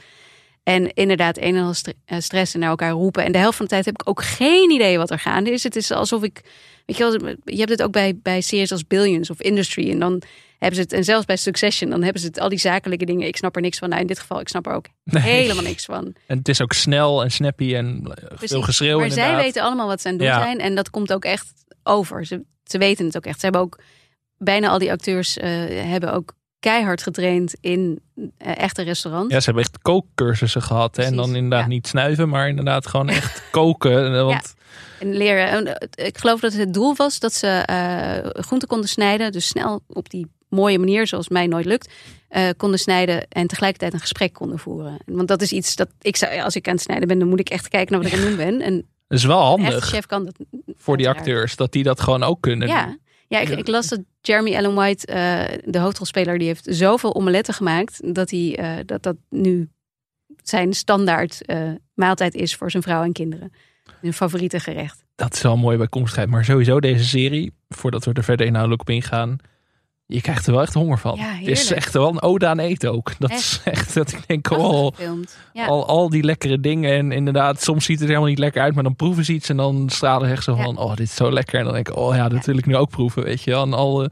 En 0.75 0.93
inderdaad, 0.95 1.39
een 1.39 1.57
en 1.57 1.63
al 1.65 1.75
eh, 2.05 2.19
stress 2.19 2.55
en 2.55 2.61
naar 2.61 2.69
elkaar 2.69 2.91
roepen. 2.91 3.25
En 3.25 3.33
de 3.33 3.39
helft 3.39 3.57
van 3.57 3.65
de 3.67 3.71
tijd 3.73 3.85
heb 3.85 4.01
ik 4.01 4.09
ook 4.09 4.23
geen 4.25 4.71
idee 4.71 4.99
wat 4.99 5.11
er 5.11 5.19
gaande 5.19 5.51
is. 5.51 5.63
Het 5.63 5.77
is 5.77 5.91
alsof 5.91 6.23
ik, 6.23 6.41
weet 6.87 6.97
je 6.97 7.03
wel, 7.21 7.35
je 7.45 7.59
hebt 7.59 7.71
het 7.71 7.83
ook 7.83 7.93
bij, 7.93 8.19
bij 8.23 8.41
series 8.41 8.73
als 8.73 8.87
Billions 8.87 9.31
of 9.31 9.41
Industry. 9.41 9.91
En 9.91 9.99
dan 9.99 10.23
hebben 10.59 10.77
ze 10.77 10.83
het, 10.83 10.93
en 10.93 11.05
zelfs 11.05 11.27
bij 11.27 11.37
Succession, 11.37 11.91
dan 11.91 12.03
hebben 12.03 12.21
ze 12.23 12.29
het, 12.29 12.41
al 12.41 12.49
die 12.49 12.59
zakelijke 12.59 13.05
dingen. 13.05 13.27
Ik 13.27 13.37
snap 13.37 13.57
er 13.57 13.63
niks 13.63 13.79
van. 13.79 13.89
Nou, 13.89 14.01
in 14.01 14.07
dit 14.07 14.19
geval, 14.19 14.41
ik 14.41 14.49
snap 14.49 14.67
er 14.67 14.73
ook 14.73 14.87
Nee. 15.05 15.23
helemaal 15.23 15.63
niks 15.63 15.85
van. 15.85 16.15
En 16.27 16.39
het 16.39 16.49
is 16.49 16.61
ook 16.61 16.73
snel 16.73 17.23
en 17.23 17.31
snappy 17.31 17.75
en 17.75 18.01
eh, 18.05 18.13
veel 18.29 18.37
Precies. 18.37 18.65
geschreeuw 18.65 18.99
Maar 18.99 19.11
zij 19.11 19.37
weten 19.37 19.63
allemaal 19.63 19.87
wat 19.87 20.01
ze 20.01 20.07
aan 20.09 20.13
het 20.15 20.23
doen 20.23 20.33
Ja. 20.33 20.41
zijn. 20.43 20.59
En 20.61 20.75
dat 20.75 20.91
komt 20.91 21.13
ook 21.13 21.25
echt 21.25 21.53
over. 21.83 22.27
Ze, 22.27 22.43
ze 22.65 22.79
weten 22.79 23.05
het 23.07 23.17
ook 23.17 23.27
echt. 23.27 23.39
Ze 23.39 23.45
hebben 23.45 23.61
ook, 23.63 23.79
bijna 24.39 24.69
al 24.69 24.79
die 24.79 24.91
acteurs 24.93 25.37
eh, 25.37 25.51
hebben 25.69 26.13
ook 26.13 26.33
keihard 26.61 27.03
getraind 27.03 27.55
in 27.61 28.01
eh, 28.15 28.59
echte 28.59 28.83
restaurants. 28.83 29.33
Ja, 29.33 29.39
ze 29.39 29.45
hebben 29.45 29.63
echt 29.63 29.79
kookcursussen 29.83 30.63
gehad. 30.63 30.97
Hè? 30.97 31.03
En 31.03 31.17
dan 31.17 31.35
inderdaad 31.35 31.61
ja. 31.61 31.67
niet 31.67 31.87
snuiven, 31.87 32.29
maar 32.29 32.49
inderdaad 32.49 32.87
gewoon 32.87 33.09
echt 33.19 33.43
koken. 33.51 34.15
Eh, 34.15 34.25
Want 34.25 34.55
En 34.99 35.17
leren. 35.17 35.49
En, 35.49 35.79
eh, 35.79 36.07
Ik 36.07 36.19
geloof 36.19 36.41
dat 36.41 36.53
het 36.53 36.75
doel 36.75 36.95
was 36.97 37.19
dat 37.19 37.33
ze 37.33 37.47
eh 37.47 38.43
groenten 38.43 38.69
konden 38.69 38.89
snijden. 38.89 39.33
Dus 39.33 39.47
snel 39.47 39.83
op 39.87 40.11
die 40.11 40.27
mooie 40.49 40.79
manier, 40.79 41.07
zoals 41.07 41.29
mij 41.29 41.47
nooit 41.47 41.65
lukt, 41.65 41.93
konden 42.57 42.79
snijden 42.79 43.29
en 43.29 43.47
tegelijkertijd 43.47 43.93
een 43.93 44.01
gesprek 44.01 44.33
konden 44.33 44.59
voeren. 44.59 44.97
Want 45.07 45.29
dat 45.29 45.43
is 45.43 45.53
iets 45.53 45.77
dat 45.77 45.89
ik 46.01 46.17
zou, 46.17 46.41
als 46.41 46.57
ik 46.57 46.69
aan 46.69 46.75
het 46.75 46.83
snijden 46.83 47.09
ben, 47.09 47.19
dan 47.19 47.29
moet 47.29 47.41
ik 47.41 47.49
echt 47.49 47.69
kijken 47.69 47.93
naar 47.93 48.03
wat 48.03 48.13
ik 48.13 48.19
aan 48.19 48.27
het 48.27 48.37
doen 48.37 48.47
ben. 48.47 48.61
En 48.61 48.75
dat 49.09 49.19
is 49.19 49.25
wel 49.25 49.41
handig 49.41 49.85
chef 49.85 50.07
kan 50.07 50.25
dat. 50.25 50.35
voor 50.77 50.97
die 50.97 51.09
acteurs. 51.09 51.57
Dat 51.57 51.73
die 51.73 51.83
dat 51.83 52.01
gewoon 52.01 52.23
ook 52.23 52.41
kunnen. 52.41 52.69
Ja, 52.69 52.97
ja 53.31 53.41
ik, 53.41 53.49
ik 53.49 53.67
las 53.67 53.89
dat 53.89 54.01
Jeremy 54.21 54.57
Allen 54.57 54.75
White, 54.75 55.07
eh, 55.07 55.59
de 55.65 55.79
hoofdrolspeler, 55.79 56.39
die 56.39 56.47
heeft 56.47 56.67
zoveel 56.71 57.15
omeletten 57.15 57.55
gemaakt 57.55 58.15
dat 58.15 58.31
hij 58.31 58.57
eh, 58.57 58.85
dat 58.87 59.03
dat 59.03 59.17
nu 59.29 59.69
zijn 60.43 60.73
standaard 60.73 61.45
eh, 61.45 61.71
maaltijd 61.95 62.35
is 62.35 62.55
voor 62.55 62.71
zijn 62.71 62.83
vrouw 62.83 63.03
en 63.03 63.13
kinderen. 63.13 63.53
Hun 64.01 64.13
favoriete 64.13 64.61
gerecht. 64.61 65.05
Dat 65.15 65.35
is 65.35 65.43
wel 65.43 65.53
een 65.53 65.59
mooie 65.59 65.77
bijkomstigheid. 65.77 66.29
Maar 66.29 66.45
sowieso 66.45 66.81
deze 66.81 67.05
serie, 67.05 67.53
voordat 67.69 68.05
we 68.05 68.13
er 68.13 68.25
verder 68.25 68.47
inhoudelijk 68.47 68.81
op 68.81 68.91
ingaan. 68.91 69.37
Je 70.13 70.21
krijgt 70.21 70.47
er 70.47 70.53
wel 70.53 70.63
echt 70.63 70.75
honger 70.75 70.99
van. 70.99 71.17
Ja, 71.19 71.33
het 71.33 71.49
is 71.49 71.73
echt 71.73 71.93
wel 71.93 72.09
een 72.09 72.23
ode 72.23 72.47
aan 72.47 72.59
eten 72.59 72.93
ook. 72.93 73.13
Dat 73.19 73.31
is 73.31 73.61
echt 73.65 73.95
dat 73.95 74.13
ik 74.13 74.21
denk, 74.27 74.51
oh. 74.51 74.89
Ja. 75.53 75.67
al, 75.67 75.87
al 75.87 76.09
die 76.11 76.23
lekkere 76.23 76.61
dingen. 76.61 76.93
En 76.93 77.13
inderdaad, 77.13 77.63
soms 77.63 77.85
ziet 77.85 77.95
het 77.95 78.03
er 78.03 78.09
helemaal 78.09 78.29
niet 78.31 78.39
lekker 78.39 78.63
uit. 78.63 78.75
Maar 78.75 78.83
dan 78.83 78.97
proeven 78.97 79.25
ze 79.25 79.33
iets 79.33 79.49
en 79.49 79.57
dan 79.57 79.89
stralen 79.89 80.27
ze 80.29 80.33
echt 80.35 80.45
zo 80.45 80.57
Ja. 80.57 80.63
van, 80.63 80.79
oh, 80.79 80.91
dit 80.97 81.07
is 81.07 81.15
zo 81.15 81.33
lekker. 81.33 81.59
En 81.59 81.65
dan 81.65 81.75
denk 81.75 81.89
ik, 81.89 81.97
oh 81.97 82.15
ja, 82.15 82.29
dat 82.29 82.45
wil 82.47 82.59
ik 82.59 82.67
nu 82.67 82.77
ook 82.77 82.91
proeven, 82.91 83.23
weet 83.25 83.43
je 83.43 83.51
wel. 83.51 83.63
En 83.63 83.73
al, 83.73 84.03
eh, 84.03 84.09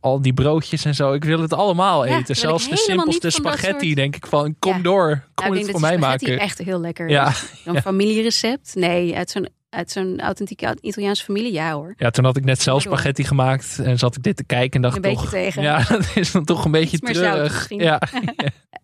al 0.00 0.22
die 0.22 0.32
broodjes 0.34 0.84
en 0.84 0.94
zo. 0.94 1.12
Ik 1.12 1.24
wil 1.24 1.40
het 1.40 1.52
allemaal 1.52 2.04
eten. 2.04 2.36
Zelfs 2.36 2.68
de 2.68 2.76
simpelste 2.76 3.30
spaghetti 3.30 3.84
soort- 3.86 3.96
denk 3.96 4.16
ik 4.16 4.26
van, 4.26 4.54
kom 4.58 4.82
door. 4.82 5.24
Kom 5.34 5.46
Nou, 5.46 5.58
ik 5.58 5.62
het 5.62 5.70
voor 5.70 5.80
dat 5.80 5.90
mij 5.90 5.98
maken. 5.98 6.38
echt 6.38 6.58
heel 6.58 6.80
lekker 6.80 7.08
Ja. 7.10 7.32
Ja. 7.64 7.80
familierecept? 7.80 8.74
Nee, 8.74 9.16
uit 9.16 9.30
zo'n, 9.30 9.48
uit 9.72 9.90
zo'n 9.90 10.20
authentieke 10.20 10.76
Italiaanse 10.80 11.24
familie? 11.24 11.52
Ja 11.52 11.72
hoor. 11.72 11.94
Ja, 11.96 12.10
toen 12.10 12.24
had 12.24 12.36
ik 12.36 12.44
net 12.44 12.62
zelf 12.62 12.82
spaghetti 12.82 13.24
gemaakt 13.24 13.78
en 13.78 13.98
zat 13.98 14.16
ik 14.16 14.22
dit 14.22 14.36
te 14.36 14.44
kijken 14.44 14.70
en 14.70 14.82
dacht 14.82 14.96
Een 14.96 15.02
beetje 15.02 15.20
toch, 15.20 15.30
tegen. 15.30 15.62
ja, 15.62 15.84
dat 15.88 16.10
is 16.14 16.32
dan 16.32 16.44
toch 16.44 16.64
een 16.64 16.70
beetje 16.70 16.96
Iets 17.02 17.12
terug. 17.12 17.68
Ja, 17.68 18.00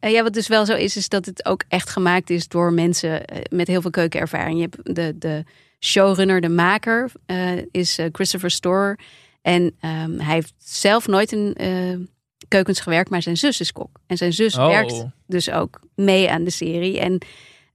Eh, 0.00 0.10
ja, 0.12 0.22
wat 0.22 0.32
dus 0.32 0.48
wel 0.48 0.66
zo 0.66 0.74
is, 0.74 0.96
is 0.96 1.08
dat 1.08 1.26
het 1.26 1.44
ook 1.44 1.64
echt 1.68 1.90
gemaakt 1.90 2.30
is 2.30 2.48
door 2.48 2.72
mensen 2.72 3.24
eh, 3.24 3.38
met 3.50 3.66
heel 3.66 3.80
veel 3.80 3.90
keukenervaring. 3.90 4.56
Je 4.56 4.68
hebt 4.70 4.94
de, 4.94 5.18
de 5.18 5.44
showrunner, 5.80 6.40
de 6.40 6.48
maker, 6.48 7.10
eh, 7.26 7.50
is 7.70 7.98
Christopher 8.12 8.50
Storer. 8.50 8.98
En 9.42 9.74
ehm, 9.80 10.18
hij 10.18 10.34
heeft 10.34 10.54
zelf 10.58 11.06
nooit 11.06 11.32
in 11.32 11.56
keukens 12.48 12.80
gewerkt, 12.80 13.10
maar 13.10 13.22
zijn 13.22 13.36
zus 13.36 13.60
is 13.60 13.72
kok. 13.72 14.00
En 14.06 14.16
zijn 14.16 14.32
zus 14.32 14.58
Oh. 14.58 14.66
werkt 14.66 15.04
dus 15.26 15.50
ook 15.50 15.80
mee 15.94 16.30
aan 16.30 16.44
de 16.44 16.50
serie. 16.50 17.00
En 17.00 17.18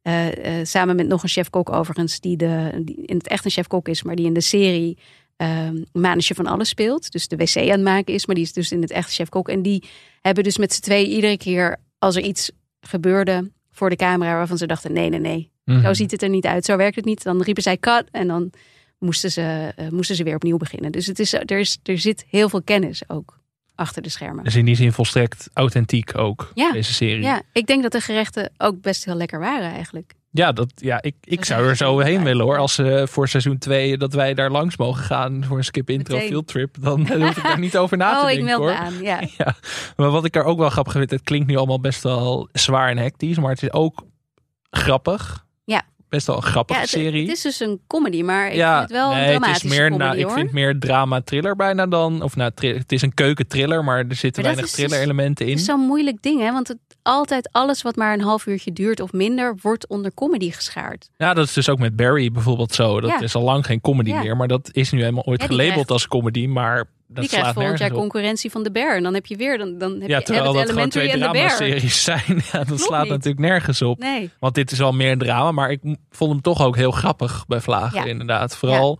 eh, 0.04 0.60
eh, 0.60 0.66
samen 0.66 0.96
met 0.96 1.08
nog 1.08 1.24
een 1.24 1.30
chef-kok 1.30 1.72
overigens, 1.72 2.20
die, 2.20 2.38
de, 2.38 2.82
die 2.86 3.06
in 3.06 3.18
het 3.18 3.28
echt 3.28 3.46
een 3.46 3.52
chef-kok 3.52 3.88
is, 3.88 4.04
maar 4.04 4.16
die 4.16 4.26
in 4.26 4.34
de 4.34 4.42
serie 4.42 4.98
ehm 5.36 5.82
Manusje 5.92 6.34
van 6.36 6.48
Alles 6.48 6.70
speelt. 6.70 7.12
Dus 7.12 7.28
de 7.28 7.36
wc 7.36 7.58
aan 7.58 7.68
het 7.68 7.82
maken 7.82 8.14
is, 8.14 8.26
maar 8.26 8.36
die 8.36 8.44
is 8.44 8.54
dus 8.54 8.72
in 8.72 8.82
het 8.82 8.92
echt 8.92 9.14
chef-kok. 9.14 9.50
En 9.50 9.62
die 9.62 9.84
hebben 10.22 10.44
dus 10.44 10.58
met 10.58 10.74
z'n 10.74 10.82
twee 10.82 11.08
iedere 11.08 11.38
keer 11.38 11.78
als 12.00 12.16
er 12.16 12.24
iets 12.24 12.52
gebeurde 12.82 13.52
voor 13.72 13.90
de 13.90 13.96
camera 13.96 14.34
waarvan 14.36 14.58
ze 14.58 14.66
dachten: 14.66 14.94
nee, 14.94 15.10
nee, 15.10 15.20
nee, 15.20 15.52
Mhm. 15.66 15.82
zo 15.82 15.94
ziet 15.94 16.12
het 16.12 16.22
er 16.22 16.30
niet 16.30 16.46
uit, 16.46 16.66
zo 16.66 16.78
werkt 16.78 16.96
het 16.96 17.06
niet. 17.06 17.24
Dan 17.24 17.42
riepen 17.42 17.64
zij 17.64 17.78
cut 17.78 18.08
en 18.12 18.28
dan 18.28 18.52
moesten 19.00 19.32
ze, 19.32 19.72
eh, 19.76 19.90
moesten 19.90 20.16
ze 20.16 20.24
weer 20.24 20.36
opnieuw 20.36 20.58
beginnen. 20.58 20.92
Dus 20.92 21.06
het 21.06 21.20
is, 21.20 21.34
er, 21.34 21.60
is, 21.60 21.78
er 21.84 21.98
zit 22.00 22.26
heel 22.30 22.50
veel 22.50 22.62
kennis 22.64 23.10
ook 23.10 23.40
achter 23.76 24.02
de 24.02 24.10
schermen. 24.10 24.44
Dus 24.44 24.56
in 24.56 24.66
die 24.66 24.76
zin 24.76 24.92
volstrekt 24.94 25.50
authentiek 25.54 26.18
ook, 26.18 26.52
Ja. 26.54 26.72
deze 26.72 26.94
serie. 26.94 27.24
Ja, 27.24 27.42
ik 27.54 27.66
denk 27.68 27.84
dat 27.84 27.92
de 27.92 28.02
gerechten 28.02 28.52
ook 28.58 28.82
best 28.82 29.06
heel 29.06 29.16
lekker 29.16 29.40
waren 29.40 29.72
eigenlijk. 29.72 30.14
Ja, 30.32 30.52
dat, 30.52 30.72
ja 30.76 31.02
ik, 31.02 31.16
ik 31.24 31.46
zou 31.46 31.68
er 31.68 31.76
zo 31.76 32.00
heen 32.00 32.24
willen 32.24 32.46
hoor. 32.46 32.58
Als 32.58 32.74
ze 32.74 33.06
voor 33.10 33.28
seizoen 33.28 33.58
2 33.58 33.98
dat 33.98 34.14
wij 34.14 34.34
daar 34.34 34.50
langs 34.52 34.78
mogen 34.78 35.04
gaan 35.04 35.44
voor 35.46 35.58
een 35.58 35.64
skip 35.64 35.90
intro 35.90 36.14
Meteen. 36.14 36.30
field 36.30 36.48
trip, 36.48 36.76
dan 36.80 37.08
eh, 37.08 37.22
hoef 37.26 37.38
ik 37.38 37.44
daar 37.44 37.60
niet 37.60 37.78
over 37.78 37.98
na 37.98 38.12
te 38.20 38.24
oh, 38.26 38.32
ik 38.32 38.36
denken 38.38 38.46
meld 38.46 38.62
hoor. 38.62 38.74
aan. 38.86 39.02
Ja. 39.02 39.22
Ja, 39.38 39.56
maar 39.96 40.10
wat 40.10 40.26
ik 40.26 40.36
er 40.36 40.44
ook 40.44 40.58
wel 40.58 40.70
grappig 40.70 40.94
vind, 40.94 41.10
het 41.12 41.24
klinkt 41.24 41.48
nu 41.48 41.56
allemaal 41.56 41.80
best 41.80 42.04
wel 42.04 42.50
zwaar 42.52 42.90
en 42.90 42.98
hectisch, 42.98 43.38
maar 43.40 43.50
het 43.52 43.64
is 43.64 43.72
ook 43.72 44.04
grappig. 44.70 45.43
Best 46.14 46.28
wel 46.28 46.36
een 46.36 46.42
grappige 46.44 46.80
Ja, 46.80 46.86
het, 46.86 46.94
serie. 46.94 47.22
het 47.22 47.36
is 47.36 47.42
dus 47.42 47.60
een 47.60 47.80
comedy, 47.88 48.22
maar 48.22 48.48
ik 48.48 48.54
ja, 48.56 48.78
vind 48.78 48.90
het 48.90 48.98
wel 49.00 49.10
nee, 49.10 49.18
een 49.20 49.24
het 49.26 49.32
dramatische 49.38 49.68
is 49.68 49.72
meer, 49.78 49.90
comedy 49.90 50.04
nou, 50.04 50.18
ik 50.18 50.30
vind 50.30 50.52
meer 50.52 50.80
drama 50.80 51.22
thriller 51.22 51.56
bijna 51.56 51.88
dan, 51.88 52.22
of 52.22 52.36
nou, 52.36 52.52
het 52.56 52.92
is 52.92 53.02
een 53.02 53.14
keukentriller, 53.14 53.84
maar 53.84 53.98
er 53.98 54.16
zitten 54.16 54.44
Maar 54.44 54.52
weinig 54.52 54.66
is 54.66 54.72
dus- 54.72 54.86
thriller 54.86 55.04
elementen 55.06 55.46
in. 55.46 55.52
Het 55.52 55.60
is 55.62 55.66
zo'n 55.66 55.80
moeilijk 55.80 56.18
ding, 56.22 56.40
hè? 56.42 56.52
Want 56.52 56.68
het, 56.68 56.78
altijd 57.02 57.50
alles 57.52 57.82
wat 57.82 57.96
maar 57.96 58.14
een 58.14 58.22
half 58.22 58.46
uurtje 58.46 58.74
duurt 58.74 59.00
of 59.00 59.12
minder, 59.12 59.56
wordt 59.62 59.88
onder 59.88 60.14
comedy 60.14 60.52
geschaard. 60.52 61.10
Ja, 61.18 61.34
dat 61.34 61.46
is 61.46 61.54
dus 61.54 61.70
ook 61.70 61.80
met 61.80 61.96
Barry 61.96 62.32
bijvoorbeeld 62.32 62.74
zo. 62.74 63.00
Dat 63.02 63.10
Ja. 63.10 63.20
is 63.22 63.36
al 63.36 63.42
lang 63.44 63.66
geen 63.66 63.82
comedy 63.82 64.14
meer, 64.14 64.38
maar 64.38 64.48
dat 64.48 64.70
is 64.72 64.92
nu 64.92 65.00
helemaal 65.00 65.26
ooit 65.26 65.44
gelabeld 65.44 65.72
krijgt- 65.74 65.92
als 65.92 66.08
comedy, 66.08 66.48
maar 66.48 66.86
die 67.22 67.28
krijgt 67.30 67.46
slaat 67.46 67.54
volgend 67.54 67.80
jaar 67.80 67.92
op. 67.92 67.98
concurrentie 67.98 68.52
van 68.52 68.64
de 68.64 68.72
Bear. 68.72 68.96
En 68.96 69.04
dan 69.04 69.14
heb 69.14 69.26
je 69.26 69.36
weer, 69.36 69.58
dan, 69.58 69.78
dan 69.78 70.00
heb 70.00 70.10
Ja, 70.10 70.18
je 70.18 70.24
terwijl 70.24 70.54
dat 70.54 70.70
gewoon 70.70 70.90
twee 70.90 71.18
dramaseries 71.18 72.04
zijn. 72.14 72.42
Ja, 72.52 72.64
dat 72.64 72.80
slaat 72.80 73.02
niet. 73.04 73.12
natuurlijk 73.12 73.40
nergens 73.40 73.82
op. 73.82 74.00
Nee, 74.00 74.30
Want 74.40 74.56
dit 74.56 74.72
is 74.72 74.82
al 74.82 74.92
meer 74.92 75.12
een 75.12 75.18
drama, 75.18 75.52
maar 75.52 75.72
ik 75.72 75.82
vond 76.10 76.32
hem 76.32 76.42
toch 76.42 76.62
ook 76.62 76.76
heel 76.76 76.92
grappig 76.92 77.46
bij 77.48 77.60
Vlagen 77.60 78.00
Ja. 78.00 78.06
inderdaad. 78.06 78.58
Vooral, 78.58 79.00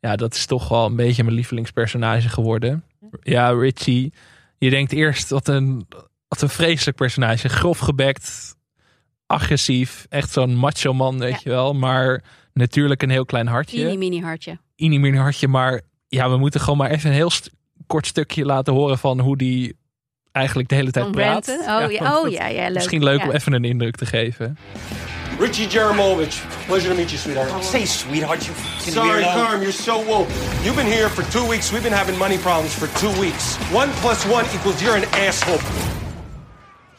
ja. 0.00 0.16
dat 0.16 0.34
is 0.34 0.46
toch 0.46 0.68
wel 0.68 0.86
een 0.86 0.96
beetje 0.96 1.22
mijn 1.24 1.34
lievelingspersonage 1.36 2.28
geworden. 2.28 2.84
Ja, 3.22 3.48
Richie. 3.50 4.12
Je 4.58 4.70
denkt 4.70 4.92
eerst 4.92 5.30
wat 5.30 5.48
een, 5.48 5.86
wat 6.28 6.42
een 6.42 6.48
vreselijk 6.48 6.96
personage. 6.96 7.48
Grof 7.48 7.78
gebekt, 7.78 8.56
agressief, 9.26 10.06
echt 10.08 10.30
zo'n 10.32 10.54
macho 10.56 10.92
man, 10.92 11.18
weet 11.18 11.42
je 11.42 11.50
wel. 11.50 11.74
Maar 11.74 12.22
natuurlijk 12.52 13.02
een 13.02 13.10
heel 13.10 13.24
klein 13.24 13.46
hartje. 13.46 13.84
mini 13.84 13.96
mini 13.96 14.20
hartje. 14.22 14.58
Ini 14.76 14.98
mini 14.98 15.16
hartje, 15.16 15.48
maar 15.48 15.80
ja, 16.14 16.30
we 16.30 16.36
moeten 16.36 16.60
gewoon 16.60 16.78
maar 16.78 16.90
even 16.90 17.10
een 17.10 17.16
heel 17.16 17.30
st- 17.30 17.50
kort 17.86 18.06
stukje 18.06 18.44
laten 18.44 18.72
horen 18.72 18.98
van 18.98 19.20
hoe 19.20 19.36
die 19.36 19.76
eigenlijk 20.32 20.68
de 20.68 20.74
hele 20.74 20.90
tijd 20.90 21.04
Van 21.04 21.14
praat. 21.14 21.48
Oh 21.48 21.92
ja, 21.92 22.18
oh, 22.18 22.30
ja, 22.30 22.46
ja 22.46 22.64
leuk. 22.64 22.74
Misschien 22.74 23.04
leuk 23.04 23.18
ja. 23.18 23.24
om 23.24 23.30
even 23.30 23.52
een 23.52 23.64
indruk 23.64 23.96
te 23.96 24.06
geven. 24.06 24.56
Richie 25.38 25.68
Jaramovich. 25.68 26.42
Pleasure 26.66 26.90
to 26.90 26.96
meet 26.96 27.10
you, 27.10 27.18
sweetheart. 27.18 27.64
Say, 27.64 27.84
sweetheart, 27.86 28.44
you 28.44 28.54
fucking 28.54 28.94
Sorry, 28.94 29.22
weirdo. 29.22 29.44
Carm, 29.44 29.60
you're 29.60 29.72
so 29.72 30.04
woke. 30.04 30.28
You've 30.62 30.76
been 30.76 30.92
here 30.92 31.08
for 31.08 31.24
two 31.30 31.48
weeks. 31.48 31.70
We've 31.70 31.82
been 31.82 31.98
having 31.98 32.18
money 32.18 32.38
problems 32.38 32.74
for 32.74 32.88
two 32.98 33.20
weeks. 33.20 33.56
One 33.72 33.90
plus 34.00 34.24
one 34.26 34.44
equals 34.54 34.80
you're 34.80 34.96
an 34.96 35.04
asshole. 35.12 36.03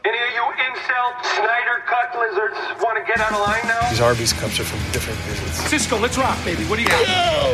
Any 0.10 0.20
of 0.28 0.32
you 0.38 0.46
incel 0.68 1.08
Snyder 1.36 1.78
cut 1.92 2.08
lizards 2.24 2.58
want 2.84 2.96
to 3.00 3.04
get 3.12 3.20
out 3.26 3.32
of 3.38 3.42
line 3.48 3.66
now? 3.74 3.90
These 3.90 4.04
Arby's 4.04 4.34
cups 4.40 4.60
are 4.60 4.68
from 4.72 4.80
different 4.92 5.20
visits. 5.30 5.68
Cisco, 5.70 6.00
let's 6.00 6.18
rock, 6.18 6.38
baby. 6.44 6.64
What 6.70 6.78
do 6.78 6.84
you 6.84 6.90
got? 6.96 7.02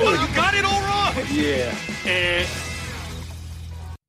Oh, 0.05 0.13
you 0.23 0.27
got 0.41 0.53
it 0.59 0.65
all 0.65 0.81
wrong. 0.87 1.13
Yeah. 1.29 1.71
Eh, 2.05 2.45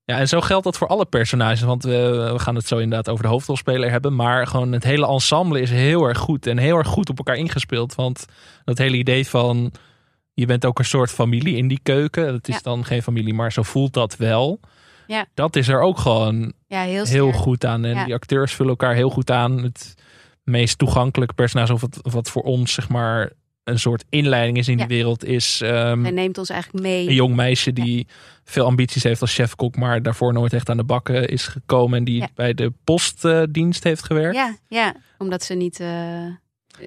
Ja, 0.04 0.18
en 0.18 0.28
zo 0.28 0.40
geldt 0.40 0.64
dat 0.64 0.76
voor 0.78 0.86
alle 0.88 1.04
personages. 1.04 1.60
Want 1.60 1.82
we, 1.84 2.30
we 2.32 2.38
gaan 2.38 2.54
het 2.54 2.66
zo 2.66 2.76
inderdaad 2.78 3.08
over 3.08 3.24
de 3.24 3.30
hoofdrolspeler 3.30 3.90
hebben. 3.90 4.14
Maar 4.14 4.46
gewoon 4.46 4.72
het 4.72 4.84
hele 4.84 5.06
ensemble 5.06 5.60
is 5.60 5.70
heel 5.70 6.04
erg 6.04 6.18
goed. 6.18 6.46
En 6.46 6.58
heel 6.58 6.76
erg 6.76 6.86
goed 6.88 7.08
op 7.10 7.18
elkaar 7.18 7.36
ingespeeld. 7.36 7.94
Want 7.94 8.24
dat 8.64 8.78
hele 8.78 8.96
idee 8.96 9.26
van... 9.28 9.72
Je 10.34 10.46
bent 10.46 10.64
ook 10.64 10.78
een 10.78 10.84
soort 10.84 11.10
familie 11.10 11.56
in 11.56 11.68
die 11.68 11.80
keuken. 11.82 12.32
Het 12.32 12.48
is 12.48 12.54
Ja. 12.54 12.60
dan 12.62 12.84
geen 12.84 13.02
familie, 13.02 13.34
maar 13.34 13.52
zo 13.52 13.62
voelt 13.62 13.92
dat 13.92 14.16
wel. 14.16 14.60
Ja. 15.06 15.26
Dat 15.34 15.56
is 15.56 15.68
er 15.68 15.80
ook 15.80 15.98
gewoon 15.98 16.52
Ja, 16.66 16.82
heel, 16.82 17.32
goed 17.32 17.64
aan. 17.64 17.84
En 17.84 17.94
Ja. 17.94 18.04
die 18.04 18.14
acteurs 18.14 18.52
vullen 18.54 18.70
elkaar 18.70 18.94
heel 18.94 19.10
goed 19.10 19.30
aan. 19.30 19.62
Het 19.62 19.94
meest 20.42 20.78
toegankelijke 20.78 21.34
personage, 21.34 21.72
of 21.72 21.80
wat, 21.80 21.98
wat 22.02 22.30
voor 22.30 22.42
ons 22.42 22.72
zeg 22.72 22.88
maar 22.88 23.30
een 23.64 23.78
soort 23.78 24.04
inleiding 24.08 24.56
is 24.58 24.68
in 24.68 24.76
die 24.76 24.86
wereld, 24.86 25.24
is 25.24 25.60
Hij 25.64 25.94
neemt 25.94 26.38
ons 26.38 26.50
eigenlijk 26.50 26.84
mee. 26.84 27.08
een 27.08 27.14
jong 27.14 27.34
meisje 27.34 27.72
die 27.72 28.06
veel 28.44 28.64
ambities 28.66 29.02
heeft 29.02 29.20
als 29.20 29.34
chefkok, 29.34 29.76
maar 29.76 30.02
daarvoor 30.02 30.32
nooit 30.32 30.52
echt 30.52 30.68
aan 30.68 30.76
de 30.76 30.84
bakken 30.84 31.28
is 31.28 31.46
gekomen. 31.46 31.98
En 31.98 32.04
die 32.04 32.24
bij 32.34 32.54
de 32.54 32.72
postdienst 32.84 33.84
heeft 33.84 34.04
gewerkt. 34.04 34.36
Ja, 34.36 34.56
ja, 34.68 34.94
omdat 35.18 35.42
ze 35.42 35.54
niet, 35.54 35.80
eh, 35.80 36.26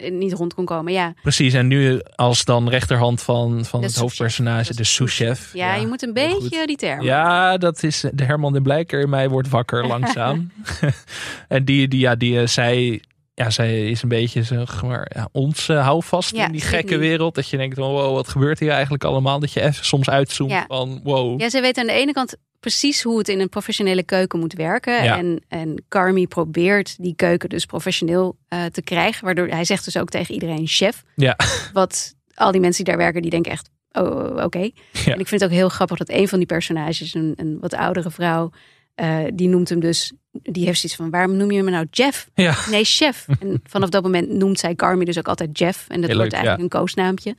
niet 0.10 0.34
rond 0.34 0.54
kon 0.54 0.66
komen. 0.66 0.94
Ja, 0.94 1.14
Precies, 1.22 1.54
en 1.54 1.68
nu 1.68 2.02
als 2.16 2.46
dan 2.46 2.70
rechterhand 2.70 3.22
van, 3.22 3.66
van 3.66 3.80
De 3.82 3.86
het 3.86 3.96
hoofdpersonage, 3.96 4.76
de 4.76 4.84
souschef. 4.84 5.50
ja, 5.54 5.76
je 5.76 5.88
moet 5.88 6.04
een 6.04 6.14
beetje 6.14 6.68
die 6.68 6.78
term. 6.78 7.02
Ja, 7.02 7.58
dat 7.58 7.84
is 7.84 8.04
de 8.14 8.24
Herman 8.24 8.54
de 8.54 8.62
Blijker 8.62 9.00
in 9.02 9.10
mij 9.10 9.30
wordt 9.30 9.50
wakker 9.50 9.88
langzaam. 9.94 10.52
en 11.48 11.66
die, 11.66 11.88
die, 11.88 12.00
ja, 12.00 12.16
die, 12.16 12.40
eh, 12.40 12.48
zij, 12.48 13.02
ja, 13.36 13.50
zij 13.50 13.90
is 13.90 14.02
een 14.02 14.10
beetje 14.10 14.44
zeg 14.44 14.84
maar, 14.84 15.12
ja, 15.16 15.30
ons 15.32 15.70
eh, 15.70 15.84
houvast 15.84 16.36
Ja, 16.36 16.46
in 16.46 16.52
die 16.52 16.62
gekke 16.62 16.98
wereld. 16.98 17.36
Dat 17.36 17.50
je 17.50 17.58
denkt, 17.58 17.76
van, 17.76 17.92
wow, 17.92 18.14
wat 18.14 18.28
gebeurt 18.28 18.60
hier 18.60 18.70
eigenlijk 18.72 19.04
allemaal? 19.04 19.40
Dat 19.40 19.54
je 19.54 19.62
even 19.62 19.86
soms 19.86 20.10
uitzoomt 20.10 20.52
Ja. 20.52 20.66
van, 20.68 21.00
wow. 21.04 21.42
Ja, 21.42 21.50
zij 21.50 21.62
weet 21.62 21.78
aan 21.78 21.86
de 21.88 21.94
ene 21.94 22.12
kant 22.14 22.36
precies 22.60 23.04
hoe 23.04 23.18
het 23.18 23.30
in 23.30 23.40
een 23.40 23.50
professionele 23.50 24.04
keuken 24.04 24.40
moet 24.40 24.54
werken. 24.54 24.98
En, 25.00 25.44
en 25.48 25.84
Carmi 25.90 26.28
probeert 26.28 26.96
die 27.00 27.16
keuken 27.16 27.50
dus 27.50 27.66
professioneel 27.66 28.38
eh, 28.48 28.66
te 28.66 28.82
krijgen. 28.82 29.26
Waardoor 29.26 29.48
hij 29.48 29.66
zegt 29.66 29.86
dus 29.86 29.98
ook 29.98 30.10
tegen 30.10 30.34
iedereen 30.34 30.68
chef. 30.68 31.04
Ja. 31.16 31.38
Wat 31.74 32.16
al 32.34 32.52
die 32.52 32.62
mensen 32.62 32.84
die 32.84 32.94
daar 32.94 33.04
werken, 33.04 33.22
die 33.22 33.32
denken 33.32 33.52
echt, 33.52 33.70
oh, 33.92 34.44
oké. 34.44 34.60
Ja. 34.60 35.14
En 35.14 35.20
ik 35.20 35.28
vind 35.28 35.42
het 35.42 35.44
ook 35.44 35.56
heel 35.56 35.70
grappig 35.70 35.98
dat 35.98 36.10
een 36.10 36.28
van 36.28 36.38
die 36.38 36.48
personages, 36.48 37.14
een, 37.14 37.34
een 37.36 37.58
wat 37.60 37.74
oudere 37.74 38.12
vrouw, 38.12 38.50
eh, 38.96 39.18
die 39.34 39.48
noemt 39.48 39.70
hem 39.70 39.80
dus, 39.80 40.14
die 40.42 40.66
heeft 40.66 40.80
zoiets 40.80 40.98
van, 40.98 41.10
waarom 41.10 41.38
noem 41.38 41.52
je 41.52 41.64
me 41.64 41.72
nou 41.72 41.88
Jeff? 41.92 42.30
Ja. 42.34 42.56
Nee, 42.70 42.84
chef. 42.84 43.26
En 43.40 43.62
vanaf 43.64 43.90
dat 43.90 44.04
moment 44.04 44.30
noemt 44.30 44.60
zij 44.60 44.76
Carmi 44.76 45.06
dus 45.06 45.18
ook 45.18 45.28
altijd 45.28 45.60
Jeff. 45.60 45.90
En 45.90 46.02
dat 46.02 46.10
Heel 46.10 46.18
wordt 46.18 46.32
leuk, 46.32 46.42
eigenlijk 46.42 46.74
een 46.74 46.80
koosnaampje. 46.80 47.36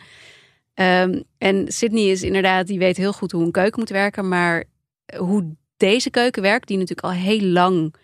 Ehm, 0.74 1.20
en 1.38 1.64
Sydney 1.68 2.10
is 2.10 2.22
inderdaad, 2.22 2.66
die 2.66 2.78
weet 2.78 2.96
heel 2.96 3.12
goed 3.12 3.32
hoe 3.32 3.44
een 3.44 3.50
keuken 3.50 3.78
moet 3.78 3.88
werken. 3.88 4.28
Maar 4.28 4.64
hoe 5.16 5.54
deze 5.76 6.10
keuken 6.10 6.42
werkt, 6.42 6.68
die 6.68 6.78
natuurlijk 6.78 7.06
al 7.06 7.22
heel 7.22 7.40
lang 7.40 7.94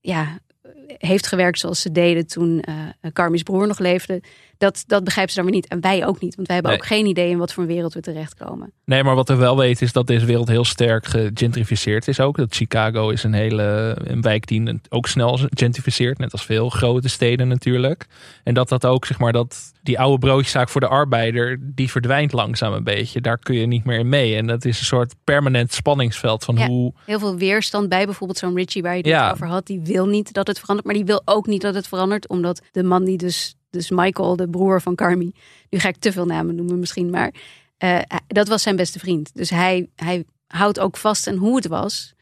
ja, 0.00 0.38
heeft 0.86 1.26
gewerkt 1.26 1.58
zoals 1.58 1.80
ze 1.80 1.92
deden 1.92 2.26
toen 2.26 2.60
eh 2.60 3.12
Carmi's 3.12 3.42
broer 3.42 3.66
nog 3.66 3.78
leefde. 3.78 4.22
Dat, 4.58 4.84
dat 4.86 5.04
begrijpt 5.04 5.30
ze 5.30 5.36
dan 5.36 5.44
weer 5.46 5.54
niet. 5.54 5.68
En 5.68 5.80
wij 5.80 6.06
ook 6.06 6.20
niet. 6.20 6.34
Want 6.34 6.46
wij 6.46 6.56
hebben 6.56 6.74
Nee. 6.74 6.80
ook 6.82 6.86
geen 6.88 7.06
idee 7.06 7.30
in 7.30 7.38
wat 7.38 7.52
voor 7.52 7.62
een 7.62 7.68
wereld 7.68 7.94
we 7.94 8.00
terechtkomen. 8.00 8.72
Nee, 8.84 9.02
maar 9.04 9.14
wat 9.14 9.28
we 9.28 9.34
wel 9.34 9.56
weten 9.56 9.86
is 9.86 9.92
dat 9.92 10.06
deze 10.06 10.26
wereld 10.26 10.48
heel 10.48 10.64
sterk 10.64 11.06
gegentrificeerd 11.06 12.08
is 12.08 12.20
ook. 12.20 12.36
Dat 12.36 12.54
Chicago 12.54 13.08
is 13.10 13.22
een 13.22 13.32
hele 13.32 13.96
een 14.04 14.20
wijk 14.22 14.46
die 14.46 14.80
ook 14.88 15.06
snel 15.06 15.38
gentrificeert, 15.50 16.18
net 16.18 16.32
als 16.32 16.44
veel 16.44 16.68
grote 16.68 17.08
steden 17.08 17.48
natuurlijk. 17.48 18.06
En 18.44 18.54
dat 18.54 18.68
dat 18.68 18.86
ook, 18.86 19.04
zeg 19.06 19.18
maar, 19.18 19.32
dat 19.32 19.72
die 19.82 19.98
oude 19.98 20.18
broodjeszaak 20.18 20.68
voor 20.68 20.80
de 20.80 20.88
arbeider, 20.88 21.58
die 21.62 21.90
verdwijnt 21.90 22.32
langzaam 22.32 22.72
een 22.72 22.84
beetje. 22.84 23.20
Daar 23.20 23.38
kun 23.38 23.54
je 23.54 23.66
niet 23.66 23.84
meer 23.84 23.98
in 23.98 24.08
mee. 24.08 24.36
En 24.36 24.46
dat 24.46 24.64
is 24.64 24.78
een 24.78 24.84
soort 24.84 25.14
permanent 25.24 25.72
spanningsveld 25.72 26.44
van 26.44 26.56
Ja. 26.56 26.66
hoe... 26.66 26.92
Heel 27.06 27.18
veel 27.18 27.36
weerstand 27.36 27.88
bij 27.88 28.04
bijvoorbeeld 28.04 28.38
zo'n 28.38 28.54
Richie 28.56 28.82
waar 28.82 28.92
je 28.92 28.98
het 28.98 29.06
Ja. 29.06 29.30
over 29.30 29.46
had. 29.46 29.66
Die 29.66 29.80
wil 29.84 30.06
niet 30.06 30.32
dat 30.32 30.46
het 30.46 30.58
verandert. 30.58 30.86
Maar 30.86 30.96
die 30.96 31.04
wil 31.04 31.22
ook 31.24 31.46
niet 31.46 31.60
dat 31.62 31.74
het 31.74 31.88
verandert. 31.88 32.28
Omdat 32.28 32.62
de 32.72 32.82
man 32.82 33.04
die 33.04 33.16
dus, 33.16 33.54
dus 33.76 33.90
Michael, 33.90 34.36
de 34.36 34.48
broer 34.48 34.82
van 34.82 34.94
Carmi. 34.94 35.32
Nu 35.70 35.78
ga 35.78 35.88
ik 35.88 35.96
te 35.96 36.12
veel 36.12 36.26
namen 36.26 36.54
noemen 36.54 36.78
misschien. 36.78 37.10
Maar 37.10 37.34
eh, 37.76 38.00
dat 38.26 38.48
was 38.48 38.62
zijn 38.62 38.76
beste 38.76 38.98
vriend. 38.98 39.30
Dus 39.34 39.50
hij, 39.50 39.88
hij 39.96 40.24
houdt 40.46 40.80
ook 40.80 40.96
vast 40.96 41.26
aan 41.26 41.36
hoe 41.36 41.56
het 41.56 41.66
was. 41.66 42.14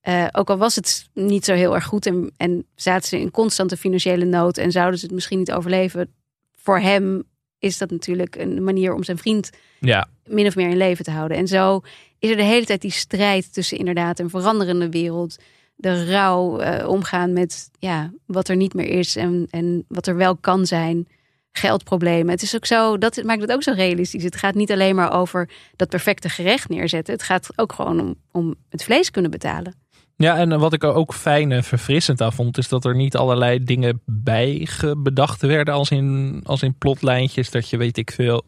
Eh, 0.00 0.26
ook 0.32 0.50
al 0.50 0.56
was 0.56 0.76
het 0.76 1.08
niet 1.14 1.44
zo 1.44 1.54
heel 1.54 1.74
erg 1.74 1.84
goed. 1.84 2.06
En, 2.06 2.32
en 2.36 2.66
zaten 2.74 3.08
ze 3.08 3.20
in 3.20 3.30
constante 3.30 3.76
financiële 3.76 4.24
nood. 4.24 4.58
En 4.58 4.72
zouden 4.72 4.98
ze 4.98 5.04
het 5.04 5.14
misschien 5.14 5.38
niet 5.38 5.52
overleven. 5.52 6.14
Voor 6.56 6.78
hem 6.78 7.22
is 7.58 7.78
dat 7.78 7.90
natuurlijk 7.90 8.36
een 8.36 8.64
manier 8.64 8.94
om 8.94 9.04
zijn 9.04 9.18
vriend 9.18 9.50
Ja, 9.80 10.08
min 10.24 10.46
of 10.46 10.56
meer 10.56 10.68
in 10.68 10.76
leven 10.76 11.04
te 11.04 11.10
houden. 11.10 11.36
En 11.36 11.48
zo 11.48 11.80
is 12.18 12.30
er 12.30 12.36
de 12.36 12.42
hele 12.42 12.66
tijd 12.66 12.80
die 12.80 12.90
strijd 12.90 13.52
tussen 13.52 13.78
inderdaad 13.78 14.18
een 14.18 14.30
veranderende 14.30 14.90
wereld, 14.90 15.36
de 15.82 16.04
rouw, 16.04 16.58
eh, 16.58 16.88
omgaan 16.88 17.32
met 17.32 17.70
ja, 17.78 18.12
wat 18.26 18.48
er 18.48 18.56
niet 18.56 18.74
meer 18.74 18.88
is 18.88 19.16
en, 19.16 19.46
en 19.50 19.84
wat 19.88 20.06
er 20.06 20.16
wel 20.16 20.36
kan 20.36 20.66
zijn, 20.66 21.08
geldproblemen. 21.52 22.30
Het 22.30 22.42
is 22.42 22.54
ook 22.54 22.66
zo, 22.66 22.98
dat 22.98 23.22
maakt 23.24 23.40
het 23.40 23.52
ook 23.52 23.62
zo 23.62 23.72
realistisch. 23.72 24.22
Het 24.22 24.36
gaat 24.36 24.54
niet 24.54 24.72
alleen 24.72 24.94
maar 24.94 25.12
over 25.12 25.50
dat 25.76 25.88
perfecte 25.88 26.28
gerecht 26.28 26.68
neerzetten. 26.68 27.14
Het 27.14 27.22
gaat 27.22 27.48
ook 27.56 27.72
gewoon 27.72 28.00
om, 28.00 28.14
om 28.30 28.54
het 28.68 28.84
vlees 28.84 29.10
kunnen 29.10 29.30
betalen. 29.30 29.74
Ja, 30.16 30.36
en 30.36 30.58
wat 30.58 30.72
ik 30.72 30.84
ook 30.84 31.14
fijn 31.14 31.52
en 31.52 31.64
verfrissend 31.64 32.20
aan 32.20 32.32
vond, 32.32 32.58
is 32.58 32.68
dat 32.68 32.84
er 32.84 32.96
niet 32.96 33.16
allerlei 33.16 33.64
dingen 33.64 34.00
bij 34.04 34.68
bedacht 34.96 35.42
werden 35.42 35.74
als 35.74 35.90
in, 35.90 36.40
als 36.44 36.62
in 36.62 36.78
plotlijntjes. 36.78 37.50
Dat 37.50 37.68
je, 37.68 37.76
weet 37.76 37.96
ik 37.96 38.10
veel, 38.10 38.44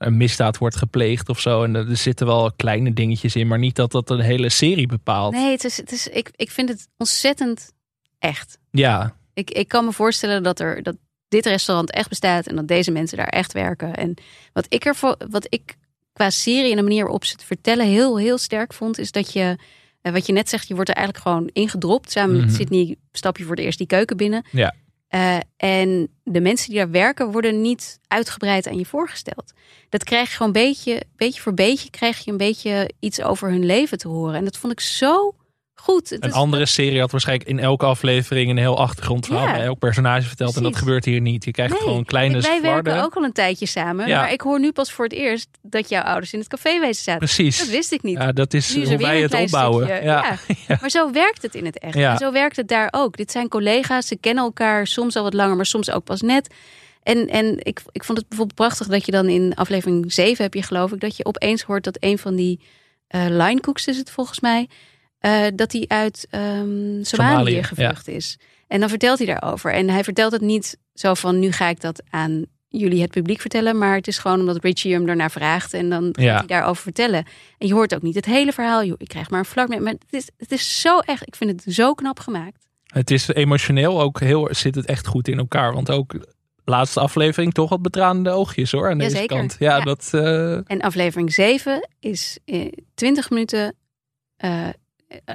een 0.00 0.16
misdaad 0.16 0.58
wordt 0.58 0.76
gepleegd 0.76 1.28
of 1.28 1.40
zo. 1.40 1.62
En 1.64 1.74
er 1.74 1.96
zitten 1.96 2.26
wel 2.26 2.52
kleine 2.56 2.92
dingetjes 2.92 3.36
in, 3.36 3.46
maar 3.46 3.58
niet 3.58 3.76
dat 3.76 3.90
dat 3.92 4.10
een 4.10 4.20
hele 4.20 4.48
serie 4.48 4.86
bepaalt. 4.86 5.32
Nee, 5.32 5.50
het 5.50 5.64
is, 5.64 5.76
het 5.76 5.92
is, 5.92 6.08
ik, 6.08 6.30
ik 6.36 6.50
vind 6.50 6.68
het 6.68 6.88
ontzettend 6.96 7.72
echt. 8.18 8.58
Ja, 8.70 9.14
Ik, 9.34 9.50
ik 9.50 9.68
kan 9.68 9.84
me 9.84 9.92
voorstellen 9.92 10.42
dat, 10.42 10.60
er, 10.60 10.82
dat 10.82 10.96
dit 11.28 11.46
restaurant 11.46 11.90
echt 11.90 12.08
bestaat 12.08 12.46
en 12.46 12.56
dat 12.56 12.68
deze 12.68 12.90
mensen 12.90 13.16
daar 13.16 13.26
echt 13.28 13.52
werken. 13.52 13.94
En 13.94 14.14
wat 14.52 14.66
ik 14.68 14.84
ervoor, 14.84 15.16
wat 15.30 15.46
ik 15.48 15.76
qua 16.12 16.30
serie 16.30 16.70
en 16.70 16.76
de 16.76 16.82
manier 16.82 17.02
waarop 17.02 17.24
ze 17.24 17.32
het 17.32 17.44
vertellen 17.44 17.86
heel, 17.86 18.18
heel 18.18 18.38
sterk 18.38 18.72
vond, 18.72 18.98
is 18.98 19.12
dat 19.12 19.32
je, 19.32 19.58
eh, 20.02 20.12
wat 20.12 20.26
je 20.26 20.32
net 20.32 20.48
zegt, 20.48 20.68
je 20.68 20.74
wordt 20.74 20.88
er 20.90 20.96
eigenlijk 20.96 21.26
gewoon 21.26 21.48
ingedropt. 21.52 22.10
Samen 22.10 22.36
Mhm. 22.36 22.44
met 22.46 22.54
Sydney 22.54 22.96
stap 23.12 23.36
je 23.38 23.44
voor 23.44 23.54
het 23.56 23.64
eerst 23.64 23.78
die 23.78 23.86
keuken 23.86 24.16
binnen. 24.16 24.44
Ja. 24.52 24.74
Eh, 25.10 25.38
en 25.56 26.08
de 26.24 26.40
mensen 26.40 26.68
die 26.70 26.78
daar 26.78 26.90
werken 26.90 27.32
worden 27.32 27.60
niet 27.60 28.00
uitgebreid 28.08 28.66
aan 28.66 28.78
je 28.78 28.86
voorgesteld. 28.86 29.52
Dat 29.88 30.04
krijg 30.04 30.30
je 30.30 30.36
gewoon 30.36 30.52
beetje, 30.52 31.02
beetje 31.16 31.40
voor 31.40 31.54
beetje, 31.54 31.90
krijg 31.90 32.24
je 32.24 32.30
een 32.30 32.36
beetje 32.36 32.90
iets 32.98 33.22
over 33.22 33.50
hun 33.50 33.64
leven 33.64 33.98
te 33.98 34.08
horen. 34.08 34.34
En 34.34 34.44
dat 34.44 34.56
vond 34.56 34.72
ik 34.72 34.80
zo 34.80 35.34
goed. 35.82 36.10
Een 36.10 36.20
is- 36.20 36.32
andere 36.32 36.66
serie 36.66 37.00
had 37.00 37.10
waarschijnlijk 37.10 37.48
in 37.48 37.58
elke 37.58 37.86
aflevering 37.86 38.50
een 38.50 38.56
heel 38.58 38.78
achtergrondverhaal 38.78 39.46
Ja. 39.46 39.52
bij 39.52 39.64
elk 39.64 39.78
personage 39.78 40.26
verteld. 40.28 40.56
En 40.56 40.62
dat 40.62 40.76
gebeurt 40.76 41.04
hier 41.04 41.20
niet. 41.20 41.44
Je 41.44 41.50
krijgt 41.50 41.72
Nee, 41.72 41.82
gewoon 41.82 42.04
kleine 42.04 42.40
Wij 42.40 42.60
werken 42.62 42.70
flarden. 42.84 43.04
ook 43.04 43.14
al 43.16 43.22
een 43.24 43.32
tijdje 43.32 43.66
samen. 43.66 44.06
Ja. 44.08 44.20
Maar 44.20 44.32
ik 44.32 44.40
hoor 44.40 44.60
nu 44.60 44.72
pas 44.72 44.92
voor 44.92 45.04
het 45.04 45.14
eerst 45.14 45.48
dat 45.62 45.88
jouw 45.88 46.02
ouders 46.02 46.32
in 46.32 46.38
het 46.38 46.48
café 46.48 46.80
wezen 46.80 47.02
zaten. 47.02 47.18
Precies. 47.18 47.58
Dat 47.58 47.68
wist 47.68 47.92
ik 47.92 48.02
niet. 48.02 48.16
Ja, 48.18 48.32
dat 48.32 48.54
is 48.54 48.74
hoe 48.74 48.96
wij 48.96 49.20
het 49.20 49.34
opbouwen. 49.34 49.86
Ja. 49.86 49.98
Ja. 50.68 50.78
Maar 50.80 50.90
zo 50.90 51.10
werkt 51.12 51.42
het 51.42 51.54
in 51.54 51.64
het 51.64 51.78
echt. 51.78 51.94
En 51.96 52.16
zo 52.18 52.32
werkt 52.32 52.56
het 52.56 52.68
daar 52.68 52.88
ook. 52.90 53.16
Dit 53.16 53.30
zijn 53.30 53.48
collega's, 53.48 54.06
ze 54.06 54.16
kennen 54.16 54.44
elkaar 54.44 54.86
soms 54.86 55.16
al 55.16 55.22
wat 55.22 55.34
langer, 55.34 55.56
maar 55.56 55.66
soms 55.66 55.90
ook 55.90 56.04
pas 56.04 56.20
net. 56.20 56.54
En, 57.02 57.28
en 57.28 57.54
ik, 57.58 57.80
ik 57.92 58.04
vond 58.04 58.18
het 58.18 58.28
bijvoorbeeld 58.28 58.58
prachtig 58.58 58.86
dat 58.86 59.06
je 59.06 59.12
dan 59.12 59.28
in 59.28 59.54
aflevering 59.54 60.12
7 60.12 60.44
heb 60.44 60.54
je 60.54 60.62
geloof 60.62 60.92
ik, 60.92 61.00
dat 61.00 61.16
je 61.16 61.24
opeens 61.24 61.62
hoort 61.62 61.84
dat 61.84 61.96
een 62.00 62.18
van 62.18 62.34
die 62.36 62.60
eh 63.08 63.24
line 63.28 63.60
cooks 63.60 63.86
is 63.86 63.96
het 63.96 64.10
volgens 64.10 64.40
mij, 64.40 64.68
eh, 65.20 65.46
dat 65.54 65.72
hij 65.72 65.84
uit 65.88 66.26
ehm, 66.30 67.02
Somalië, 67.02 67.62
gevlucht 67.62 68.08
is. 68.08 68.38
En 68.68 68.80
dan 68.80 68.88
vertelt 68.88 69.18
hij 69.18 69.26
daarover. 69.26 69.72
En 69.72 69.88
hij 69.90 70.04
vertelt 70.04 70.32
het 70.32 70.40
niet 70.40 70.76
zo 70.94 71.14
van 71.14 71.38
nu 71.38 71.52
ga 71.52 71.68
ik 71.68 71.80
dat 71.80 72.02
aan 72.10 72.44
jullie 72.68 73.00
het 73.02 73.10
publiek 73.10 73.40
vertellen, 73.40 73.78
maar 73.78 73.94
het 73.94 74.06
is 74.06 74.18
gewoon 74.18 74.40
omdat 74.40 74.64
Richie 74.64 74.92
hem 74.92 75.06
daarnaar 75.06 75.30
vraagt 75.30 75.74
en 75.74 75.88
dan 75.90 76.02
gaat 76.04 76.24
Ja. 76.24 76.36
hij 76.38 76.46
daarover 76.46 76.82
vertellen. 76.82 77.24
En 77.58 77.66
je 77.66 77.72
hoort 77.74 77.94
ook 77.94 78.02
niet 78.02 78.14
het 78.14 78.24
hele 78.24 78.52
verhaal. 78.52 78.84
Joh, 78.84 78.94
ik 78.98 79.08
krijg 79.08 79.30
maar 79.30 79.38
een 79.38 79.44
vlak 79.44 79.68
mee. 79.68 79.80
Maar 79.80 79.92
het 79.92 80.04
is, 80.10 80.28
het 80.38 80.52
is 80.52 80.80
zo 80.80 80.98
echt. 80.98 81.26
Ik 81.26 81.36
vind 81.36 81.64
het 81.64 81.74
zo 81.74 81.94
knap 81.94 82.18
gemaakt. 82.20 82.68
Het 82.86 83.10
is 83.10 83.28
emotioneel 83.28 84.00
ook 84.00 84.20
heel, 84.20 84.48
zit 84.50 84.74
het 84.74 84.86
echt 84.86 85.06
goed 85.06 85.28
in 85.28 85.38
elkaar. 85.38 85.74
Want 85.74 85.90
ook 85.90 86.14
laatste 86.64 87.00
aflevering 87.00 87.52
toch 87.54 87.68
wat 87.70 87.82
betraande 87.82 88.30
oogjes 88.30 88.72
hoor 88.72 88.90
aan 88.90 88.98
deze 88.98 89.10
Jazeker. 89.14 89.36
kant. 89.36 89.56
Ja, 89.58 89.76
Ja. 89.76 89.84
dat... 89.84 90.08
eh, 90.12 90.52
En 90.70 90.80
aflevering 90.80 91.32
7 91.32 91.88
is 92.00 92.38
eh, 92.44 92.72
20 92.94 93.30
minuten. 93.30 93.74
eh, 94.36 94.68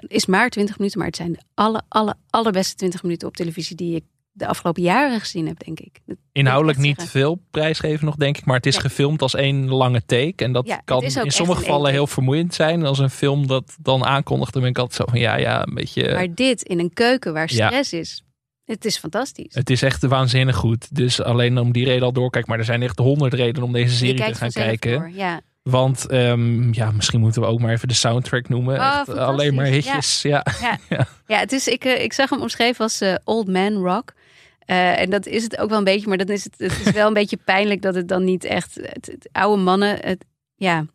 is 0.08 0.26
maar 0.26 0.50
20 0.50 0.78
minuten, 0.78 0.98
maar 1.00 1.08
het 1.08 1.18
zijn 1.18 1.32
de 1.32 1.40
alle, 1.54 1.82
alle, 1.88 2.16
allerbeste 2.30 2.76
20 2.76 3.04
minuten 3.04 3.28
op 3.28 3.36
televisie 3.36 3.76
die 3.76 3.96
ik 3.96 4.04
de 4.32 4.48
afgelopen 4.48 4.82
jaren 4.82 5.20
gezien 5.20 5.48
heb, 5.48 5.64
denk 5.66 5.80
ik. 5.80 6.00
Dat- 6.06 6.18
Inhoudelijk 6.32 6.78
niet 6.78 6.96
zeggen. 7.00 7.20
veel 7.20 7.40
prijsgeven 7.52 8.06
nog, 8.06 8.16
denk 8.16 8.38
ik. 8.38 8.46
Maar 8.46 8.56
het 8.56 8.66
is 8.66 8.78
gefilmd 8.78 9.22
als 9.22 9.36
één 9.36 9.70
lange 9.70 10.02
take. 10.06 10.34
En 10.44 10.52
dat 10.52 10.68
Ja, 10.68 10.82
kan 10.86 11.04
in 11.04 11.32
sommige 11.32 11.60
gevallen 11.60 11.92
heel 11.92 12.08
vermoeiend 12.08 12.54
zijn. 12.54 12.86
Als 12.86 13.00
een 13.00 13.10
film 13.10 13.48
dat 13.48 13.76
dan 13.82 14.06
aankondigt, 14.06 14.54
dan 14.54 14.62
ben 14.62 14.72
ik 14.72 14.78
altijd 14.78 14.96
zo 15.02 15.06
van 15.12 15.20
ja, 15.20 15.36
ja, 15.38 15.68
een 15.68 15.74
beetje... 15.74 16.14
Maar 16.14 16.34
dit 16.34 16.62
in 16.62 16.80
een 16.80 16.94
keuken 16.94 17.34
waar 17.34 17.54
Ja. 17.54 17.68
stress 17.68 17.94
is, 17.94 18.24
het 18.66 18.86
is 18.86 18.98
fantastisch. 18.98 19.54
Het 19.56 19.70
is 19.70 19.82
echt 19.82 20.04
waanzinnig 20.06 20.56
goed. 20.56 20.96
Dus 20.96 21.22
alleen 21.22 21.58
om 21.58 21.72
die 21.72 21.86
reden 21.86 22.04
al 22.04 22.14
doorkijken. 22.14 22.50
Maar 22.50 22.60
er 22.60 22.66
zijn 22.66 22.82
echt 22.82 23.00
honderd 23.00 23.34
redenen 23.34 23.64
om 23.68 23.72
deze 23.74 23.96
serie 23.96 24.24
te 24.24 24.36
gaan 24.36 24.52
kijken. 24.52 25.14
Ja. 25.14 25.42
Want 25.70 26.08
ehm, 26.08 26.74
ja, 26.74 26.92
misschien 26.92 27.20
moeten 27.20 27.42
we 27.42 27.48
ook 27.48 27.60
maar 27.60 27.72
even 27.72 27.88
de 27.88 27.94
soundtrack 27.94 28.50
noemen. 28.50 28.76
Oh, 28.80 29.00
Echt 29.00 29.18
alleen 29.18 29.56
maar 29.56 29.66
hitjes. 29.66 30.22
Ja. 30.22 30.46
Ja. 30.90 31.08
Ja, 31.28 31.38
het 31.38 31.52
is, 31.52 31.68
ik, 31.68 31.86
eh, 31.86 32.04
ik 32.04 32.14
zag 32.14 32.30
hem 32.30 32.42
omschreven 32.42 32.84
als 32.84 33.02
eh, 33.02 33.16
Old 33.24 33.48
Man 33.48 33.74
Rock. 33.74 34.14
Eh, 34.60 35.00
en 35.00 35.10
dat 35.10 35.26
is 35.26 35.44
het 35.44 35.58
ook 35.58 35.70
wel 35.70 35.78
een 35.78 35.84
beetje, 35.84 36.08
maar 36.08 36.18
dan 36.18 36.28
is 36.28 36.44
het, 36.44 36.54
het 36.58 36.86
is 36.86 36.92
wel 36.92 37.08
een 37.08 37.14
beetje 37.22 37.38
pijnlijk 37.46 37.82
dat 37.82 37.96
het 37.96 38.08
dan 38.08 38.24
niet 38.24 38.44
echt. 38.44 38.76
Het, 38.76 39.06
het 39.06 39.30
oude 39.32 39.62
mannen, 39.62 39.98
het, 40.02 40.26
ja, 40.56 40.86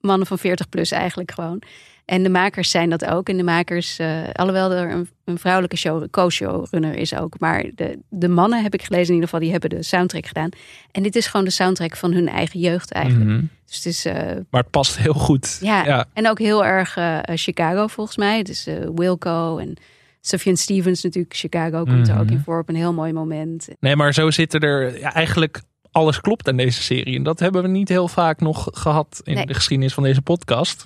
mannen 0.00 0.26
van 0.26 0.38
40 0.38 0.68
plus 0.68 0.90
eigenlijk 0.90 1.30
gewoon. 1.30 1.62
En 2.10 2.22
de 2.22 2.28
makers 2.28 2.70
zijn 2.70 2.90
dat 2.90 3.04
ook. 3.04 3.28
En 3.28 3.36
de 3.36 3.42
makers, 3.42 3.98
eh, 3.98 4.22
alhoewel 4.32 4.72
er 4.72 4.90
een, 4.90 5.08
een 5.24 5.38
vrouwelijke 5.38 5.76
show, 5.76 6.10
co-showrunner 6.10 6.94
is 6.94 7.14
ook. 7.14 7.38
Maar 7.38 7.64
de, 7.74 7.98
de 8.08 8.28
mannen, 8.28 8.62
heb 8.62 8.74
ik 8.74 8.82
gelezen 8.82 9.06
in 9.08 9.14
ieder 9.14 9.24
geval, 9.28 9.40
die 9.40 9.50
hebben 9.50 9.70
de 9.70 9.82
soundtrack 9.82 10.26
gedaan. 10.26 10.48
En 10.92 11.02
dit 11.02 11.16
is 11.16 11.26
gewoon 11.26 11.44
de 11.46 11.52
soundtrack 11.52 11.96
van 11.96 12.12
hun 12.12 12.28
eigen 12.28 12.60
jeugd 12.60 12.92
eigenlijk. 12.92 13.30
Mhm. 13.30 13.44
Dus 13.66 13.76
het 13.76 13.86
is, 13.86 14.04
eh, 14.04 14.14
Maar 14.50 14.60
het 14.60 14.70
past 14.70 14.98
heel 14.98 15.12
goed. 15.14 15.58
ja, 15.60 15.84
ja. 15.84 16.04
en 16.12 16.28
ook 16.28 16.38
heel 16.38 16.64
erg 16.64 16.96
eh, 16.96 17.18
Chicago 17.24 17.86
volgens 17.86 18.16
mij. 18.16 18.38
Het 18.38 18.48
is 18.48 18.66
eh, 18.66 18.74
Wilco 18.94 19.58
en 19.58 19.76
Sufjan 20.20 20.56
Stevens 20.56 21.02
natuurlijk. 21.02 21.34
Chicago 21.36 21.84
komt 21.84 22.08
er 22.08 22.18
ook 22.18 22.24
Mhm. 22.24 22.32
in 22.32 22.42
voor 22.44 22.58
op 22.60 22.68
een 22.68 22.74
heel 22.74 22.92
mooi 22.92 23.12
moment. 23.12 23.68
Nee, 23.80 23.96
maar 23.96 24.14
zo 24.14 24.30
zitten 24.30 24.60
er 24.60 24.98
ja, 24.98 25.14
eigenlijk 25.14 25.60
alles 25.90 26.20
klopt 26.20 26.48
aan 26.48 26.56
deze 26.56 26.82
serie. 26.82 27.16
En 27.16 27.22
dat 27.22 27.40
hebben 27.40 27.62
we 27.62 27.68
niet 27.68 27.88
heel 27.88 28.08
vaak 28.08 28.40
nog 28.40 28.68
gehad 28.72 29.20
in 29.24 29.34
Nee. 29.34 29.46
de 29.46 29.54
geschiedenis 29.54 29.94
van 29.94 30.02
deze 30.02 30.22
podcast. 30.22 30.84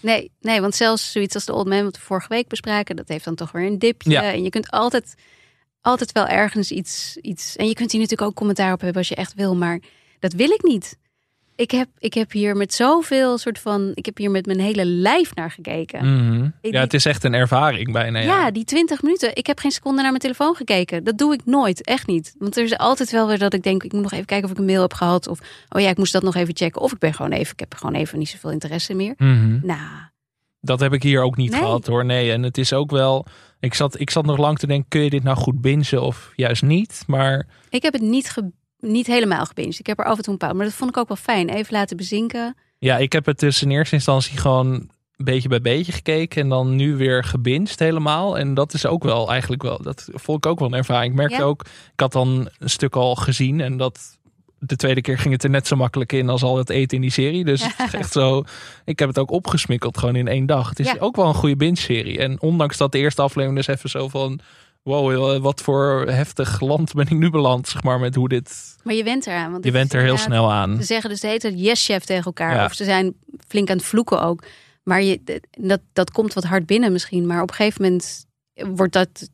Nee, 0.00 0.30
nee, 0.40 0.60
want 0.60 0.74
zelfs 0.74 1.12
zoiets 1.12 1.34
als 1.34 1.44
de 1.44 1.52
Old 1.52 1.66
Man 1.66 1.84
wat 1.84 1.96
we 1.96 2.02
vorige 2.02 2.28
week 2.28 2.48
bespraken, 2.48 2.96
dat 2.96 3.08
heeft 3.08 3.24
dan 3.24 3.34
toch 3.34 3.52
weer 3.52 3.66
een 3.66 3.78
dipje. 3.78 4.10
Ja. 4.10 4.32
En 4.32 4.42
je 4.42 4.50
kunt 4.50 4.70
altijd, 4.70 5.14
altijd 5.80 6.12
wel 6.12 6.26
ergens 6.26 6.70
iets, 6.70 7.16
iets. 7.16 7.56
En 7.56 7.68
je 7.68 7.74
kunt 7.74 7.92
hier 7.92 8.00
natuurlijk 8.00 8.28
ook 8.28 8.36
commentaar 8.36 8.72
op 8.72 8.80
hebben 8.80 8.98
als 8.98 9.08
je 9.08 9.14
echt 9.14 9.34
wil, 9.34 9.56
maar 9.56 9.80
dat 10.18 10.32
wil 10.32 10.50
ik 10.50 10.62
niet. 10.62 10.96
Ik 11.56 11.70
heb, 11.70 11.88
ik 11.98 12.14
heb 12.14 12.32
hier 12.32 12.56
met 12.56 12.74
zoveel 12.74 13.38
soort 13.38 13.58
van. 13.58 13.90
Ik 13.94 14.06
heb 14.06 14.16
hier 14.16 14.30
met 14.30 14.46
mijn 14.46 14.60
hele 14.60 14.84
lijf 14.84 15.34
naar 15.34 15.50
gekeken. 15.50 16.26
Mhm. 16.26 16.48
Ik- 16.60 16.72
Ja, 16.72 16.80
het 16.80 16.94
is 16.94 17.04
echt 17.04 17.24
een 17.24 17.34
ervaring 17.34 17.92
bijna. 17.92 18.18
Ja, 18.18 18.24
Ja, 18.26 18.50
die 18.50 18.64
20 18.64 19.02
minuten. 19.02 19.36
Ik 19.36 19.46
heb 19.46 19.58
geen 19.58 19.70
seconde 19.70 19.96
naar 20.00 20.10
mijn 20.10 20.22
telefoon 20.22 20.54
gekeken. 20.54 21.04
Dat 21.04 21.18
doe 21.18 21.32
ik 21.34 21.40
nooit, 21.44 21.84
echt 21.84 22.06
niet. 22.06 22.34
Want 22.38 22.56
er 22.56 22.64
is 22.64 22.76
altijd 22.78 23.10
wel 23.10 23.26
weer 23.28 23.38
dat 23.38 23.54
ik 23.54 23.62
denk, 23.62 23.82
ik 23.82 23.92
moet 23.92 24.02
nog 24.02 24.12
even 24.12 24.24
kijken 24.26 24.44
of 24.46 24.50
ik 24.52 24.58
een 24.58 24.64
mail 24.64 24.80
heb 24.82 24.94
gehad. 24.94 25.26
Of, 25.26 25.38
oh 25.68 25.80
ja, 25.80 25.88
ik 25.88 25.96
moest 25.96 26.12
dat 26.12 26.22
nog 26.22 26.34
even 26.34 26.56
checken. 26.56 26.80
Of 26.80 26.92
ik 26.92 26.98
ben 26.98 27.14
gewoon 27.14 27.32
even, 27.32 27.52
ik 27.52 27.60
heb 27.60 27.74
gewoon 27.74 27.94
even 27.94 28.18
niet 28.18 28.28
zoveel 28.28 28.50
interesse 28.50 28.94
meer. 28.94 29.14
Mhm. 29.16 29.58
Nou, 29.66 29.80
Dat 30.60 30.80
heb 30.80 30.92
ik 30.92 31.02
hier 31.02 31.22
ook 31.22 31.36
niet 31.36 31.50
Nee. 31.50 31.60
gehad 31.60 31.86
hoor. 31.86 32.04
Nee, 32.04 32.32
en 32.32 32.42
het 32.42 32.58
is 32.58 32.72
ook 32.72 32.90
wel. 32.90 33.26
Ik 33.60 33.74
zat, 33.74 34.00
ik 34.00 34.10
zat 34.10 34.24
nog 34.26 34.36
lang 34.38 34.58
te 34.58 34.66
denken: 34.66 34.88
kun 34.88 35.00
je 35.02 35.10
dit 35.10 35.22
nou 35.22 35.36
goed 35.36 35.60
bingen 35.60 36.02
of 36.02 36.32
juist 36.36 36.62
niet? 36.62 37.04
Maar 37.06 37.46
ik 37.70 37.82
heb 37.82 37.92
het 37.92 38.02
niet, 38.02 38.30
ge- 38.30 38.50
niet 38.86 39.06
helemaal 39.06 39.44
gebinged. 39.46 39.78
Ik 39.78 39.86
heb 39.86 39.98
er 39.98 40.04
af 40.04 40.16
en 40.16 40.22
toe 40.22 40.32
een 40.32 40.38
paar, 40.38 40.56
maar 40.56 40.64
dat 40.66 40.74
vond 40.74 40.90
ik 40.90 40.96
ook 40.96 41.08
wel 41.08 41.16
fijn. 41.16 41.48
Even 41.48 41.72
laten 41.72 41.96
bezinken. 41.96 42.56
ja, 42.78 42.96
ik 42.98 43.12
heb 43.12 43.26
het 43.26 43.38
dus 43.38 43.62
in 43.62 43.70
eerste 43.70 43.94
instantie 43.94 44.38
gewoon 44.38 44.88
beetje 45.16 45.48
bij 45.48 45.60
beetje 45.60 45.92
gekeken. 45.92 46.42
En 46.42 46.48
dan 46.48 46.76
nu 46.76 46.96
weer 46.96 47.24
gebinged 47.24 47.78
helemaal. 47.78 48.38
En 48.38 48.54
dat 48.54 48.74
is 48.74 48.86
ook 48.86 49.02
wel 49.04 49.30
eigenlijk 49.30 49.62
wel. 49.62 49.82
Dat 49.82 50.08
vond 50.12 50.38
ik 50.44 50.50
ook 50.50 50.58
wel 50.58 50.68
een 50.68 50.74
ervaring. 50.74 51.10
Ik 51.12 51.18
merkte 51.18 51.36
Ja. 51.36 51.42
ook, 51.42 51.60
ik 51.92 52.00
had 52.00 52.12
dan 52.12 52.48
een 52.58 52.70
stuk 52.70 52.96
al 52.96 53.14
gezien. 53.14 53.60
En 53.60 53.76
dat. 53.76 54.14
De 54.58 54.76
tweede 54.76 55.00
keer 55.00 55.18
ging 55.18 55.34
het 55.34 55.44
er 55.44 55.50
net 55.50 55.66
zo 55.66 55.76
makkelijk 55.76 56.12
in 56.12 56.28
als 56.28 56.42
al 56.42 56.56
het 56.56 56.70
eten 56.70 56.96
in 56.96 57.02
die 57.02 57.10
serie. 57.10 57.44
Dus 57.44 57.62
het 57.76 57.86
is 57.86 57.94
echt 57.94 58.12
zo. 58.12 58.44
Ik 58.84 58.98
heb 58.98 59.08
het 59.08 59.18
ook 59.18 59.30
opgesmikkeld 59.30 59.98
gewoon 59.98 60.16
in 60.16 60.28
één 60.28 60.46
dag. 60.46 60.68
Het 60.68 60.78
is 60.78 60.86
Ja. 60.86 60.96
ook 60.98 61.16
wel 61.16 61.26
een 61.26 61.34
goede 61.34 61.56
binge-serie. 61.56 62.18
En 62.18 62.40
ondanks 62.40 62.76
dat 62.76 62.92
de 62.92 62.98
eerste 62.98 63.22
aflevering 63.22 63.56
dus 63.64 63.76
even 63.76 63.90
zo 63.90 64.08
van. 64.08 64.40
Wow, 64.86 65.34
eh, 65.34 65.40
wat 65.40 65.62
voor 65.62 66.06
heftig 66.08 66.60
land 66.60 66.92
ben 66.92 67.06
ik 67.06 67.18
nu 67.18 67.30
beland, 67.30 67.68
zeg 67.68 67.82
maar, 67.82 68.00
met 68.00 68.14
hoe 68.14 68.28
dit... 68.28 68.76
Maar 68.82 68.94
je 68.94 69.04
went 69.04 69.26
eraan. 69.26 69.52
Want 69.52 69.64
Je 69.64 69.72
is 69.72 69.92
er 69.92 70.02
heel 70.02 70.16
snel 70.16 70.52
aan. 70.52 70.76
Ze 70.76 70.82
zeggen 70.82 71.10
dus 71.10 71.20
de 71.20 71.26
hele 71.26 71.38
tijd 71.38 71.54
yes 71.56 71.84
chef 71.84 72.04
tegen 72.04 72.24
elkaar. 72.24 72.54
Ja. 72.54 72.64
Of 72.64 72.74
ze 72.74 72.84
zijn 72.84 73.14
flink 73.48 73.70
aan 73.70 73.76
het 73.76 73.86
vloeken 73.86 74.22
ook. 74.22 74.44
Maar 74.82 75.02
je, 75.02 75.40
dat, 75.50 75.80
dat 75.92 76.10
komt 76.10 76.32
wat 76.32 76.44
hard 76.44 76.66
binnen 76.66 76.92
misschien. 76.92 77.26
Maar 77.26 77.42
op 77.42 77.48
een 77.48 77.54
gegeven 77.54 77.82
moment 77.82 78.26
wordt 78.76 78.92
dat 78.92 79.30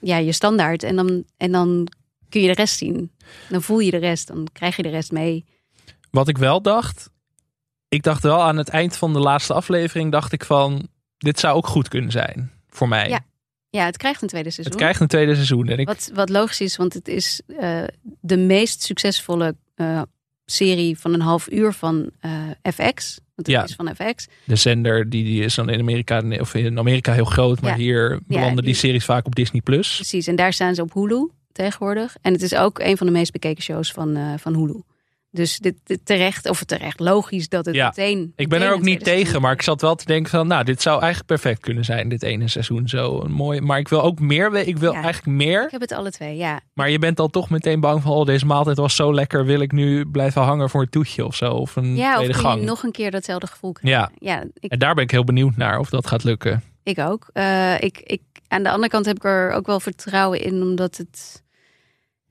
ja, 0.00 0.16
je 0.16 0.32
standaard. 0.32 0.82
En 0.82 0.96
dan, 0.96 1.24
en 1.36 1.52
dan 1.52 1.88
kun 2.28 2.40
je 2.40 2.46
de 2.46 2.54
rest 2.54 2.78
zien. 2.78 3.10
Dan 3.48 3.62
voel 3.62 3.78
je 3.78 3.90
de 3.90 3.96
rest. 3.96 4.26
Dan 4.26 4.48
krijg 4.52 4.76
je 4.76 4.82
de 4.82 4.88
rest 4.88 5.12
mee. 5.12 5.44
Wat 6.10 6.28
ik 6.28 6.38
wel 6.38 6.62
dacht, 6.62 7.10
ik 7.88 8.02
dacht 8.02 8.22
wel 8.22 8.42
aan 8.42 8.56
het 8.56 8.68
eind 8.68 8.96
van 8.96 9.12
de 9.12 9.20
laatste 9.20 9.54
aflevering, 9.54 10.12
dacht 10.12 10.32
ik 10.32 10.44
van, 10.44 10.88
dit 11.18 11.40
zou 11.40 11.56
ook 11.56 11.66
goed 11.66 11.88
kunnen 11.88 12.10
zijn 12.10 12.50
voor 12.68 12.88
mij. 12.88 13.08
Ja, 13.08 13.24
Ja, 13.74 13.84
het 13.84 13.96
krijgt 13.96 14.22
een 14.22 14.28
tweede 14.28 14.50
seizoen. 14.50 14.72
het 14.74 14.82
krijgt 14.82 15.00
een 15.00 15.06
tweede 15.08 15.34
seizoen. 15.34 15.68
En 15.68 15.78
ik, 15.78 15.86
Wat, 15.86 16.10
wat 16.14 16.28
logisch 16.28 16.60
is, 16.60 16.76
want 16.76 16.94
het 16.94 17.08
is 17.08 17.40
eh, 17.58 17.82
de 18.20 18.36
meest 18.36 18.82
succesvolle 18.82 19.56
eh, 19.74 20.02
serie 20.44 20.98
van 20.98 21.14
een 21.14 21.20
half 21.20 21.50
uur 21.50 21.72
van 21.72 22.10
eh, 22.20 22.32
FX. 22.62 23.14
Want 23.34 23.46
het 23.46 23.46
Ja. 23.46 23.62
is 23.64 23.74
van 23.74 23.94
FX. 23.96 24.28
de 24.44 24.56
zender, 24.56 25.10
die, 25.10 25.24
die 25.24 25.44
is 25.44 25.54
dan 25.54 25.68
in 25.70 25.80
Amerika, 25.80 26.22
of 26.40 26.54
in 26.54 26.78
Amerika 26.78 27.12
heel 27.12 27.24
groot, 27.24 27.60
maar 27.60 27.70
Ja. 27.70 27.76
hier 27.76 28.20
belanden 28.26 28.54
die 28.56 28.64
die- 28.64 28.74
series 28.74 29.04
vaak 29.04 29.26
op 29.26 29.34
Disney+. 29.34 29.60
Plus. 29.60 29.94
Precies, 29.94 30.26
en 30.26 30.36
daar 30.36 30.52
staan 30.52 30.74
ze 30.74 30.82
op 30.82 30.92
Hulu 30.92 31.28
tegenwoordig. 31.52 32.16
En 32.20 32.32
het 32.32 32.42
is 32.42 32.54
ook 32.54 32.78
een 32.78 32.96
van 32.96 33.06
de 33.06 33.12
meest 33.12 33.32
bekeken 33.32 33.62
shows 33.62 33.92
van, 33.92 34.38
van 34.38 34.54
Hulu. 34.54 34.80
Dus 35.34 35.58
dit, 35.58 35.74
dit 35.84 36.00
terecht, 36.06 36.48
of 36.48 36.64
terecht 36.64 37.00
logisch 37.00 37.48
dat 37.48 37.66
het 37.66 37.74
Ja, 37.74 37.86
meteen... 37.86 38.32
Ik 38.36 38.48
ben 38.48 38.58
meteen 38.58 38.62
er 38.74 38.74
ook 38.74 38.82
niet 38.82 39.04
tegen, 39.04 39.40
maar 39.40 39.52
ik 39.52 39.62
zat 39.62 39.80
wel 39.80 39.94
te 39.94 40.04
denken 40.04 40.30
van, 40.30 40.46
nou, 40.46 40.64
dit 40.64 40.82
zou 40.82 40.96
eigenlijk 41.00 41.26
perfect 41.26 41.60
kunnen 41.60 41.84
zijn, 41.84 42.08
dit 42.08 42.22
ene 42.22 42.48
seizoen. 42.48 42.88
Zo 42.88 43.20
een 43.20 43.32
mooi, 43.32 43.60
maar 43.60 43.78
ik 43.78 43.88
wil 43.88 44.02
ook 44.02 44.20
meer, 44.20 44.54
ik 44.54 44.76
wil 44.78 44.92
Ja. 44.92 45.02
eigenlijk 45.02 45.36
meer. 45.36 45.64
Ik 45.64 45.70
heb 45.70 45.80
het 45.80 45.92
alle 45.92 46.10
twee, 46.10 46.36
ja. 46.36 46.60
Maar 46.74 46.90
je 46.90 46.98
bent 46.98 47.16
dan 47.16 47.30
toch 47.30 47.50
meteen 47.50 47.80
bang 47.80 48.02
van, 48.02 48.12
oh, 48.12 48.26
deze 48.26 48.46
maaltijd 48.46 48.76
was 48.76 48.96
zo 48.96 49.14
lekker, 49.14 49.44
wil 49.44 49.60
ik 49.60 49.72
nu 49.72 50.06
blijven 50.06 50.42
hangen 50.42 50.70
voor 50.70 50.80
een 50.82 50.88
toetje 50.90 51.24
of 51.26 51.34
zo, 51.36 51.52
of 51.52 51.76
een 51.76 51.96
Ja, 51.96 52.10
of 52.10 52.16
tweede 52.16 52.32
je 52.34 52.40
gang. 52.40 52.62
nog 52.62 52.82
een 52.82 52.92
keer 52.92 53.10
datzelfde 53.10 53.46
gevoel 53.46 53.72
krijgen. 53.72 54.00
Ja, 54.20 54.34
Ja, 54.34 54.44
ik, 54.60 54.70
en 54.72 54.78
daar 54.78 54.94
ben 54.94 55.04
ik 55.04 55.10
heel 55.10 55.24
benieuwd 55.24 55.56
naar 55.56 55.78
of 55.78 55.90
dat 55.90 56.06
gaat 56.06 56.24
lukken. 56.24 56.62
ik 56.82 56.98
ook. 56.98 57.28
Eh, 57.32 57.80
ik, 57.80 57.98
ik, 58.04 58.20
aan 58.48 58.62
de 58.62 58.70
andere 58.70 58.88
kant 58.90 59.06
heb 59.06 59.16
ik 59.16 59.24
er 59.24 59.50
ook 59.52 59.66
wel 59.66 59.80
vertrouwen 59.80 60.40
in, 60.40 60.62
omdat 60.62 60.96
het... 60.96 61.42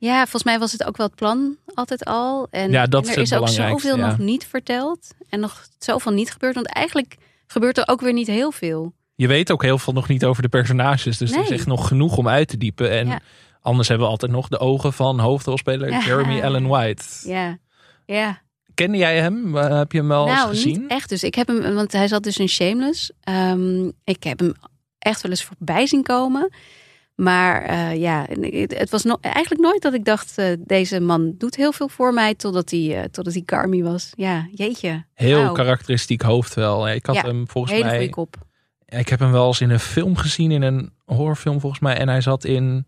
Ja, 0.02 0.22
volgens 0.22 0.44
mij 0.44 0.60
was 0.60 0.72
het 0.72 0.84
ook 0.84 0.98
wel 0.98 1.08
het 1.08 1.16
plan 1.16 1.58
altijd 1.74 2.06
al. 2.06 2.48
En, 2.52 2.72
Ja, 2.72 2.86
dat 2.86 3.08
en 3.08 3.14
er 3.14 3.22
is 3.22 3.34
ook 3.34 3.48
zoveel 3.48 3.98
ja. 3.98 4.08
nog 4.08 4.18
niet 4.18 4.46
verteld. 4.46 5.14
En 5.30 5.40
nog 5.40 5.66
zoveel 5.80 6.12
niet 6.12 6.32
gebeurd. 6.32 6.56
Want 6.56 6.68
eigenlijk 6.68 7.16
gebeurt 7.48 7.78
er 7.78 7.88
ook 7.88 8.02
weer 8.02 8.14
niet 8.14 8.28
heel 8.28 8.52
veel. 8.52 8.94
Je 9.16 9.28
weet 9.28 9.52
ook 9.52 9.62
heel 9.64 9.78
veel 9.78 9.94
nog 9.94 10.08
niet 10.08 10.26
over 10.26 10.42
de 10.42 10.50
personages, 10.50 11.18
dus 11.18 11.32
er 11.32 11.42
is 11.44 11.50
echt 11.50 11.66
nog 11.68 11.88
genoeg 11.88 12.18
om 12.18 12.28
uit 12.28 12.48
te 12.48 12.58
diepen. 12.58 12.92
En 12.92 13.08
Ja. 13.08 13.20
anders 13.62 13.88
hebben 13.88 14.06
we 14.08 14.12
altijd 14.14 14.32
nog 14.32 14.48
de 14.48 14.60
ogen 14.60 14.94
van 14.94 15.20
hoofdrolspeler 15.20 15.90
Ja. 15.90 16.00
Jeremy 16.06 16.42
Allen 16.42 16.68
White. 16.68 17.04
Ja, 17.24 17.58
ja. 18.06 18.42
Kende 18.74 18.98
jij 18.98 19.20
hem? 19.20 19.58
Eh, 19.58 19.78
Heb 19.78 19.92
je 19.92 19.98
hem 19.98 20.08
wel 20.08 20.28
eens 20.28 20.36
nou, 20.36 20.50
gezien? 20.50 20.82
niet 20.82 20.90
echt. 20.90 21.10
Dus 21.10 21.24
ik 21.24 21.36
heb 21.36 21.48
hem, 21.48 21.74
want 21.74 21.92
hij 21.92 22.08
zat 22.08 22.24
dus 22.24 22.38
in 22.38 22.50
Shameless. 22.50 23.12
Ehm, 23.22 23.90
ik 24.04 24.24
heb 24.24 24.40
hem 24.40 24.54
echt 25.00 25.22
wel 25.22 25.32
eens 25.32 25.44
voorbij 25.44 25.88
zien 25.88 26.04
komen. 26.04 26.54
Maar 27.22 27.62
eh, 27.62 28.00
ja, 28.00 28.26
het 28.30 28.78
het 28.78 28.90
was 28.90 29.04
no 29.04 29.18
eigenlijk 29.22 29.62
nooit 29.62 29.82
dat 29.82 29.94
ik 29.94 30.06
dacht, 30.06 30.38
eh, 30.38 30.46
deze 30.60 31.00
man 31.00 31.34
doet 31.38 31.56
heel 31.56 31.72
veel 31.72 31.88
voor 31.88 32.14
mij, 32.14 32.36
totdat 32.36 32.70
hij, 32.70 32.98
eh, 32.98 33.04
totdat 33.04 33.34
hij 33.34 33.44
Carmi 33.46 33.84
was. 33.84 34.12
Ja, 34.16 34.48
jeetje. 34.54 35.06
Heel 35.14 35.52
karakteristiek 35.52 36.22
hoofd 36.22 36.54
wel. 36.54 36.90
Ik 36.90 37.06
had 37.06 37.16
Ja, 37.16 37.22
hem 37.22 37.48
volgens 37.48 37.74
Hele 37.74 37.86
mij. 37.86 38.10
kop. 38.10 38.36
Ik 38.86 39.10
heb 39.10 39.20
hem 39.20 39.32
wel 39.32 39.48
eens 39.48 39.62
in 39.62 39.70
een 39.70 39.80
film 39.80 40.16
gezien, 40.16 40.52
in 40.52 40.62
een 40.62 40.94
horrorfilm 41.06 41.60
volgens 41.60 41.82
mij. 41.82 41.98
En 41.98 42.10
hij 42.10 42.22
zat 42.22 42.44
in 42.44 42.86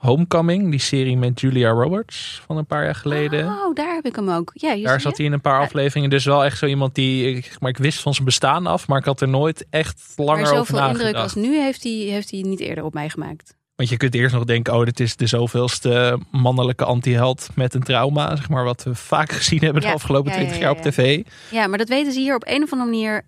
Homecoming, 0.00 0.70
die 0.70 0.80
serie 0.80 1.16
met 1.16 1.40
Julia 1.40 1.70
Roberts 1.70 2.42
van 2.46 2.56
een 2.56 2.66
paar 2.66 2.84
jaar 2.84 2.94
geleden. 2.94 3.46
Oh, 3.46 3.74
daar 3.74 3.94
heb 3.94 4.06
ik 4.06 4.16
hem 4.16 4.30
ook. 4.30 4.50
Ja, 4.54 4.76
Daar 4.76 5.00
zat 5.00 5.10
je? 5.10 5.16
hij 5.16 5.26
in 5.26 5.32
een 5.32 5.40
paar 5.40 5.60
afleveringen. 5.60 6.10
Dus 6.10 6.24
wel 6.24 6.44
echt 6.44 6.58
zo 6.58 6.66
iemand 6.66 6.94
die, 6.94 7.44
maar, 7.58 7.70
ik 7.70 7.78
wist 7.78 8.00
van 8.00 8.12
zijn 8.14 8.24
bestaan 8.24 8.66
af, 8.66 8.88
maar 8.88 8.98
ik 8.98 9.04
had 9.04 9.20
er 9.20 9.28
nooit 9.28 9.66
echt 9.70 10.12
langer 10.16 10.42
Maar 10.42 10.52
over 10.52 10.56
zoveel 10.56 10.78
nagedacht. 10.78 11.04
indruk 11.04 11.22
als 11.22 11.34
nu 11.34 11.60
heeft 11.60 11.82
hij, 11.82 11.92
heeft 11.92 12.30
hij 12.30 12.40
niet 12.40 12.60
eerder 12.60 12.84
op 12.84 12.94
mij 12.94 13.08
gemaakt. 13.08 13.56
Want 13.76 13.88
je 13.88 13.96
kunt 13.96 14.14
eerst 14.14 14.34
nog 14.34 14.44
denken, 14.44 14.74
oh, 14.74 14.84
dit 14.84 15.00
is 15.00 15.16
de 15.16 15.26
zoveelste 15.26 16.18
mannelijke 16.30 16.84
anti-held 16.84 17.48
met 17.54 17.74
een 17.74 17.82
trauma, 17.82 18.36
zeg 18.36 18.48
maar, 18.48 18.64
wat 18.64 18.82
we 18.82 18.94
vaak 18.94 19.32
gezien 19.42 19.60
hebben 19.60 19.82
de 19.82 19.88
Ja, 19.88 19.94
afgelopen 19.94 20.32
twintig 20.32 20.54
ja, 20.56 20.60
jaar 20.60 20.72
ja, 20.72 20.78
op 20.78 20.84
tv. 20.84 21.22
Ja, 21.50 21.66
maar 21.66 21.78
dat 21.78 21.88
weten 21.88 22.12
ze 22.12 22.20
hier 22.20 22.34
op 22.34 22.44
een 22.46 22.62
of 22.62 22.72
andere 22.72 22.90
manier 22.90 23.24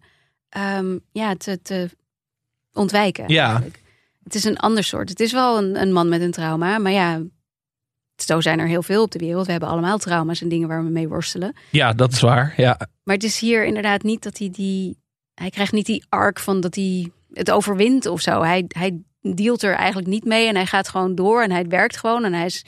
ehm, 0.48 0.98
ja, 1.12 1.34
te, 1.36 1.62
te 1.62 1.88
ontwijken. 2.72 3.24
Ja. 3.28 3.50
eigenlijk. 3.50 3.81
Het 4.24 4.34
is 4.34 4.44
een 4.44 4.56
ander 4.56 4.84
soort. 4.84 5.08
Het 5.08 5.20
is 5.20 5.32
wel 5.32 5.58
een, 5.58 5.80
een 5.80 5.92
man 5.92 6.08
met 6.08 6.20
een 6.20 6.30
trauma, 6.30 6.78
maar 6.78 6.92
ja, 6.92 7.22
zo 8.16 8.40
zijn 8.40 8.58
er 8.58 8.66
heel 8.66 8.82
veel 8.82 9.02
op 9.02 9.10
de 9.10 9.18
wereld. 9.18 9.44
We 9.46 9.50
hebben 9.50 9.68
allemaal 9.70 9.98
trauma's 9.98 10.40
en 10.40 10.48
dingen 10.48 10.68
waar 10.68 10.84
we 10.84 10.90
mee 10.90 11.08
worstelen. 11.08 11.56
Ja, 11.70 11.92
dat 11.92 12.12
is 12.12 12.20
waar. 12.20 12.54
Ja, 12.56 12.88
Maar 13.04 13.14
het 13.14 13.24
is 13.24 13.38
hier 13.38 13.64
inderdaad 13.64 14.02
niet 14.02 14.22
dat 14.22 14.38
hij 14.38 14.50
die. 14.50 15.00
Hij 15.34 15.50
krijgt 15.50 15.72
niet 15.72 15.86
die 15.86 16.04
arc 16.08 16.38
van 16.38 16.60
dat 16.60 16.74
hij 16.74 17.10
het 17.32 17.50
overwint 17.50 18.06
of 18.06 18.20
zo. 18.20 18.42
Hij, 18.42 18.64
hij 18.68 19.02
dealt 19.20 19.62
er 19.62 19.74
eigenlijk 19.74 20.08
niet 20.08 20.24
mee 20.24 20.48
en 20.48 20.54
hij 20.54 20.66
gaat 20.66 20.88
gewoon 20.88 21.14
door 21.14 21.42
en 21.42 21.50
hij 21.50 21.66
werkt 21.66 21.96
gewoon 21.96 22.24
en 22.24 22.32
hij 22.32 22.44
is, 22.44 22.64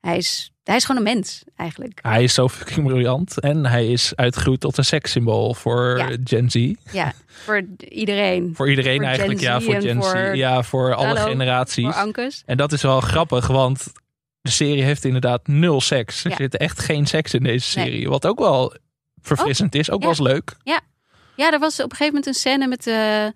hij 0.00 0.16
is, 0.16 0.51
hij 0.64 0.76
is 0.76 0.84
gewoon 0.84 1.06
een 1.06 1.14
mens 1.14 1.42
eigenlijk. 1.56 1.98
Hij 2.02 2.22
is 2.22 2.34
zo 2.34 2.48
fucking 2.48 2.86
briljant. 2.86 3.40
En 3.40 3.66
hij 3.66 3.86
is 3.86 4.12
uitgegroeid 4.16 4.60
tot 4.60 4.78
een 4.78 4.84
sekssymbool 4.84 5.54
voor 5.54 5.98
Ja. 5.98 6.16
Gen 6.24 6.50
Z. 6.50 6.72
Ja, 6.92 7.12
voor 7.26 7.62
iedereen. 7.88 8.52
Voor 8.54 8.70
iedereen 8.70 8.96
Voor 8.96 9.04
eigenlijk. 9.06 9.38
Gen 9.40 9.48
ja, 9.48 9.60
voor 9.60 9.74
en 9.74 9.82
Gen 9.82 10.02
Z. 10.02 10.06
voor- 10.10 10.36
Ja, 10.36 10.62
voor 10.62 10.94
alle 10.94 11.06
Hallo, 11.06 11.22
generaties. 11.30 11.84
Voor 11.84 11.94
Ankus. 11.94 12.42
En 12.46 12.56
dat 12.56 12.72
is 12.72 12.82
wel 12.82 13.00
grappig, 13.00 13.46
want 13.46 13.92
de 14.40 14.50
serie 14.50 14.82
heeft 14.82 15.04
inderdaad 15.04 15.46
nul 15.46 15.80
seks. 15.80 16.24
Er 16.24 16.30
Ja. 16.30 16.36
zit 16.36 16.56
echt 16.56 16.78
geen 16.80 17.06
seks 17.06 17.34
in 17.34 17.42
deze 17.42 17.78
Nee. 17.78 17.86
serie. 17.86 18.08
Wat 18.08 18.26
ook 18.26 18.38
wel 18.38 18.74
verfrissend 19.22 19.74
is. 19.74 19.90
Ook 19.90 20.02
ja. 20.02 20.06
wel 20.08 20.16
eens 20.18 20.32
leuk. 20.32 20.56
Ja, 21.36 21.52
er 21.52 21.58
was 21.58 21.74
op 21.74 21.90
een 21.90 21.96
gegeven 21.96 22.06
moment 22.06 22.26
een 22.26 22.34
scène 22.40 22.66
met, 22.66 22.86
eh 22.86 23.26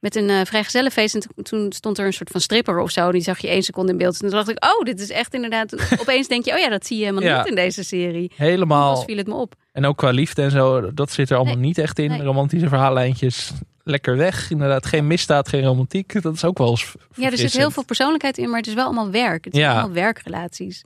met 0.00 0.16
een 0.16 0.30
eh 0.30 0.40
vrijgezellenfeest. 0.44 1.14
En 1.14 1.20
to- 1.20 1.42
toen 1.42 1.72
stond 1.72 1.98
er 1.98 2.06
een 2.06 2.12
soort 2.12 2.30
van 2.30 2.40
stripper 2.40 2.78
of 2.78 2.90
zo. 2.90 3.12
Die 3.12 3.22
zag 3.22 3.38
je 3.38 3.48
één 3.48 3.62
seconde 3.62 3.92
in 3.92 3.98
beeld. 3.98 4.12
En 4.14 4.20
toen 4.20 4.30
dacht 4.30 4.48
ik, 4.48 4.64
oh, 4.64 4.84
dit 4.84 5.00
is 5.00 5.10
echt 5.10 5.34
inderdaad... 5.34 5.74
Opeens 6.02 6.28
denk 6.28 6.44
je, 6.44 6.52
oh 6.52 6.58
ja, 6.58 6.68
dat 6.68 6.86
zie 6.86 6.96
je 6.98 7.04
helemaal 7.04 7.24
Ja. 7.28 7.38
niet 7.38 7.46
in 7.48 7.54
deze 7.54 7.84
serie. 7.84 8.32
Helemaal. 8.36 8.94
Pas 8.94 9.04
viel 9.04 9.16
het 9.16 9.26
me 9.26 9.34
op. 9.34 9.54
En 9.72 9.84
ook 9.86 9.96
qua 9.96 10.10
liefde 10.10 10.42
en 10.42 10.50
zo. 10.50 10.94
Dat 10.94 11.12
zit 11.12 11.30
er 11.30 11.36
allemaal 11.36 11.54
Nee. 11.54 11.64
niet 11.64 11.78
echt 11.78 11.98
in. 11.98 12.08
Nee. 12.10 12.22
Romantische 12.22 12.68
verhaallijntjes. 12.68 13.50
Lekker 13.84 14.16
weg. 14.16 14.50
Inderdaad, 14.50 14.86
geen 14.86 15.06
misdaad, 15.06 15.48
geen 15.48 15.64
romantiek. 15.64 16.22
Dat 16.22 16.34
is 16.34 16.44
ook 16.44 16.58
wel 16.58 16.70
eens 16.70 16.94
Ja, 17.14 17.30
er 17.30 17.36
zit 17.38 17.52
heel 17.56 17.70
veel 17.70 17.84
persoonlijkheid 17.84 18.38
in, 18.38 18.48
maar 18.48 18.58
het 18.58 18.66
is 18.66 18.74
wel 18.74 18.84
allemaal 18.84 19.10
werk. 19.10 19.44
Het 19.44 19.54
zijn 19.54 19.66
Ja. 19.66 19.72
allemaal 19.72 19.92
werkrelaties. 19.94 20.84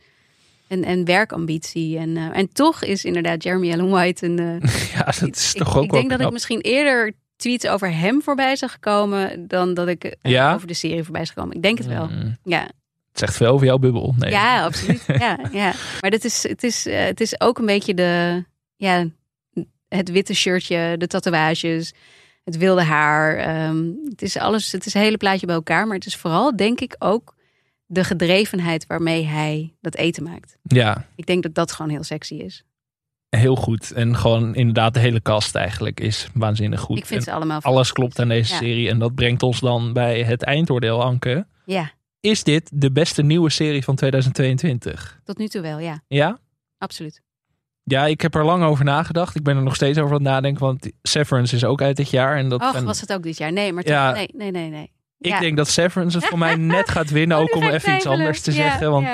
En, 0.68 0.84
en 0.84 1.04
werkambitie. 1.04 1.98
En, 1.98 2.16
eh, 2.16 2.38
en 2.38 2.52
toch 2.52 2.82
is 2.84 3.04
inderdaad 3.04 3.42
Jeremy 3.42 3.72
Allen 3.72 3.90
White 3.90 4.26
een... 4.26 4.38
eh, 4.38 4.92
Ja, 4.94 5.04
dat 5.04 5.36
is 5.36 5.54
ik, 5.54 5.62
toch 5.62 5.76
ook 5.76 5.84
ik 5.84 5.90
wel 5.90 6.00
denk 6.00 6.12
dat 6.12 6.20
ik 6.20 6.32
misschien 6.32 6.60
eerder 6.60 7.12
tweets 7.36 7.66
over 7.66 7.92
hem 7.94 8.22
voorbij 8.22 8.56
zag 8.56 8.78
komen... 8.78 9.48
dan 9.48 9.74
dat 9.74 9.88
ik 9.88 10.04
eh, 10.04 10.30
Ja? 10.32 10.54
over 10.54 10.66
de 10.66 10.74
serie 10.74 11.02
voorbij 11.04 11.24
zag 11.24 11.34
komen. 11.34 11.56
Ik 11.56 11.62
denk 11.62 11.78
het 11.78 11.86
wel. 11.86 12.06
Mm, 12.08 12.36
Ja, 12.44 12.60
Het 12.62 13.18
zegt 13.18 13.36
veel 13.36 13.52
over 13.52 13.66
jouw 13.66 13.78
bubbel. 13.78 14.14
Nee. 14.18 14.30
Ja, 14.30 14.64
absoluut. 14.64 15.04
ja, 15.24 15.38
ja. 15.52 15.72
Maar 16.00 16.10
dit 16.10 16.24
is, 16.24 16.42
het, 16.42 16.62
is, 16.62 16.86
eh, 16.86 17.04
het 17.04 17.20
is 17.20 17.40
ook 17.40 17.58
een 17.58 17.66
beetje 17.66 17.94
de, 17.94 18.44
ja, 18.76 19.06
het 19.88 20.10
witte 20.10 20.34
shirtje, 20.34 20.94
de 20.98 21.06
tatoeages, 21.06 21.92
het 22.44 22.56
wilde 22.56 22.82
haar. 22.82 23.36
ehm, 23.36 23.84
het 24.10 24.22
is 24.22 24.36
alles, 24.36 24.72
het 24.72 24.86
is 24.86 24.94
een 24.94 25.00
hele 25.00 25.16
plaatje 25.16 25.46
bij 25.46 25.54
elkaar. 25.54 25.86
Maar 25.86 25.96
het 25.96 26.06
is 26.06 26.16
vooral, 26.16 26.56
denk 26.56 26.80
ik, 26.80 26.96
ook 26.98 27.34
de 27.86 28.04
gedrevenheid 28.04 28.86
waarmee 28.86 29.24
hij 29.24 29.74
dat 29.80 29.94
eten 29.94 30.22
maakt. 30.22 30.56
ja, 30.62 31.06
Ik 31.16 31.26
denk 31.26 31.42
dat 31.42 31.54
dat 31.54 31.72
gewoon 31.72 31.90
heel 31.90 32.02
sexy 32.02 32.34
is. 32.34 32.64
Heel 33.36 33.56
goed. 33.56 33.92
En 33.92 34.16
gewoon 34.16 34.54
inderdaad 34.54 34.94
de 34.94 35.00
hele 35.00 35.22
cast 35.22 35.54
eigenlijk 35.54 36.00
is 36.00 36.28
waanzinnig 36.34 36.80
goed. 36.80 36.98
ik 36.98 37.06
vind 37.06 37.20
En 37.20 37.26
ze 37.26 37.32
allemaal. 37.32 37.60
alles 37.62 37.92
klopt 37.92 38.18
aan 38.18 38.28
deze 38.28 38.52
Ja. 38.52 38.58
serie. 38.58 38.88
En 38.90 38.98
dat 38.98 39.14
brengt 39.14 39.42
ons 39.42 39.60
dan 39.60 39.92
bij 39.92 40.22
het 40.22 40.42
eindoordeel, 40.42 41.02
Anke. 41.02 41.46
Ja, 41.64 41.90
Is 42.20 42.42
dit 42.44 42.70
de 42.74 42.92
beste 42.92 43.22
nieuwe 43.22 43.50
serie 43.50 43.84
van 43.84 43.94
2022? 43.96 45.18
tot 45.24 45.38
nu 45.38 45.48
toe 45.48 45.60
wel, 45.62 45.78
ja. 45.78 46.00
Ja? 46.08 46.38
Absoluut. 46.78 47.22
Ja, 47.82 48.06
ik 48.06 48.20
heb 48.20 48.34
er 48.34 48.44
lang 48.44 48.62
over 48.64 48.84
nagedacht. 48.84 49.34
Ik 49.36 49.42
ben 49.42 49.56
er 49.56 49.62
nog 49.62 49.74
steeds 49.74 49.98
over 49.98 50.10
aan 50.10 50.22
het 50.22 50.30
nadenken. 50.32 50.62
Want 50.64 50.90
Severance 51.02 51.56
is 51.56 51.64
ook 51.64 51.82
uit 51.82 51.96
dit 51.96 52.10
jaar. 52.10 52.36
En 52.36 52.48
dat 52.48 52.60
Och, 52.62 52.80
was 52.80 53.00
het 53.00 53.12
ook 53.12 53.22
dit 53.22 53.36
jaar? 53.38 53.52
Nee, 53.52 53.72
maar 53.72 53.82
toch, 53.82 53.92
Ja. 53.92 54.12
nee, 54.12 54.28
nee, 54.36 54.50
nee, 54.50 54.70
nee. 54.70 54.92
ik 55.18 55.30
Ja. 55.30 55.40
denk 55.40 55.56
dat 55.56 55.68
Severance 55.68 56.18
het 56.18 56.26
voor 56.26 56.38
mij 56.38 56.54
net 56.76 56.90
gaat 56.90 57.10
winnen. 57.10 57.36
Oh, 57.36 57.42
ook 57.42 57.54
nu 57.54 57.66
om 57.66 57.72
even 57.72 57.94
iets 57.94 58.06
anders 58.06 58.40
te 58.40 58.52
zeggen. 58.52 58.90
Want 58.90 59.06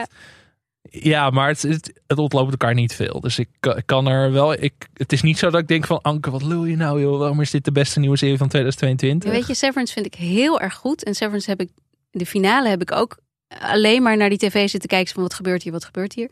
ja. 0.83 1.31
Maar 1.31 1.49
het, 1.49 1.63
het, 1.63 2.01
ontloopt 2.15 2.51
elkaar 2.51 2.75
niet 2.75 2.95
veel. 2.95 3.21
Dus 3.21 3.39
ik, 3.39 3.49
kan- 3.87 4.07
er 4.07 4.33
wel. 4.33 4.53
Ik, 4.53 4.89
het 4.95 5.13
is 5.13 5.23
niet 5.23 5.39
zo 5.39 5.51
dat 5.51 5.61
ik 5.61 5.69
denk 5.69 5.87
van 5.87 6.01
Anke, 6.03 6.31
wat 6.31 6.43
lul 6.43 6.65
je 6.65 6.77
nou, 6.77 7.01
joh? 7.01 7.19
Waarom 7.19 7.41
is 7.41 7.51
dit 7.51 7.65
de 7.65 7.73
beste 7.73 8.01
nieuwe 8.01 8.17
serie 8.17 8.39
van 8.39 8.49
2022? 8.49 9.31
Ja, 9.31 9.37
weet 9.39 9.47
je, 9.47 9.55
Severance 9.55 9.93
vind 9.93 10.07
ik 10.07 10.15
heel 10.15 10.61
erg 10.61 10.75
goed. 10.75 11.05
En 11.05 11.15
Severance 11.15 11.51
heb 11.51 11.61
ik, 11.61 11.71
de 12.11 12.27
finale 12.27 12.69
heb 12.69 12.83
ik 12.83 12.93
ook 12.93 13.19
alleen 13.59 14.03
maar 14.03 14.17
naar 14.17 14.29
die 14.29 14.39
tv 14.39 14.69
zitten 14.69 14.89
kijken 14.89 15.15
van 15.15 15.23
wat 15.23 15.35
gebeurt 15.35 15.63
hier, 15.63 15.73
wat 15.73 15.85
gebeurt 15.85 16.15
hier. 16.15 16.31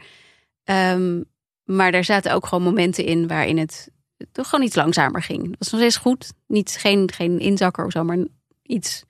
Ehm, 0.64 1.22
maar 1.64 1.92
daar 1.92 2.04
zaten 2.04 2.32
ook 2.32 2.46
gewoon 2.46 2.64
momenten 2.64 3.04
in 3.04 3.26
waarin 3.26 3.58
het 3.58 3.90
toch 4.32 4.48
gewoon 4.48 4.64
iets 4.64 4.74
langzamer 4.74 5.22
ging. 5.22 5.42
Het 5.42 5.56
was 5.58 5.70
nog 5.70 5.80
steeds 5.80 5.96
goed. 5.96 6.32
Niet, 6.46 6.70
geen, 6.70 7.12
geen 7.12 7.38
inzakker 7.38 7.84
of 7.84 7.92
zo, 7.92 8.04
maar 8.04 8.18
iets. 8.62 9.04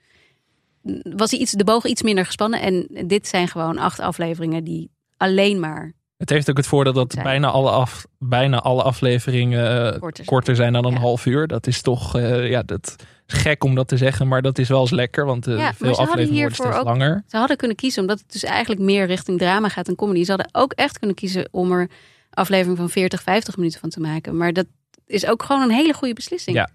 Was 1.03 1.33
iets, 1.33 1.53
de 1.53 1.65
boog 1.65 1.85
iets 1.85 2.03
minder 2.03 2.27
gespannen. 2.27 2.61
En 2.61 2.89
dit 3.07 3.29
zijn 3.29 3.49
gewoon 3.49 3.79
acht 3.79 4.01
afleveringen 4.01 4.65
die 4.65 4.91
alleen 5.19 5.61
maar 5.61 5.93
Het 6.17 6.31
heeft 6.31 6.51
ook 6.51 6.57
het 6.57 6.67
voordeel 6.67 6.93
dat 6.93 7.13
Zijn. 7.13 7.25
bijna 7.25 7.49
alle, 7.49 7.71
af, 7.71 8.07
bijna 8.19 8.61
alle 8.61 8.83
afleveringen 8.83 9.93
eh, 9.95 10.01
korter 10.01 10.25
korter 10.25 10.57
zijn 10.57 10.73
dan 10.73 10.85
een 10.85 10.93
Ja. 10.93 10.99
half 10.99 11.27
uur. 11.27 11.47
Dat 11.47 11.67
is 11.67 11.83
toch, 11.83 12.17
eh, 12.17 12.49
ja, 12.51 12.63
dat 12.63 12.87
is 13.27 13.35
gek 13.41 13.65
om 13.65 13.75
dat 13.75 13.89
te 13.89 13.97
zeggen, 13.97 14.29
maar 14.29 14.43
dat 14.43 14.59
is 14.59 14.69
wel 14.69 14.81
eens 14.81 14.91
lekker, 14.91 15.25
want 15.25 15.47
eh, 15.47 15.59
Ja, 15.59 15.75
veel 15.75 15.97
afleveringen 15.99 16.35
worden 16.41 16.55
steeds 16.57 16.77
ook- 16.77 16.85
langer. 16.85 17.25
Ze 17.27 17.37
hadden 17.37 17.57
kunnen 17.57 17.77
kiezen, 17.77 18.01
omdat 18.01 18.19
het 18.19 18.33
dus 18.33 18.43
eigenlijk 18.45 18.81
meer 18.81 19.07
richting 19.07 19.39
drama 19.39 19.69
gaat 19.69 19.89
en 19.89 19.95
comedy. 19.95 20.25
Ze 20.25 20.31
hadden 20.31 20.49
ook 20.53 20.73
echt 20.73 20.99
kunnen 20.99 21.17
kiezen 21.17 21.49
om 21.51 21.73
er 21.73 21.91
aflevering 22.31 22.77
van 22.77 22.91
40, 22.91 23.23
50 23.23 23.57
minuten 23.57 23.81
van 23.81 23.89
te 23.91 24.01
maken. 24.01 24.37
Maar 24.37 24.53
dat 24.53 24.67
is 25.07 25.27
ook 25.27 25.43
gewoon 25.43 25.63
een 25.63 25.71
hele 25.71 25.93
goede 25.93 26.15
beslissing. 26.15 26.57
Ja. 26.57 26.71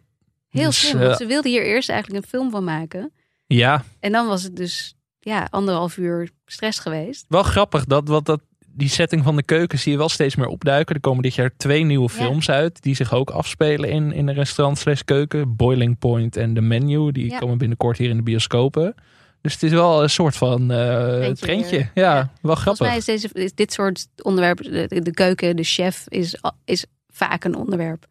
Heel 0.49 0.65
Dus, 0.65 0.87
slim, 0.87 1.01
want 1.01 1.17
ze 1.17 1.25
wilden 1.25 1.51
hier 1.51 1.63
eerst 1.65 1.89
eigenlijk 1.89 2.23
een 2.23 2.29
film 2.29 2.51
van 2.51 2.63
maken. 2.63 3.11
Ja, 3.47 3.83
En 3.99 4.11
dan 4.11 4.27
was 4.27 4.43
het 4.43 4.55
dus 4.55 4.95
ja, 5.23 5.47
anderhalf 5.49 5.97
uur 5.97 6.29
stress 6.45 6.79
geweest. 6.79 7.25
wel 7.29 7.43
grappig 7.43 7.85
dat, 7.85 8.07
wat 8.07 8.25
dat 8.25 8.41
die 8.75 8.89
setting 8.89 9.23
van 9.23 9.35
de 9.35 9.43
keuken 9.43 9.79
zie 9.79 9.91
je 9.91 9.97
wel 9.97 10.09
steeds 10.09 10.35
meer 10.35 10.47
opduiken. 10.47 10.95
Er 10.95 11.01
komen 11.01 11.23
dit 11.23 11.35
jaar 11.35 11.51
twee 11.57 11.83
nieuwe 11.83 12.09
Ja. 12.11 12.17
films 12.23 12.49
uit 12.49 12.81
die 12.81 12.95
zich 12.95 13.13
ook 13.13 13.29
afspelen 13.29 13.89
in, 13.89 14.11
in 14.11 14.27
een 14.27 14.33
restaurant 14.35 14.77
slash 14.77 15.01
keuken. 15.01 15.55
Boiling 15.55 15.99
Point 15.99 16.35
en 16.37 16.53
The 16.53 16.61
Menu. 16.61 17.11
Die 17.11 17.29
Ja. 17.29 17.37
komen 17.37 17.57
binnenkort 17.57 17.97
hier 17.97 18.09
in 18.09 18.17
de 18.17 18.23
bioscopen. 18.23 18.95
Dus 19.41 19.53
het 19.53 19.63
is 19.63 19.71
wel 19.71 20.03
een 20.03 20.09
soort 20.09 20.35
van 20.35 20.71
eh 20.71 21.29
Trendje. 21.31 21.77
Ja, 21.77 21.89
Ja. 21.93 22.13
wel 22.15 22.29
Volgens 22.41 22.61
grappig. 22.61 22.87
mij 22.87 22.97
is, 22.97 23.05
deze, 23.05 23.29
is 23.33 23.53
dit 23.53 23.73
soort 23.73 24.07
onderwerpen, 24.21 24.71
de, 24.71 25.01
de 25.01 25.11
keuken, 25.11 25.55
de 25.55 25.63
chef, 25.63 26.05
is, 26.07 26.37
is 26.65 26.85
vaak 27.09 27.43
een 27.43 27.55
onderwerp. 27.55 28.05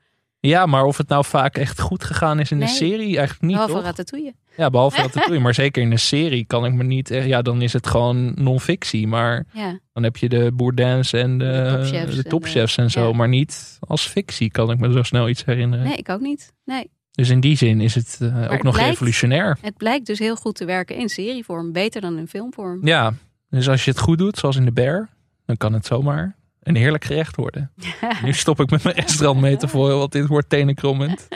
Ja, 0.49 0.67
maar 0.67 0.85
of 0.85 0.97
het 0.97 1.09
nou 1.09 1.25
vaak 1.25 1.57
echt 1.57 1.81
goed 1.81 2.05
gegaan 2.05 2.41
is 2.41 2.51
in 2.51 2.59
de 2.61 2.67
serie, 2.67 3.07
eigenlijk 3.17 3.41
niet 3.41 3.51
Behalve 3.53 3.73
toch? 3.75 3.83
ratatouille. 3.83 4.35
Ja, 4.57 4.71
behalve 4.71 5.03
dat 5.03 5.15
het 5.15 5.39
maar 5.41 5.55
zeker 5.55 5.83
in 5.83 5.91
de 5.91 5.97
serie 5.97 6.45
kan 6.45 6.65
ik 6.65 6.73
me 6.73 6.83
niet... 6.85 7.11
echt- 7.11 7.27
Ja, 7.27 7.43
dan 7.43 7.63
is 7.63 7.73
het 7.73 7.87
gewoon 7.87 8.33
non-fictie, 8.35 9.07
maar 9.07 9.45
Ja, 9.53 9.79
dan 9.93 10.03
heb 10.03 10.17
je 10.17 10.29
de 10.29 10.51
boerdens 10.55 11.13
en 11.13 11.39
de, 11.39 11.45
De 11.45 11.71
topchefs 11.77 12.17
de 12.17 12.23
en 12.23 12.29
topchefs 12.29 12.75
de- 12.77 12.83
en 12.83 12.91
zo. 12.91 13.09
ja. 13.09 13.13
Maar 13.17 13.29
niet 13.29 13.77
als 13.81 14.07
fictie 14.07 14.51
kan 14.51 14.71
ik 14.71 14.79
me 14.79 14.93
zo 14.93 15.03
snel 15.03 15.29
iets 15.29 15.45
herinneren. 15.45 15.85
nee, 15.85 15.97
ik 15.97 16.09
ook 16.09 16.21
niet. 16.21 16.53
Nee. 16.65 16.91
Dus 17.13 17.29
in 17.29 17.41
die 17.41 17.57
zin 17.57 17.81
is 17.81 17.95
het 17.95 18.19
eh, 18.21 18.43
ook 18.45 18.51
het 18.51 18.63
nog 18.63 18.75
lijkt- 18.75 18.91
revolutionair. 18.91 19.59
Het 19.61 19.77
blijkt 19.77 20.07
dus 20.07 20.19
heel 20.19 20.37
goed 20.37 20.55
te 20.55 20.65
werken 20.65 20.97
in 20.97 21.09
serievorm. 21.09 21.73
Beter 21.73 22.01
dan 22.01 22.19
in 22.19 22.29
filmvorm. 22.29 22.87
Ja, 22.87 23.15
dus 23.51 23.69
als 23.69 23.85
je 23.85 23.91
het 23.91 24.01
goed 24.01 24.19
doet, 24.19 24.39
zoals 24.39 24.57
in 24.57 24.65
de 24.65 24.73
Bear, 24.73 25.09
dan 25.47 25.57
kan 25.57 25.73
het 25.73 25.87
zomaar 25.87 26.37
een 26.63 26.77
heerlijk 26.77 27.05
gerecht 27.05 27.37
worden. 27.37 27.71
Nu 28.25 28.33
stop 28.33 28.61
ik 28.61 28.71
met 28.71 28.83
mijn 28.83 28.97
restaurantmetafoor, 28.97 29.89
want 29.91 30.13
dit 30.13 30.27
wordt 30.27 30.49
tenenkrommend. 30.49 31.29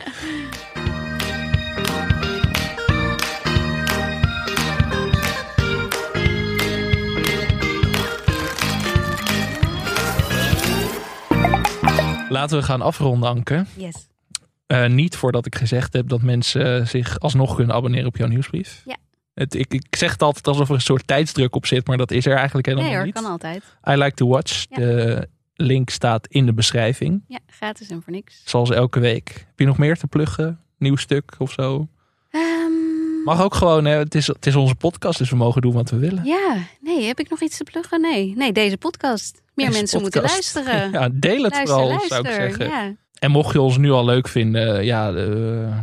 Laten 12.29 12.59
we 12.59 12.65
gaan 12.65 12.83
afronden, 12.83 13.29
Anke. 13.29 13.65
Yes. 13.77 14.09
Eh, 14.67 14.87
niet 14.87 15.17
voordat 15.17 15.47
ik 15.47 15.55
gezegd 15.55 15.93
heb 15.93 16.09
dat 16.09 16.23
mensen 16.23 16.89
zich 16.89 17.21
alsnog 17.21 17.55
kunnen 17.55 17.75
abonneren 17.75 18.07
op 18.07 18.17
jouw 18.17 18.29
nieuwsbrief. 18.29 18.83
Ja. 18.85 18.97
Het, 19.37 19.55
ik, 19.55 19.73
ik 19.73 19.97
zeg 19.97 20.13
het 20.13 20.23
altijd 20.23 20.47
alsof 20.47 20.69
er 20.69 20.75
een 20.75 20.81
soort 20.81 21.07
tijdsdruk 21.07 21.55
op 21.55 21.67
zit, 21.67 21.87
maar 21.87 21.97
dat 21.97 22.11
is 22.11 22.27
er 22.27 22.37
eigenlijk 22.37 22.67
helemaal 22.67 22.87
Nee 22.89 22.97
hoor, 22.97 23.07
niet. 23.07 23.15
kan 23.15 23.25
altijd. 23.25 23.63
I 23.89 23.93
like 23.93 24.15
to 24.15 24.27
watch. 24.29 24.67
Ja. 24.69 24.77
De 24.77 25.29
link 25.55 25.91
staat 25.91 26.27
in 26.27 26.47
de 26.47 26.53
beschrijving. 26.53 27.25
Ja, 27.29 27.39
gratis 27.47 27.89
en 27.91 28.03
voor 28.03 28.13
niks. 28.13 28.43
Zoals 28.45 28.71
elke 28.71 29.01
week. 29.01 29.29
Heb 29.29 29.59
je 29.59 29.65
nog 29.67 29.79
meer 29.79 29.97
te 29.99 30.07
pluggen? 30.07 30.61
Nieuw 30.79 30.97
stuk 30.97 31.35
of 31.39 31.53
zo? 31.53 31.89
Ehm, 32.31 32.73
Mag 33.25 33.43
ook 33.43 33.55
gewoon, 33.55 33.85
hè? 33.85 33.97
Het, 33.97 34.15
is, 34.15 34.27
het 34.27 34.47
is 34.47 34.55
onze 34.55 34.75
podcast, 34.75 35.19
dus 35.19 35.31
we 35.31 35.37
mogen 35.37 35.63
doen 35.63 35.73
wat 35.73 35.91
we 35.91 35.97
willen. 35.97 36.25
Ja, 36.25 36.57
nee, 36.81 37.05
heb 37.07 37.19
ik 37.21 37.31
nog 37.31 37.41
iets 37.43 37.57
te 37.57 37.65
pluggen? 37.65 38.01
Nee, 38.01 38.33
nee 38.37 38.53
deze 38.53 38.77
podcast. 38.77 39.43
Meer 39.55 39.67
Deze 39.67 39.79
mensen 39.79 40.01
podcast. 40.01 40.35
moeten 40.35 40.63
luisteren. 40.63 40.91
Ja, 41.03 41.09
deel 41.13 41.43
het 41.43 41.53
luister, 41.53 41.67
vooral, 41.67 41.89
luister. 41.89 42.09
zou 42.09 42.27
ik 42.27 42.33
zeggen. 42.35 42.67
Ja. 42.67 42.95
En 43.19 43.31
mocht 43.31 43.53
je 43.53 43.61
ons 43.61 43.79
nu 43.79 43.91
al 43.91 44.05
leuk 44.05 44.29
vinden, 44.29 44.85
ja, 44.85 45.13
eh, 45.15 45.79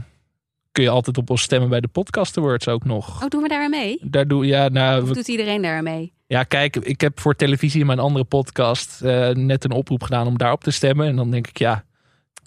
kun 0.74 0.84
je 0.84 0.89
altijd 0.89 1.17
op 1.17 1.30
ons 1.30 1.41
stemmen 1.41 1.69
bij 1.69 1.82
de 1.82 1.88
Podcast 1.88 2.38
Awards 2.38 2.67
ook 2.67 2.84
nog. 2.84 3.24
Oh, 3.24 3.28
doen 3.30 3.41
we 3.41 3.47
daar 3.47 3.69
mee? 3.69 3.97
Daar 4.01 4.28
doe, 4.28 4.45
ja, 4.45 4.67
nou, 4.69 5.01
Of 5.01 5.09
doet 5.11 5.28
iedereen 5.28 5.61
daar 5.61 5.84
mee? 5.84 6.13
ja, 6.28 6.43
kijk, 6.43 6.76
ik 6.76 7.01
heb 7.01 7.19
voor 7.19 7.36
televisie 7.36 7.80
in 7.80 7.86
mijn 7.86 7.99
andere 7.99 8.26
podcast 8.26 9.01
eh, 9.01 9.30
net 9.30 9.63
een 9.63 9.71
oproep 9.71 10.03
gedaan 10.03 10.28
om 10.28 10.38
daarop 10.38 10.63
te 10.63 10.71
stemmen. 10.71 11.07
En 11.07 11.15
dan 11.15 11.32
denk 11.32 11.47
ik, 11.47 11.57
ja, 11.57 11.84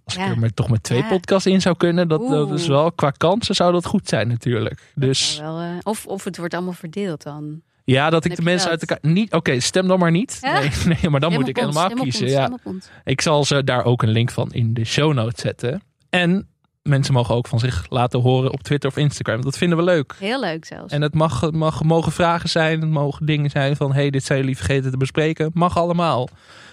als 0.04 0.14
Ja. 0.14 0.24
ik 0.24 0.30
er 0.30 0.38
met, 0.38 0.56
toch 0.56 0.68
met 0.70 0.82
twee 0.82 0.98
Ja. 0.98 1.08
podcasts 1.08 1.46
in 1.46 1.60
zou 1.60 1.76
kunnen, 1.76 2.08
dat, 2.08 2.28
dat 2.28 2.50
is 2.52 2.66
wel, 2.66 2.92
qua 2.92 3.10
kansen 3.10 3.54
zou 3.54 3.72
dat 3.72 3.86
goed 3.86 4.08
zijn 4.08 4.28
natuurlijk. 4.28 4.92
Dus 4.94 5.38
wel, 5.40 5.60
eh, 5.60 5.68
of, 5.82 6.06
of 6.06 6.24
het 6.24 6.36
wordt 6.36 6.54
allemaal 6.54 6.72
verdeeld 6.72 7.22
dan. 7.22 7.60
ja, 7.84 8.10
dat 8.10 8.24
ik 8.24 8.36
de 8.36 8.42
mensen 8.42 8.70
uit 8.70 8.80
elkaar 8.80 9.10
niet, 9.12 9.32
oké, 9.32 9.60
stem 9.60 9.86
dan 9.88 9.98
maar 9.98 10.10
niet. 10.10 10.38
Ja? 10.40 10.58
Nee, 10.58 10.70
nee, 11.00 11.10
maar 11.10 11.20
dan 11.20 11.32
moet 11.32 11.48
ik 11.48 11.56
ons, 11.58 11.66
helemaal 11.66 12.02
kiezen. 12.04 12.52
ons, 12.64 12.86
Ja. 12.86 12.92
Ik 13.04 13.20
zal 13.20 13.44
ze 13.44 13.64
daar 13.64 13.84
ook 13.84 14.02
een 14.02 14.08
link 14.10 14.30
van 14.30 14.52
in 14.52 14.74
de 14.74 14.84
show 14.84 15.12
notes 15.14 15.40
zetten. 15.40 15.82
En 16.10 16.48
mensen 16.86 17.14
mogen 17.14 17.34
ook 17.34 17.48
van 17.48 17.58
zich 17.58 17.86
laten 17.88 18.20
horen 18.20 18.52
op 18.52 18.62
Twitter 18.62 18.90
of 18.90 18.96
Instagram. 18.96 19.42
Dat 19.42 19.58
vinden 19.58 19.78
we 19.78 19.84
leuk. 19.84 20.14
Heel 20.18 20.40
leuk 20.40 20.64
zelfs. 20.64 20.92
En 20.92 21.02
het 21.02 21.14
mag, 21.14 21.50
mag, 21.50 21.82
mogen 21.82 22.12
vragen 22.12 22.48
zijn, 22.48 22.80
het 22.80 22.90
mogen 22.90 23.26
dingen 23.26 23.50
zijn 23.50 23.76
van... 23.76 23.92
hey, 23.92 24.10
dit 24.10 24.24
zijn 24.24 24.38
jullie 24.38 24.56
vergeten 24.56 24.90
te 24.90 24.96
bespreken. 24.96 25.50
Mag 25.54 25.78
allemaal. 25.78 26.28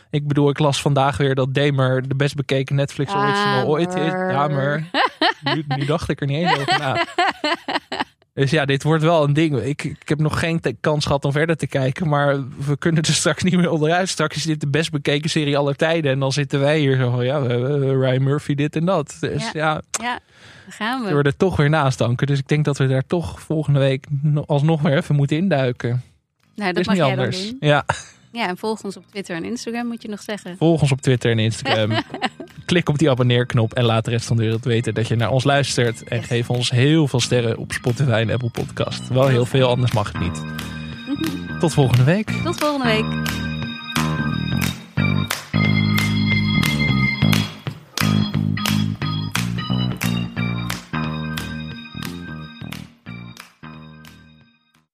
Ik 0.09 0.27
bedoel, 0.27 0.49
ik 0.49 0.59
las 0.59 0.81
vandaag 0.81 1.17
weer 1.17 1.35
dat 1.35 1.53
Damer 1.53 2.07
de 2.07 2.15
best 2.15 2.35
bekeken 2.35 2.75
Netflix 2.75 3.13
original 3.13 3.67
ooit 3.67 3.95
is. 3.95 4.11
Damer. 4.11 4.83
Nu, 5.43 5.63
nu 5.67 5.85
dacht 5.85 6.09
ik 6.09 6.21
er 6.21 6.27
niet 6.27 6.37
eens 6.37 6.59
over 6.59 6.79
na. 6.79 7.03
Dus 8.33 8.51
ja, 8.51 8.65
dit 8.65 8.83
wordt 8.83 9.03
wel 9.03 9.23
een 9.23 9.33
ding. 9.33 9.57
Ik, 9.61 9.83
ik 9.83 10.09
heb 10.09 10.19
nog 10.19 10.39
geen 10.39 10.61
kans 10.81 11.05
gehad 11.05 11.25
om 11.25 11.31
verder 11.31 11.57
te 11.57 11.67
kijken. 11.67 12.07
Maar 12.09 12.47
we 12.65 12.77
kunnen 12.77 13.03
er 13.03 13.13
straks 13.23 13.43
niet 13.43 13.55
meer 13.55 13.69
onderuit. 13.69 14.09
Straks 14.09 14.35
is 14.35 14.43
dit 14.43 14.59
de 14.61 14.67
best 14.67 14.91
bekeken 14.91 15.29
serie 15.29 15.57
aller 15.57 15.75
tijden. 15.75 16.11
En 16.11 16.19
dan 16.19 16.31
zitten 16.31 16.59
wij 16.59 16.79
hier 16.79 16.97
zo 16.97 17.11
van, 17.11 17.25
ja, 17.25 17.41
we 17.41 17.47
hebben 17.47 17.99
Ryan 17.99 18.23
Murphy 18.23 18.55
dit 18.55 18.75
en 18.75 18.85
dat. 18.85 19.17
Dus 19.19 19.51
Ja. 19.51 19.81
ja, 19.91 20.19
gaan 20.69 20.99
we 21.01 21.07
we. 21.07 21.13
worden 21.13 21.37
toch 21.37 21.55
weer 21.55 21.69
naast 21.69 21.97
danken. 21.97 22.27
Dus 22.27 22.39
ik 22.39 22.47
denk 22.47 22.65
dat 22.65 22.77
we 22.77 22.87
daar 22.87 23.05
toch 23.07 23.41
volgende 23.41 23.79
week 23.79 24.05
no- 24.21 24.43
alsnog 24.47 24.81
weer 24.81 24.97
even 24.97 25.15
moeten 25.15 25.37
induiken. 25.37 26.01
Nou, 26.55 26.71
dat 26.73 26.81
is 26.81 26.87
mag 26.87 26.95
niet 26.95 27.05
jij 27.05 27.15
dan 27.15 27.23
anders. 27.25 27.49
doen. 27.49 27.57
Ja, 27.59 27.85
ja, 28.33 28.47
en 28.47 28.57
volg 28.57 28.83
ons 28.83 28.97
op 28.97 29.03
Twitter 29.09 29.35
en 29.35 29.43
Instagram 29.43 29.87
moet 29.87 30.01
je 30.01 30.07
nog 30.07 30.21
zeggen. 30.21 30.57
Volg 30.57 30.81
ons 30.81 30.91
op 30.91 31.01
Twitter 31.01 31.31
en 31.31 31.39
Instagram. 31.39 31.91
Klik 32.65 32.89
op 32.89 32.97
die 32.97 33.09
abonneerknop 33.09 33.73
en 33.73 33.83
laat 33.83 34.05
de 34.05 34.11
rest 34.11 34.25
van 34.25 34.37
de 34.37 34.43
wereld 34.43 34.63
weten 34.63 34.93
dat 34.93 35.07
je 35.07 35.15
naar 35.15 35.31
ons 35.31 35.43
luistert. 35.43 36.03
En 36.03 36.23
geef 36.23 36.49
ons 36.49 36.71
heel 36.71 37.07
veel 37.07 37.19
sterren 37.19 37.57
op 37.57 37.71
Spotify 37.71 38.09
en 38.09 38.29
Apple 38.29 38.49
Podcast. 38.49 39.07
Wel 39.07 39.27
heel 39.27 39.45
veel, 39.45 39.67
anders 39.67 39.91
mag 39.91 40.11
het 40.11 40.21
niet. 40.21 40.43
Tot 41.59 41.73
volgende 41.73 42.03
week. 42.03 42.31
Tot 42.43 42.57
volgende 42.57 42.85
week. 42.85 43.41